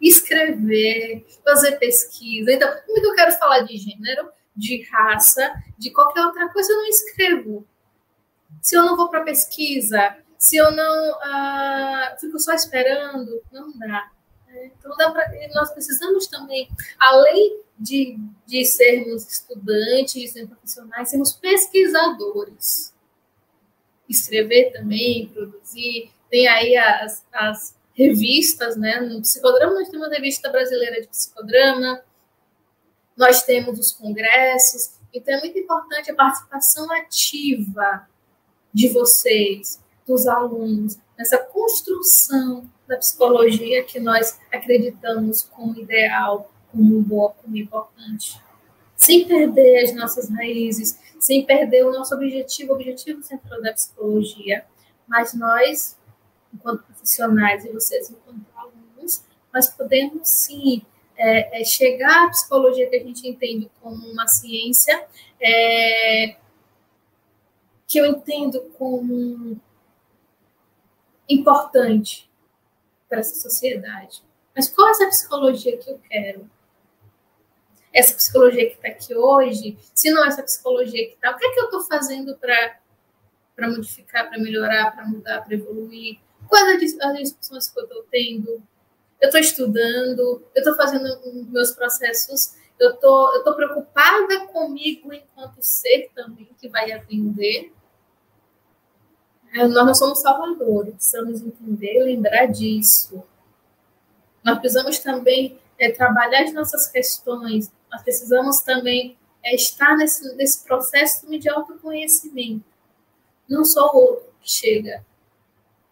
escrever, 0.00 1.26
fazer 1.44 1.78
pesquisa. 1.78 2.52
Então, 2.52 2.68
como 2.86 2.98
é 2.98 3.00
que 3.00 3.06
eu 3.06 3.14
quero 3.14 3.32
falar 3.32 3.60
de 3.60 3.76
gênero, 3.76 4.28
de 4.54 4.82
raça, 4.90 5.52
de 5.78 5.90
qualquer 5.90 6.24
outra 6.24 6.48
coisa, 6.50 6.72
eu 6.72 6.76
não 6.76 6.88
escrevo. 6.88 7.66
Se 8.60 8.76
eu 8.76 8.84
não 8.84 8.96
vou 8.96 9.08
para 9.08 9.24
pesquisa, 9.24 10.16
se 10.38 10.56
eu 10.56 10.70
não 10.70 11.14
ah, 11.22 12.16
fico 12.20 12.38
só 12.38 12.52
esperando, 12.52 13.42
não 13.50 13.76
dá. 13.78 14.10
Então, 14.64 14.94
dá 14.96 15.10
pra, 15.10 15.30
nós 15.54 15.70
precisamos 15.70 16.26
também, 16.26 16.68
além 16.98 17.62
de, 17.82 18.16
de 18.46 18.64
sermos 18.64 19.28
estudantes, 19.28 20.32
sermos 20.32 20.50
profissionais, 20.52 21.08
sermos 21.08 21.32
pesquisadores. 21.32 22.94
Escrever 24.08 24.72
também, 24.72 25.28
produzir. 25.28 26.12
Tem 26.30 26.46
aí 26.46 26.76
as, 26.76 27.24
as 27.32 27.76
revistas, 27.92 28.76
né? 28.76 29.00
No 29.00 29.20
psicodrama, 29.20 29.74
nós 29.74 29.88
temos 29.88 30.06
a 30.06 30.14
revista 30.14 30.48
brasileira 30.48 31.00
de 31.00 31.08
psicodrama, 31.08 32.02
nós 33.16 33.42
temos 33.42 33.78
os 33.78 33.90
congressos. 33.90 34.94
Então, 35.12 35.34
é 35.34 35.40
muito 35.40 35.58
importante 35.58 36.10
a 36.10 36.14
participação 36.14 36.90
ativa 36.92 38.08
de 38.72 38.88
vocês, 38.88 39.82
dos 40.06 40.26
alunos, 40.26 40.98
nessa 41.18 41.38
construção 41.38 42.68
da 42.86 42.96
psicologia 42.96 43.84
que 43.84 44.00
nós 44.00 44.38
acreditamos 44.52 45.42
como 45.42 45.78
ideal, 45.78 46.51
como 46.72 47.00
boa, 47.02 47.30
como 47.34 47.56
importante. 47.56 48.40
Sem 48.96 49.28
perder 49.28 49.84
as 49.84 49.94
nossas 49.94 50.28
raízes, 50.30 50.98
sem 51.18 51.44
perder 51.44 51.84
o 51.84 51.92
nosso 51.92 52.14
objetivo, 52.14 52.72
o 52.72 52.76
objetivo 52.76 53.22
central 53.22 53.60
da 53.62 53.72
psicologia. 53.72 54.64
Mas 55.06 55.34
nós, 55.34 55.96
enquanto 56.52 56.84
profissionais, 56.84 57.64
e 57.64 57.68
vocês, 57.68 58.10
enquanto 58.10 58.44
alunos, 58.56 59.22
nós 59.52 59.68
podemos 59.68 60.28
sim 60.28 60.82
é, 61.16 61.60
é 61.60 61.64
chegar 61.64 62.26
à 62.26 62.30
psicologia 62.30 62.88
que 62.88 62.96
a 62.96 63.02
gente 63.02 63.28
entende 63.28 63.70
como 63.80 64.06
uma 64.10 64.26
ciência, 64.26 65.06
é, 65.40 66.36
que 67.86 67.98
eu 67.98 68.06
entendo 68.06 68.60
como 68.78 69.60
importante 71.28 72.30
para 73.08 73.20
essa 73.20 73.34
sociedade. 73.34 74.22
Mas 74.54 74.68
qual 74.68 74.88
é 74.88 74.90
essa 74.90 75.06
psicologia 75.08 75.76
que 75.76 75.90
eu 75.90 75.98
quero? 75.98 76.50
Essa 77.92 78.14
psicologia 78.14 78.70
que 78.70 78.76
está 78.76 78.88
aqui 78.88 79.14
hoje, 79.14 79.78
se 79.94 80.10
não 80.10 80.24
essa 80.24 80.42
psicologia 80.42 81.06
que 81.08 81.14
está, 81.14 81.30
o 81.30 81.36
que 81.36 81.44
é 81.44 81.52
que 81.52 81.60
eu 81.60 81.64
estou 81.64 81.82
fazendo 81.82 82.36
para 82.36 83.68
modificar, 83.68 84.28
para 84.28 84.38
melhorar, 84.38 84.92
para 84.92 85.06
mudar, 85.06 85.42
para 85.42 85.54
evoluir? 85.54 86.18
Quais 86.48 86.82
as 87.00 87.18
discussões 87.18 87.68
que 87.68 87.78
eu 87.78 87.84
estou 87.84 88.06
tendo? 88.10 88.62
eu 89.22 89.28
estou 89.28 89.40
estudando, 89.40 90.42
eu 90.52 90.58
estou 90.60 90.74
fazendo 90.74 91.06
meus 91.48 91.70
processos, 91.70 92.56
eu 92.78 92.96
tô, 92.96 93.36
estou 93.36 93.54
preocupada 93.54 94.46
comigo 94.48 95.12
enquanto 95.12 95.62
ser 95.62 96.10
também 96.12 96.48
que 96.58 96.68
vai 96.68 96.90
atender. 96.90 97.72
É, 99.54 99.68
nós 99.68 99.86
não 99.86 99.94
somos 99.94 100.20
salvadores, 100.20 100.94
precisamos 100.94 101.40
entender, 101.40 102.02
lembrar 102.02 102.46
disso. 102.46 103.22
Nós 104.42 104.58
precisamos 104.58 104.98
também 104.98 105.56
é, 105.78 105.92
trabalhar 105.92 106.42
as 106.42 106.52
nossas 106.52 106.88
questões, 106.88 107.70
nós 107.92 108.02
precisamos 108.02 108.60
também 108.60 109.16
é, 109.44 109.54
estar 109.54 109.96
nesse, 109.96 110.34
nesse 110.34 110.64
processo 110.64 111.28
de 111.38 111.48
autoconhecimento. 111.48 112.64
Não 113.48 113.64
só 113.64 113.92
o 113.92 113.96
outro 113.96 114.32
que 114.40 114.50
chega 114.50 115.04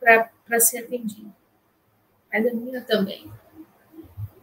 para 0.00 0.58
ser 0.58 0.78
atendido 0.78 1.32
mas 2.32 2.46
a 2.46 2.54
minha 2.54 2.80
também. 2.82 3.30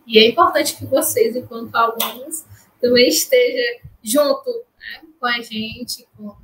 E 0.06 0.20
é 0.20 0.30
importante 0.30 0.76
que 0.76 0.86
vocês, 0.86 1.36
enquanto 1.36 1.76
alunos, 1.76 2.46
também 2.80 3.08
estejam 3.08 3.90
junto 4.04 4.66
né, 4.80 5.02
com 5.20 5.26
a 5.26 5.42
gente, 5.42 6.08
com 6.16 6.36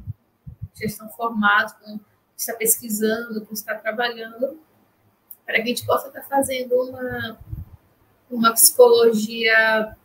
já 0.76 0.86
estão 0.86 1.08
formados, 1.10 1.74
com 1.74 2.00
está 2.36 2.54
pesquisando, 2.56 3.46
com 3.46 3.54
está 3.54 3.76
trabalhando, 3.76 4.60
para 5.46 5.56
que 5.56 5.62
a 5.62 5.66
gente 5.66 5.86
possa 5.86 6.08
estar 6.08 6.24
fazendo 6.24 6.74
uma, 6.74 7.40
uma 8.30 8.52
psicologia 8.54 9.96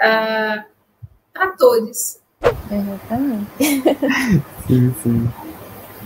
uh, 0.00 0.64
para 1.32 1.52
todos. 1.58 2.18
Exatamente. 2.70 3.50
sim, 4.66 4.94
sim. 5.02 5.30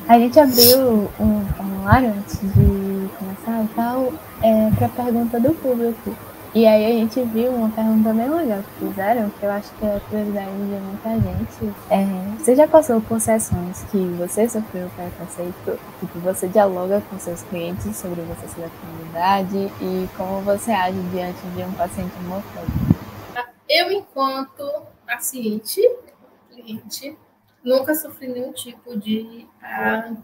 A 0.07 0.19
gente 0.19 0.39
abriu 0.39 1.11
um 1.19 1.45
formulário 1.57 2.11
antes 2.11 2.39
de 2.41 3.09
começar 3.19 3.65
e 3.65 3.69
tal, 3.75 4.13
é, 4.43 4.71
para 4.77 4.87
a 4.87 4.91
pergunta 4.91 5.41
do 5.41 5.55
público. 5.55 6.15
E 6.55 6.67
aí 6.69 6.87
a 6.87 6.91
gente 6.91 7.21
viu 7.33 7.51
uma 7.51 7.69
pergunta 7.71 8.13
bem 8.13 8.31
legal 8.31 8.61
que 8.63 8.87
fizeram, 8.87 9.29
que 9.31 9.45
eu 9.45 9.51
acho 9.51 9.73
que 9.73 9.85
é 9.85 9.97
a 9.97 10.01
curiosidade 10.01 10.51
de 10.53 10.81
muita 10.81 11.11
gente. 11.11 11.75
É, 11.91 12.07
você 12.39 12.55
já 12.55 12.69
passou 12.69 13.01
por 13.01 13.19
sessões 13.19 13.85
que 13.91 13.99
você 14.19 14.49
sofreu 14.49 14.89
preconceito 14.95 15.81
e 16.01 16.07
que 16.07 16.19
você 16.19 16.47
dialoga 16.47 17.03
com 17.11 17.19
seus 17.19 17.43
clientes 17.43 17.97
sobre 17.97 18.21
você 18.21 18.47
ser 18.47 18.61
da 18.61 18.69
comunidade 18.81 19.73
e 19.81 20.09
como 20.17 20.43
você 20.43 20.71
age 20.71 21.01
diante 21.11 21.41
de 21.57 21.63
um 21.63 21.73
paciente 21.73 22.13
homofóbico? 22.25 22.94
Eu, 23.69 23.91
enquanto 23.91 24.87
paciente, 25.07 25.81
cliente, 26.51 27.17
nunca 27.63 27.95
sofri 27.95 28.29
nenhum 28.29 28.53
tipo 28.53 28.99
de 28.99 29.47
uh, 29.63 30.17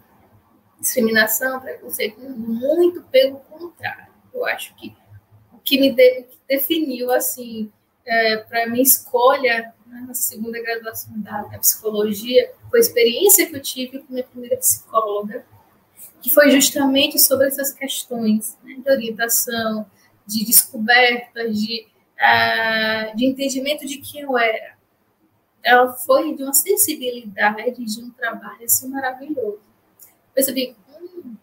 discriminação, 0.79 1.59
preconceito, 1.59 2.19
muito 2.19 3.01
pelo 3.03 3.37
contrário. 3.39 4.11
Eu 4.33 4.45
acho 4.45 4.75
que 4.75 4.95
o 5.51 5.57
que 5.59 5.79
me 5.79 5.91
de, 5.91 6.25
definiu 6.47 7.11
assim 7.11 7.71
é, 8.05 8.37
para 8.37 8.67
minha 8.67 8.81
escolha 8.81 9.73
né, 9.85 10.05
na 10.07 10.13
segunda 10.13 10.61
graduação 10.61 11.13
da, 11.21 11.43
da, 11.43 11.59
psicologia 11.59 12.51
foi 12.69 12.79
a 12.79 12.81
experiência 12.81 13.47
que 13.47 13.55
eu 13.55 13.61
tive 13.61 13.99
com 13.99 14.13
minha 14.13 14.23
primeira 14.23 14.57
psicóloga, 14.57 15.45
que 16.21 16.33
foi 16.33 16.49
justamente 16.51 17.19
sobre 17.19 17.47
essas 17.47 17.71
questões 17.71 18.57
né, 18.63 18.75
de 18.83 18.91
orientação, 18.91 19.85
de 20.25 20.45
descoberta, 20.45 21.49
de, 21.49 21.87
de 23.15 23.25
entendimento 23.25 23.85
de 23.85 23.97
quem 23.97 24.21
eu 24.21 24.37
era 24.37 24.81
ela 25.63 25.93
foi 25.93 26.35
de 26.35 26.43
uma 26.43 26.53
sensibilidade, 26.53 27.85
de 27.85 28.03
um 28.03 28.09
trabalho 28.11 28.63
assim 28.63 28.89
maravilhoso. 28.89 29.61
Percebi, 30.33 30.75
hum, 30.89 31.35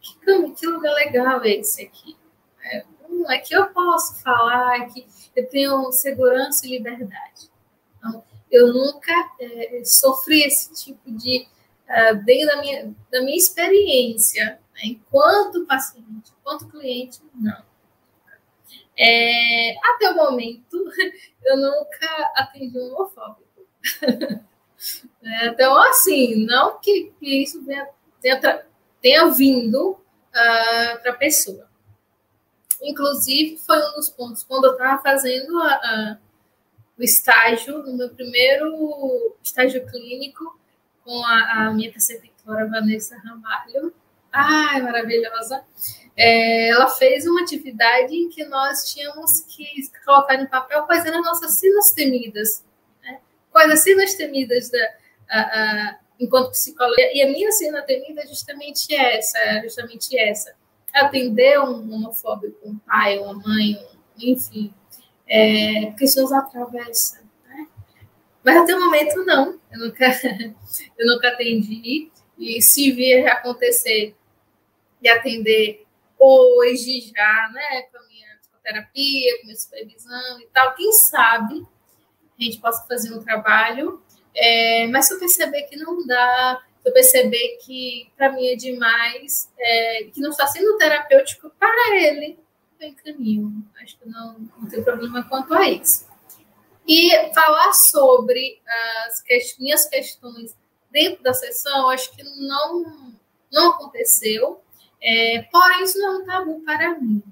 que, 0.00 0.50
que 0.52 0.66
lugar 0.66 0.94
legal 0.94 1.42
é 1.42 1.50
esse 1.50 1.82
aqui. 1.82 2.16
É, 2.62 2.84
hum, 3.08 3.24
aqui 3.28 3.54
eu 3.54 3.66
posso 3.68 4.22
falar, 4.22 4.86
que 4.86 5.06
eu 5.34 5.48
tenho 5.48 5.90
segurança 5.92 6.66
e 6.66 6.70
liberdade. 6.70 7.50
Então, 7.96 8.22
eu 8.50 8.72
nunca 8.72 9.12
é, 9.40 9.82
sofri 9.84 10.42
esse 10.42 10.72
tipo 10.74 11.10
de, 11.10 11.46
uh, 11.88 12.24
dentro 12.24 12.48
da 12.48 12.60
minha, 12.60 12.94
da 13.10 13.20
minha 13.22 13.36
experiência, 13.36 14.60
né, 14.74 14.80
enquanto 14.84 15.66
paciente, 15.66 16.32
enquanto 16.40 16.68
cliente, 16.68 17.20
não. 17.34 17.69
É, 19.02 19.74
até 19.82 20.10
o 20.10 20.16
momento, 20.16 20.76
eu 21.46 21.56
nunca 21.56 22.32
atendi 22.36 22.78
um 22.78 22.94
homofóbico. 22.94 23.48
É, 25.22 25.48
então, 25.48 25.78
assim, 25.90 26.46
não 26.46 26.80
que, 26.80 27.12
que 27.20 27.42
isso 27.42 27.62
tenha, 27.62 27.86
tenha, 29.02 29.26
vindo 29.28 29.90
uh, 29.90 29.98
ah, 30.34 30.98
para 31.02 31.12
a 31.12 31.16
pessoa. 31.16 31.68
Inclusive, 32.80 33.58
foi 33.58 33.76
um 33.76 33.92
dos 33.96 34.08
pontos, 34.08 34.42
quando 34.42 34.64
eu 34.64 34.72
estava 34.72 35.02
fazendo 35.02 35.60
a, 35.60 35.68
a, 35.68 36.18
o 36.98 37.02
estágio, 37.02 37.82
no 37.82 37.94
meu 37.94 38.08
primeiro 38.08 39.36
estágio 39.42 39.86
clínico, 39.86 40.58
com 41.04 41.22
a, 41.26 41.66
a 41.66 41.74
minha 41.74 41.90
preceptora 41.90 42.66
Vanessa 42.66 43.18
Ramalho. 43.18 43.92
Ai, 44.32 44.80
maravilhosa! 44.80 45.62
É, 46.22 46.68
ela 46.68 46.86
fez 46.90 47.26
uma 47.26 47.40
atividade 47.40 48.14
em 48.14 48.28
que 48.28 48.44
nós 48.44 48.92
tínhamos 48.92 49.40
que 49.40 49.66
colocar 50.04 50.34
em 50.34 50.46
papel 50.46 50.82
quais 50.82 51.06
eram 51.06 51.20
as 51.20 51.24
nossas 51.24 51.52
sinas 51.52 51.92
temidas. 51.92 52.62
Né? 53.02 53.20
Quais 53.50 53.72
as 53.72 53.82
sinas 53.82 54.14
temidas 54.14 54.68
da, 54.70 54.90
a, 55.30 55.40
a, 55.40 55.98
enquanto 56.20 56.50
psicóloga. 56.50 57.00
E 57.14 57.22
a 57.22 57.26
minha 57.26 57.50
sina 57.52 57.80
temida 57.80 58.20
é 58.20 58.26
justamente 58.26 58.94
essa, 58.94 59.38
é 59.38 59.62
justamente 59.62 60.18
essa. 60.18 60.54
Atender 60.92 61.58
um 61.58 61.90
homofóbico, 61.90 62.68
um 62.68 62.76
pai, 62.78 63.18
uma 63.18 63.32
mãe, 63.32 63.76
um, 63.76 63.96
enfim, 64.18 64.74
é, 65.26 65.86
porque 65.86 66.04
isso 66.04 66.20
nos 66.20 66.32
atravessa. 66.32 67.22
Né? 67.48 67.66
Mas 68.44 68.58
até 68.58 68.74
o 68.76 68.80
momento, 68.84 69.24
não. 69.24 69.58
Eu 69.72 69.78
nunca, 69.78 70.04
eu 70.98 71.06
nunca 71.06 71.28
atendi. 71.28 72.10
E 72.36 72.60
se 72.60 72.92
vir 72.92 73.26
acontecer 73.26 74.14
de 75.00 75.08
atender 75.08 75.86
hoje 76.20 77.00
já, 77.00 77.50
né, 77.52 77.82
com 77.82 77.98
a 77.98 78.06
minha 78.06 78.36
psicoterapia, 78.40 79.36
com 79.36 79.42
a 79.42 79.44
minha 79.46 79.56
supervisão 79.56 80.40
e 80.40 80.46
tal, 80.52 80.74
quem 80.74 80.92
sabe 80.92 81.66
a 82.38 82.42
gente 82.42 82.58
possa 82.58 82.86
fazer 82.86 83.12
um 83.12 83.22
trabalho, 83.22 84.02
é, 84.34 84.86
mas 84.86 85.06
se 85.06 85.14
eu 85.14 85.18
perceber 85.18 85.64
que 85.64 85.76
não 85.76 86.06
dá, 86.06 86.62
se 86.82 86.88
eu 86.88 86.92
perceber 86.92 87.58
que 87.64 88.10
para 88.16 88.32
mim 88.32 88.46
é 88.46 88.56
demais, 88.56 89.50
é, 89.58 90.04
que 90.04 90.20
não 90.20 90.30
está 90.30 90.46
sendo 90.46 90.78
terapêutico 90.78 91.50
para 91.58 91.96
ele, 91.96 92.38
eu 92.80 92.88
encaminho. 92.88 93.62
Acho 93.82 93.98
que 93.98 94.08
não, 94.08 94.38
não 94.58 94.68
tem 94.68 94.82
problema 94.82 95.22
quanto 95.24 95.52
a 95.52 95.68
isso. 95.68 96.08
E 96.88 97.10
falar 97.34 97.72
sobre 97.74 98.60
as 99.06 99.20
que, 99.22 99.38
minhas 99.58 99.86
questões 99.86 100.56
dentro 100.90 101.22
da 101.22 101.34
sessão, 101.34 101.90
acho 101.90 102.10
que 102.16 102.22
não, 102.22 103.14
não 103.52 103.72
aconteceu. 103.72 104.60
É, 105.02 105.42
porém, 105.50 105.84
isso 105.84 105.98
não 105.98 106.14
é 106.14 106.18
um 106.18 106.24
tabu 106.26 106.60
para 106.60 106.98
mim. 106.98 107.22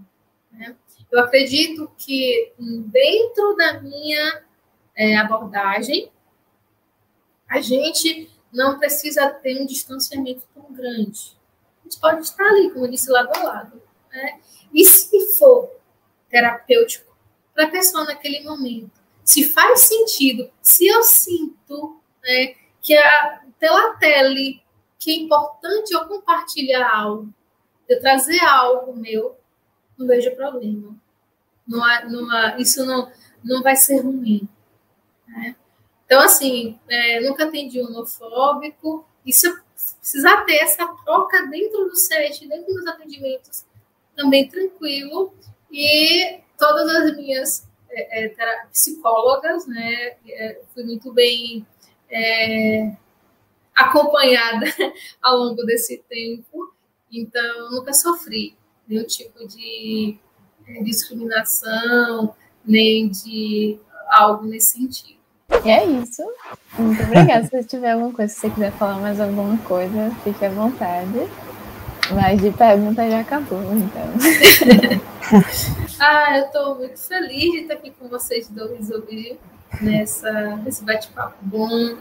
Né? 0.52 0.76
Eu 1.10 1.20
acredito 1.20 1.90
que 1.96 2.52
dentro 2.58 3.56
da 3.56 3.80
minha 3.80 4.42
é, 4.96 5.16
abordagem, 5.16 6.10
a 7.48 7.60
gente 7.60 8.30
não 8.52 8.78
precisa 8.78 9.30
ter 9.30 9.60
um 9.60 9.66
distanciamento 9.66 10.42
tão 10.54 10.72
grande. 10.72 11.36
A 11.80 11.84
gente 11.84 12.00
pode 12.00 12.22
estar 12.22 12.44
ali, 12.44 12.70
como 12.70 12.86
eu 12.86 12.90
disse, 12.90 13.10
lado 13.10 13.30
a 13.34 13.42
lado. 13.42 13.82
Né? 14.10 14.40
E 14.72 14.84
se 14.84 15.38
for 15.38 15.70
terapêutico 16.28 17.16
para 17.54 17.64
a 17.64 17.70
pessoa 17.70 18.04
naquele 18.04 18.42
momento, 18.44 18.90
se 19.24 19.44
faz 19.50 19.80
sentido, 19.80 20.50
se 20.62 20.86
eu 20.86 21.02
sinto 21.02 22.00
né, 22.22 22.54
que 22.80 22.96
a, 22.96 23.42
pela 23.58 23.94
tele 23.96 24.62
que 24.98 25.10
é 25.10 25.14
importante 25.14 25.92
eu 25.92 26.06
compartilhar 26.06 26.90
algo, 26.90 27.32
eu 27.88 28.00
trazer 28.00 28.40
algo 28.40 28.94
meu, 28.94 29.36
não 29.96 30.06
vejo 30.06 30.34
problema. 30.36 30.94
Não 31.66 31.82
há, 31.82 32.04
não 32.04 32.30
há, 32.30 32.58
isso 32.58 32.84
não, 32.84 33.10
não 33.44 33.62
vai 33.62 33.76
ser 33.76 34.00
ruim. 34.00 34.48
Né? 35.26 35.56
Então, 36.04 36.20
assim, 36.20 36.78
é, 36.88 37.20
nunca 37.20 37.44
atendi 37.44 37.80
homofóbico. 37.80 39.06
Isso 39.26 39.46
precisar 40.00 40.44
ter 40.44 40.56
essa 40.56 40.86
troca 41.04 41.46
dentro 41.46 41.84
do 41.84 41.96
set, 41.96 42.46
dentro 42.46 42.72
dos 42.72 42.86
atendimentos, 42.86 43.64
também 44.16 44.48
tranquilo. 44.48 45.34
E 45.70 46.40
todas 46.56 46.88
as 46.88 47.16
minhas 47.16 47.68
é, 47.90 48.26
é, 48.26 48.66
psicólogas, 48.72 49.66
né, 49.66 50.16
é, 50.26 50.60
fui 50.72 50.84
muito 50.84 51.12
bem 51.12 51.66
é, 52.10 52.96
acompanhada 53.74 54.66
ao 55.22 55.36
longo 55.36 55.64
desse 55.64 55.98
tempo. 56.08 56.72
Então, 57.12 57.70
nunca 57.70 57.92
sofri 57.92 58.56
nenhum 58.86 59.04
tipo 59.04 59.46
de 59.46 60.18
é, 60.66 60.82
discriminação, 60.82 62.34
nem 62.64 63.08
de 63.08 63.78
algo 64.10 64.46
nesse 64.46 64.78
sentido. 64.78 65.18
E 65.64 65.70
é 65.70 65.84
isso. 65.84 66.22
Muito 66.78 67.02
obrigada. 67.02 67.46
se 67.46 67.64
tiver 67.64 67.92
alguma 67.92 68.12
coisa, 68.12 68.32
se 68.32 68.40
você 68.40 68.50
quiser 68.50 68.72
falar 68.72 69.00
mais 69.00 69.20
alguma 69.20 69.56
coisa, 69.58 70.10
fique 70.22 70.44
à 70.44 70.50
vontade. 70.50 71.28
Mas 72.14 72.40
de 72.40 72.50
pergunta 72.50 73.08
já 73.08 73.20
acabou, 73.20 73.60
então. 73.76 74.08
ah, 76.00 76.38
eu 76.38 76.46
estou 76.46 76.76
muito 76.76 76.98
feliz 76.98 77.52
de 77.52 77.58
estar 77.58 77.74
aqui 77.74 77.90
com 77.98 78.08
vocês 78.08 78.48
dois 78.48 78.90
hoje, 78.90 79.38
nessa, 79.80 80.56
nesse 80.56 80.84
bate-papo 80.84 81.36
bom. 81.42 81.96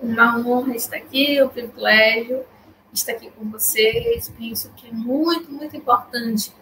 Uma 0.00 0.38
honra 0.38 0.76
estar 0.76 0.96
aqui, 0.96 1.42
um 1.42 1.48
privilégio 1.48 2.44
estar 2.92 3.12
aqui 3.12 3.30
com 3.30 3.50
vocês. 3.50 4.32
Penso 4.38 4.72
que 4.74 4.88
é 4.88 4.92
muito, 4.92 5.50
muito 5.50 5.76
importante 5.76 6.52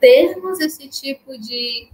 termos 0.00 0.60
esse 0.60 0.86
tipo 0.88 1.38
de, 1.38 1.88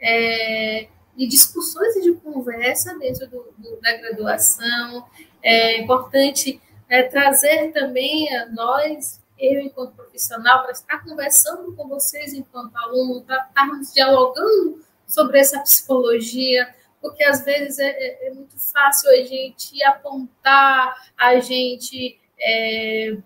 é, 0.00 0.88
de 1.16 1.26
discussões 1.26 1.94
e 1.96 2.02
de 2.02 2.14
conversa 2.14 2.98
dentro 2.98 3.28
do, 3.28 3.54
do, 3.56 3.80
da 3.80 3.96
graduação. 3.98 5.06
É 5.42 5.80
importante 5.80 6.60
é, 6.88 7.04
trazer 7.04 7.72
também 7.72 8.34
a 8.36 8.46
nós, 8.46 9.20
eu 9.38 9.60
enquanto 9.60 9.94
profissional, 9.94 10.62
para 10.62 10.72
estar 10.72 11.04
conversando 11.04 11.74
com 11.74 11.88
vocês 11.88 12.34
enquanto 12.34 12.76
aluno, 12.76 13.22
para 13.22 13.46
estarmos 13.46 13.92
dialogando 13.92 14.80
sobre 15.06 15.38
essa 15.38 15.60
psicologia, 15.60 16.74
porque 17.00 17.24
às 17.24 17.44
vezes 17.44 17.78
é, 17.78 17.88
é, 17.88 18.28
é 18.28 18.34
muito 18.34 18.58
fácil 18.58 19.10
a 19.10 19.24
gente 19.24 19.82
apontar, 19.84 21.12
a 21.16 21.38
gente 21.40 22.18
é, 22.40 23.16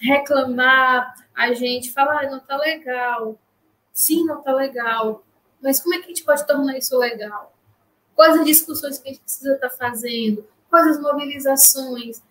reclamar, 0.00 1.14
a 1.34 1.52
gente 1.52 1.92
falar, 1.92 2.24
ah, 2.24 2.30
não 2.30 2.38
está 2.38 2.56
legal. 2.56 3.38
Sim, 3.92 4.24
não 4.24 4.38
está 4.38 4.52
legal. 4.52 5.24
Mas 5.62 5.80
como 5.80 5.94
é 5.94 5.98
que 5.98 6.04
a 6.04 6.08
gente 6.08 6.24
pode 6.24 6.46
tornar 6.46 6.76
isso 6.78 6.96
legal? 6.98 7.52
Quais 8.14 8.38
as 8.38 8.46
discussões 8.46 8.98
que 8.98 9.08
a 9.08 9.12
gente 9.12 9.22
precisa 9.22 9.54
estar 9.54 9.68
tá 9.68 9.76
fazendo? 9.76 10.46
Quais 10.68 10.86
as 10.86 11.00
mobilizações? 11.00 12.22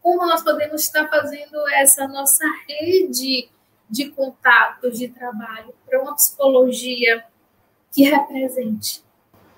Como 0.00 0.26
nós 0.26 0.42
podemos 0.42 0.82
estar 0.82 1.08
fazendo 1.08 1.68
essa 1.70 2.08
nossa 2.08 2.44
rede 2.68 3.48
de 3.88 4.10
contatos 4.10 4.98
de 4.98 5.08
trabalho 5.08 5.72
para 5.86 6.02
uma 6.02 6.14
psicologia 6.14 7.24
que 7.92 8.02
represente? 8.04 9.04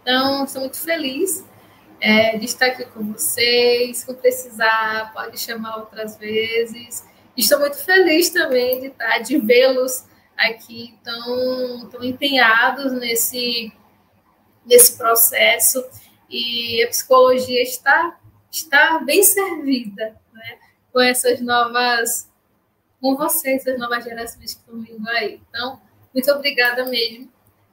Então, 0.02 0.44
estou 0.44 0.60
muito 0.60 0.76
feliz 0.76 1.44
é, 2.00 2.36
de 2.36 2.44
estar 2.44 2.66
aqui 2.66 2.84
com 2.86 3.12
vocês. 3.12 3.98
Se 3.98 4.14
precisar, 4.14 5.12
pode 5.14 5.38
chamar 5.38 5.78
outras 5.78 6.18
vezes. 6.18 7.06
Estou 7.36 7.58
muito 7.58 7.76
feliz 7.76 8.30
também 8.30 8.80
de 8.80 8.86
estar, 8.88 9.18
de 9.18 9.38
vê-los 9.38 10.04
aqui 10.36 10.98
tão, 11.02 11.88
tão 11.90 12.04
empenhados 12.04 12.92
nesse, 12.92 13.72
nesse 14.64 14.96
processo 14.96 15.84
e 16.28 16.82
a 16.84 16.88
psicologia 16.88 17.62
está, 17.62 18.18
está 18.50 18.98
bem 18.98 19.22
servida 19.22 20.20
né, 20.32 20.58
com 20.92 21.00
essas 21.00 21.40
novas, 21.40 22.30
com 23.00 23.16
vocês, 23.16 23.66
as 23.66 23.78
novas 23.78 24.04
gerações 24.04 24.54
que 24.54 24.60
estão 24.60 24.80
vindo 24.80 25.08
aí. 25.08 25.40
Então, 25.48 25.80
muito 26.12 26.30
obrigada 26.30 26.84
mesmo 26.86 27.32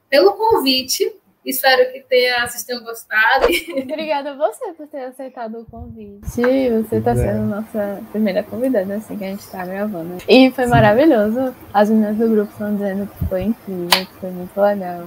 pelo 0.09 0.33
convite 0.33 1.20
Espero 1.43 1.91
que 1.91 2.01
tenha, 2.01 2.47
vocês 2.47 2.63
tenham 2.63 2.83
gostado. 2.83 3.47
Obrigada 3.81 4.31
a 4.31 4.35
você 4.35 4.73
por 4.73 4.87
ter 4.87 5.05
aceitado 5.05 5.59
o 5.59 5.65
convite. 5.65 6.19
Você 6.23 6.97
está 6.97 7.15
sendo 7.15 7.47
nossa 7.47 7.99
primeira 8.11 8.43
convidada, 8.43 8.95
assim, 8.95 9.17
que 9.17 9.23
a 9.23 9.29
gente 9.29 9.39
está 9.39 9.65
gravando. 9.65 10.17
E 10.27 10.51
foi 10.51 10.65
Sim. 10.65 10.69
maravilhoso. 10.69 11.55
As 11.73 11.89
meninas 11.89 12.17
do 12.17 12.29
grupo 12.29 12.51
estão 12.51 12.75
dizendo 12.75 13.07
que 13.07 13.25
foi 13.25 13.41
incrível, 13.43 13.89
que 13.89 14.13
foi 14.19 14.29
muito 14.29 14.61
legal. 14.61 15.05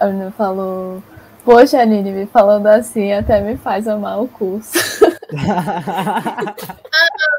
A 0.00 0.06
menina 0.06 0.30
falou. 0.32 1.02
Poxa, 1.44 1.80
Aline, 1.80 2.10
me 2.10 2.26
falando 2.26 2.66
assim 2.66 3.12
até 3.12 3.40
me 3.40 3.56
faz 3.56 3.86
amar 3.86 4.20
o 4.20 4.26
curso. 4.26 4.72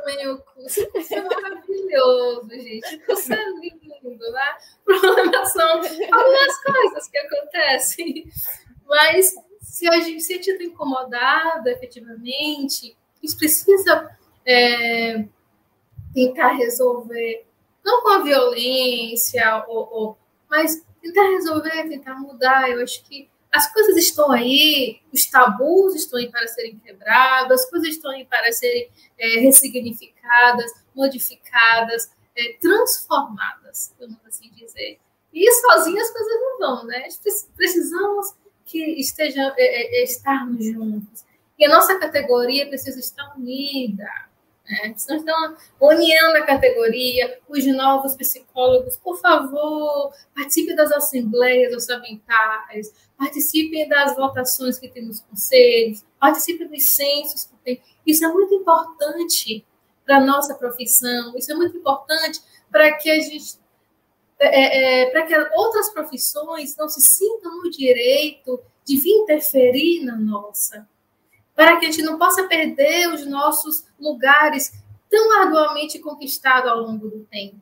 Amei 0.07 0.25
o 0.29 0.37
curso. 0.39 0.81
O 0.81 1.13
é 1.13 1.21
maravilhoso, 1.21 2.49
gente. 2.49 2.95
O 2.95 3.05
curso 3.07 3.33
é 3.33 3.49
lindo 3.59 4.31
né? 4.31 4.57
Programação, 4.85 5.81
algumas 5.81 6.63
coisas 6.63 7.07
que 7.09 7.17
acontecem. 7.17 8.31
Mas 8.85 9.35
se 9.61 9.85
a 9.89 9.99
gente 9.99 10.21
se 10.21 10.41
sente 10.41 10.63
incomodado 10.63 11.67
efetivamente, 11.67 12.95
a 13.21 13.27
gente 13.27 13.37
precisa 13.37 14.17
é, 14.45 15.25
tentar 16.13 16.53
resolver, 16.53 17.45
não 17.83 18.01
com 18.01 18.09
a 18.09 18.23
violência, 18.23 19.65
ou, 19.67 19.89
ou, 19.91 20.17
mas 20.49 20.85
tentar 21.01 21.23
resolver, 21.31 21.89
tentar 21.89 22.15
mudar. 22.15 22.69
Eu 22.69 22.81
acho 22.81 23.03
que 23.03 23.29
as 23.51 23.71
coisas 23.73 23.97
estão 23.97 24.31
aí, 24.31 24.99
os 25.11 25.25
tabus 25.25 25.95
estão 25.95 26.19
aí 26.19 26.29
para 26.29 26.47
serem 26.47 26.77
quebrados, 26.79 27.61
as 27.61 27.69
coisas 27.69 27.89
estão 27.89 28.11
aí 28.11 28.25
para 28.25 28.51
serem 28.51 28.89
é, 29.17 29.39
ressignificadas, 29.39 30.71
modificadas, 30.95 32.11
é, 32.35 32.53
transformadas, 32.59 33.93
vamos 33.99 34.17
assim 34.25 34.51
dizer. 34.51 34.99
E 35.33 35.51
sozinhas 35.53 36.07
as 36.07 36.13
coisas 36.13 36.33
não 36.39 36.59
vão, 36.59 36.85
né? 36.85 37.07
Precisamos 37.55 38.33
que 38.65 38.99
estejam, 38.99 39.53
é, 39.57 40.01
é, 40.01 40.03
estarmos 40.03 40.65
juntos. 40.65 41.25
E 41.57 41.65
a 41.65 41.69
nossa 41.69 41.97
categoria 41.97 42.67
precisa 42.67 42.99
estar 42.99 43.35
unida. 43.35 44.07
Né? 44.70 44.89
Precisamos 44.89 45.24
ter 45.24 45.32
uma 45.32 45.57
união 45.82 46.34
na 46.34 46.45
categoria. 46.45 47.39
Os 47.47 47.65
novos 47.68 48.15
psicólogos, 48.15 48.97
por 48.97 49.20
favor, 49.20 50.13
participem 50.36 50.76
das 50.76 50.91
assembleias 50.91 51.74
orçamentárias, 51.74 52.93
participem 53.18 53.88
das 53.88 54.15
votações 54.15 54.78
que 54.78 54.89
tem 54.89 55.05
nos 55.05 55.22
conselhos, 55.22 56.03
participem 56.20 56.68
dos 56.68 56.84
censos 56.89 57.45
que 57.45 57.55
tem. 57.63 57.82
Isso 58.05 58.26
é 58.26 58.28
muito 58.28 58.53
importante 58.53 59.65
para 60.05 60.18
a 60.18 60.26
nossa 60.26 60.55
profissão. 60.55 61.38
Isso 61.38 61.51
é 61.51 61.55
muito 61.55 61.78
importante 61.78 62.41
para 62.72 62.93
que 62.97 63.09
a 63.09 63.20
gente. 63.20 63.59
É, 64.39 65.01
é, 65.01 65.09
para 65.09 65.26
que 65.26 65.36
outras 65.55 65.89
profissões 65.89 66.76
não 66.78 66.88
se 66.88 67.01
sintam 67.01 67.57
no 67.57 67.72
direito 67.72 68.61
de 68.86 68.95
vir 68.95 69.24
interferir 69.24 70.05
na 70.05 70.15
nossa, 70.15 70.88
para 71.57 71.79
que 71.79 71.87
a 71.87 71.91
gente 71.91 72.03
não 72.03 72.19
possa 72.19 72.43
perder 72.43 73.11
os 73.11 73.25
nossos 73.25 73.83
lugares 73.99 74.71
tão 75.09 75.41
arduamente 75.41 75.97
conquistados 75.97 76.69
ao 76.69 76.81
longo 76.81 77.09
do 77.09 77.25
tempo. 77.25 77.59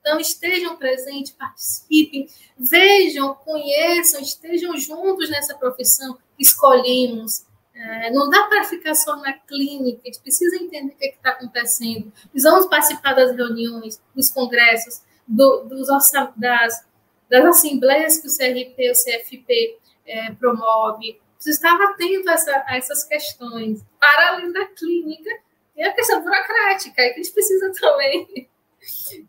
Então, 0.00 0.20
estejam 0.20 0.76
presentes, 0.76 1.32
participem, 1.32 2.28
vejam, 2.56 3.34
conheçam, 3.34 4.20
estejam 4.20 4.76
juntos 4.76 5.28
nessa 5.28 5.56
profissão 5.56 6.14
que 6.36 6.44
escolhemos, 6.44 7.44
é, 7.74 8.10
não 8.12 8.30
dá 8.30 8.44
para 8.44 8.64
ficar 8.64 8.94
só 8.94 9.16
na 9.16 9.32
clínica, 9.32 10.02
a 10.02 10.06
gente 10.06 10.20
precisa 10.20 10.56
entender 10.56 10.92
o 10.92 10.96
que 10.96 11.06
é 11.06 11.10
está 11.10 11.30
acontecendo. 11.30 12.12
Precisamos 12.30 12.66
participar 12.66 13.14
das 13.14 13.34
reuniões, 13.34 14.00
dos 14.14 14.30
congressos, 14.30 15.02
do, 15.26 15.64
dos, 15.64 15.88
das, 16.36 16.84
das 17.28 17.44
assembleias 17.44 18.18
que 18.18 18.28
o 18.28 18.30
CRP 18.30 18.90
o 18.90 18.94
CFP 18.94 19.78
é, 20.06 20.32
promove. 20.32 21.20
Precisa 21.42 21.56
estar 21.56 21.74
atento 21.90 22.30
a, 22.30 22.34
essa, 22.34 22.64
a, 22.68 22.76
essas 22.76 23.02
questões, 23.02 23.84
para 23.98 24.28
além 24.28 24.52
da 24.52 24.64
clínica, 24.66 25.28
e 25.76 25.82
a 25.82 25.92
questão 25.92 26.22
burocrática, 26.22 26.94
que 26.94 27.00
a 27.00 27.14
gente 27.14 27.32
precisa 27.32 27.72
também 27.80 28.48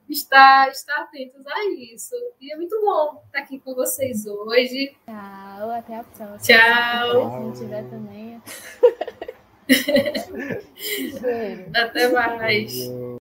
estar, 0.08 0.70
estar 0.70 1.02
atentos 1.02 1.42
a 1.48 1.66
isso. 1.72 2.14
E 2.40 2.54
é 2.54 2.56
muito 2.56 2.80
bom 2.82 3.20
estar 3.26 3.40
aqui 3.40 3.60
com 3.60 3.74
vocês 3.74 4.28
hoje. 4.28 4.96
Tchau, 5.06 5.72
até 5.72 5.96
a 5.96 6.04
próxima. 6.04 6.38
Tchau. 6.38 7.56
Se 7.56 7.64
tiver 7.64 7.90
também. 7.90 8.40
até 11.74 12.10
mais. 12.10 12.92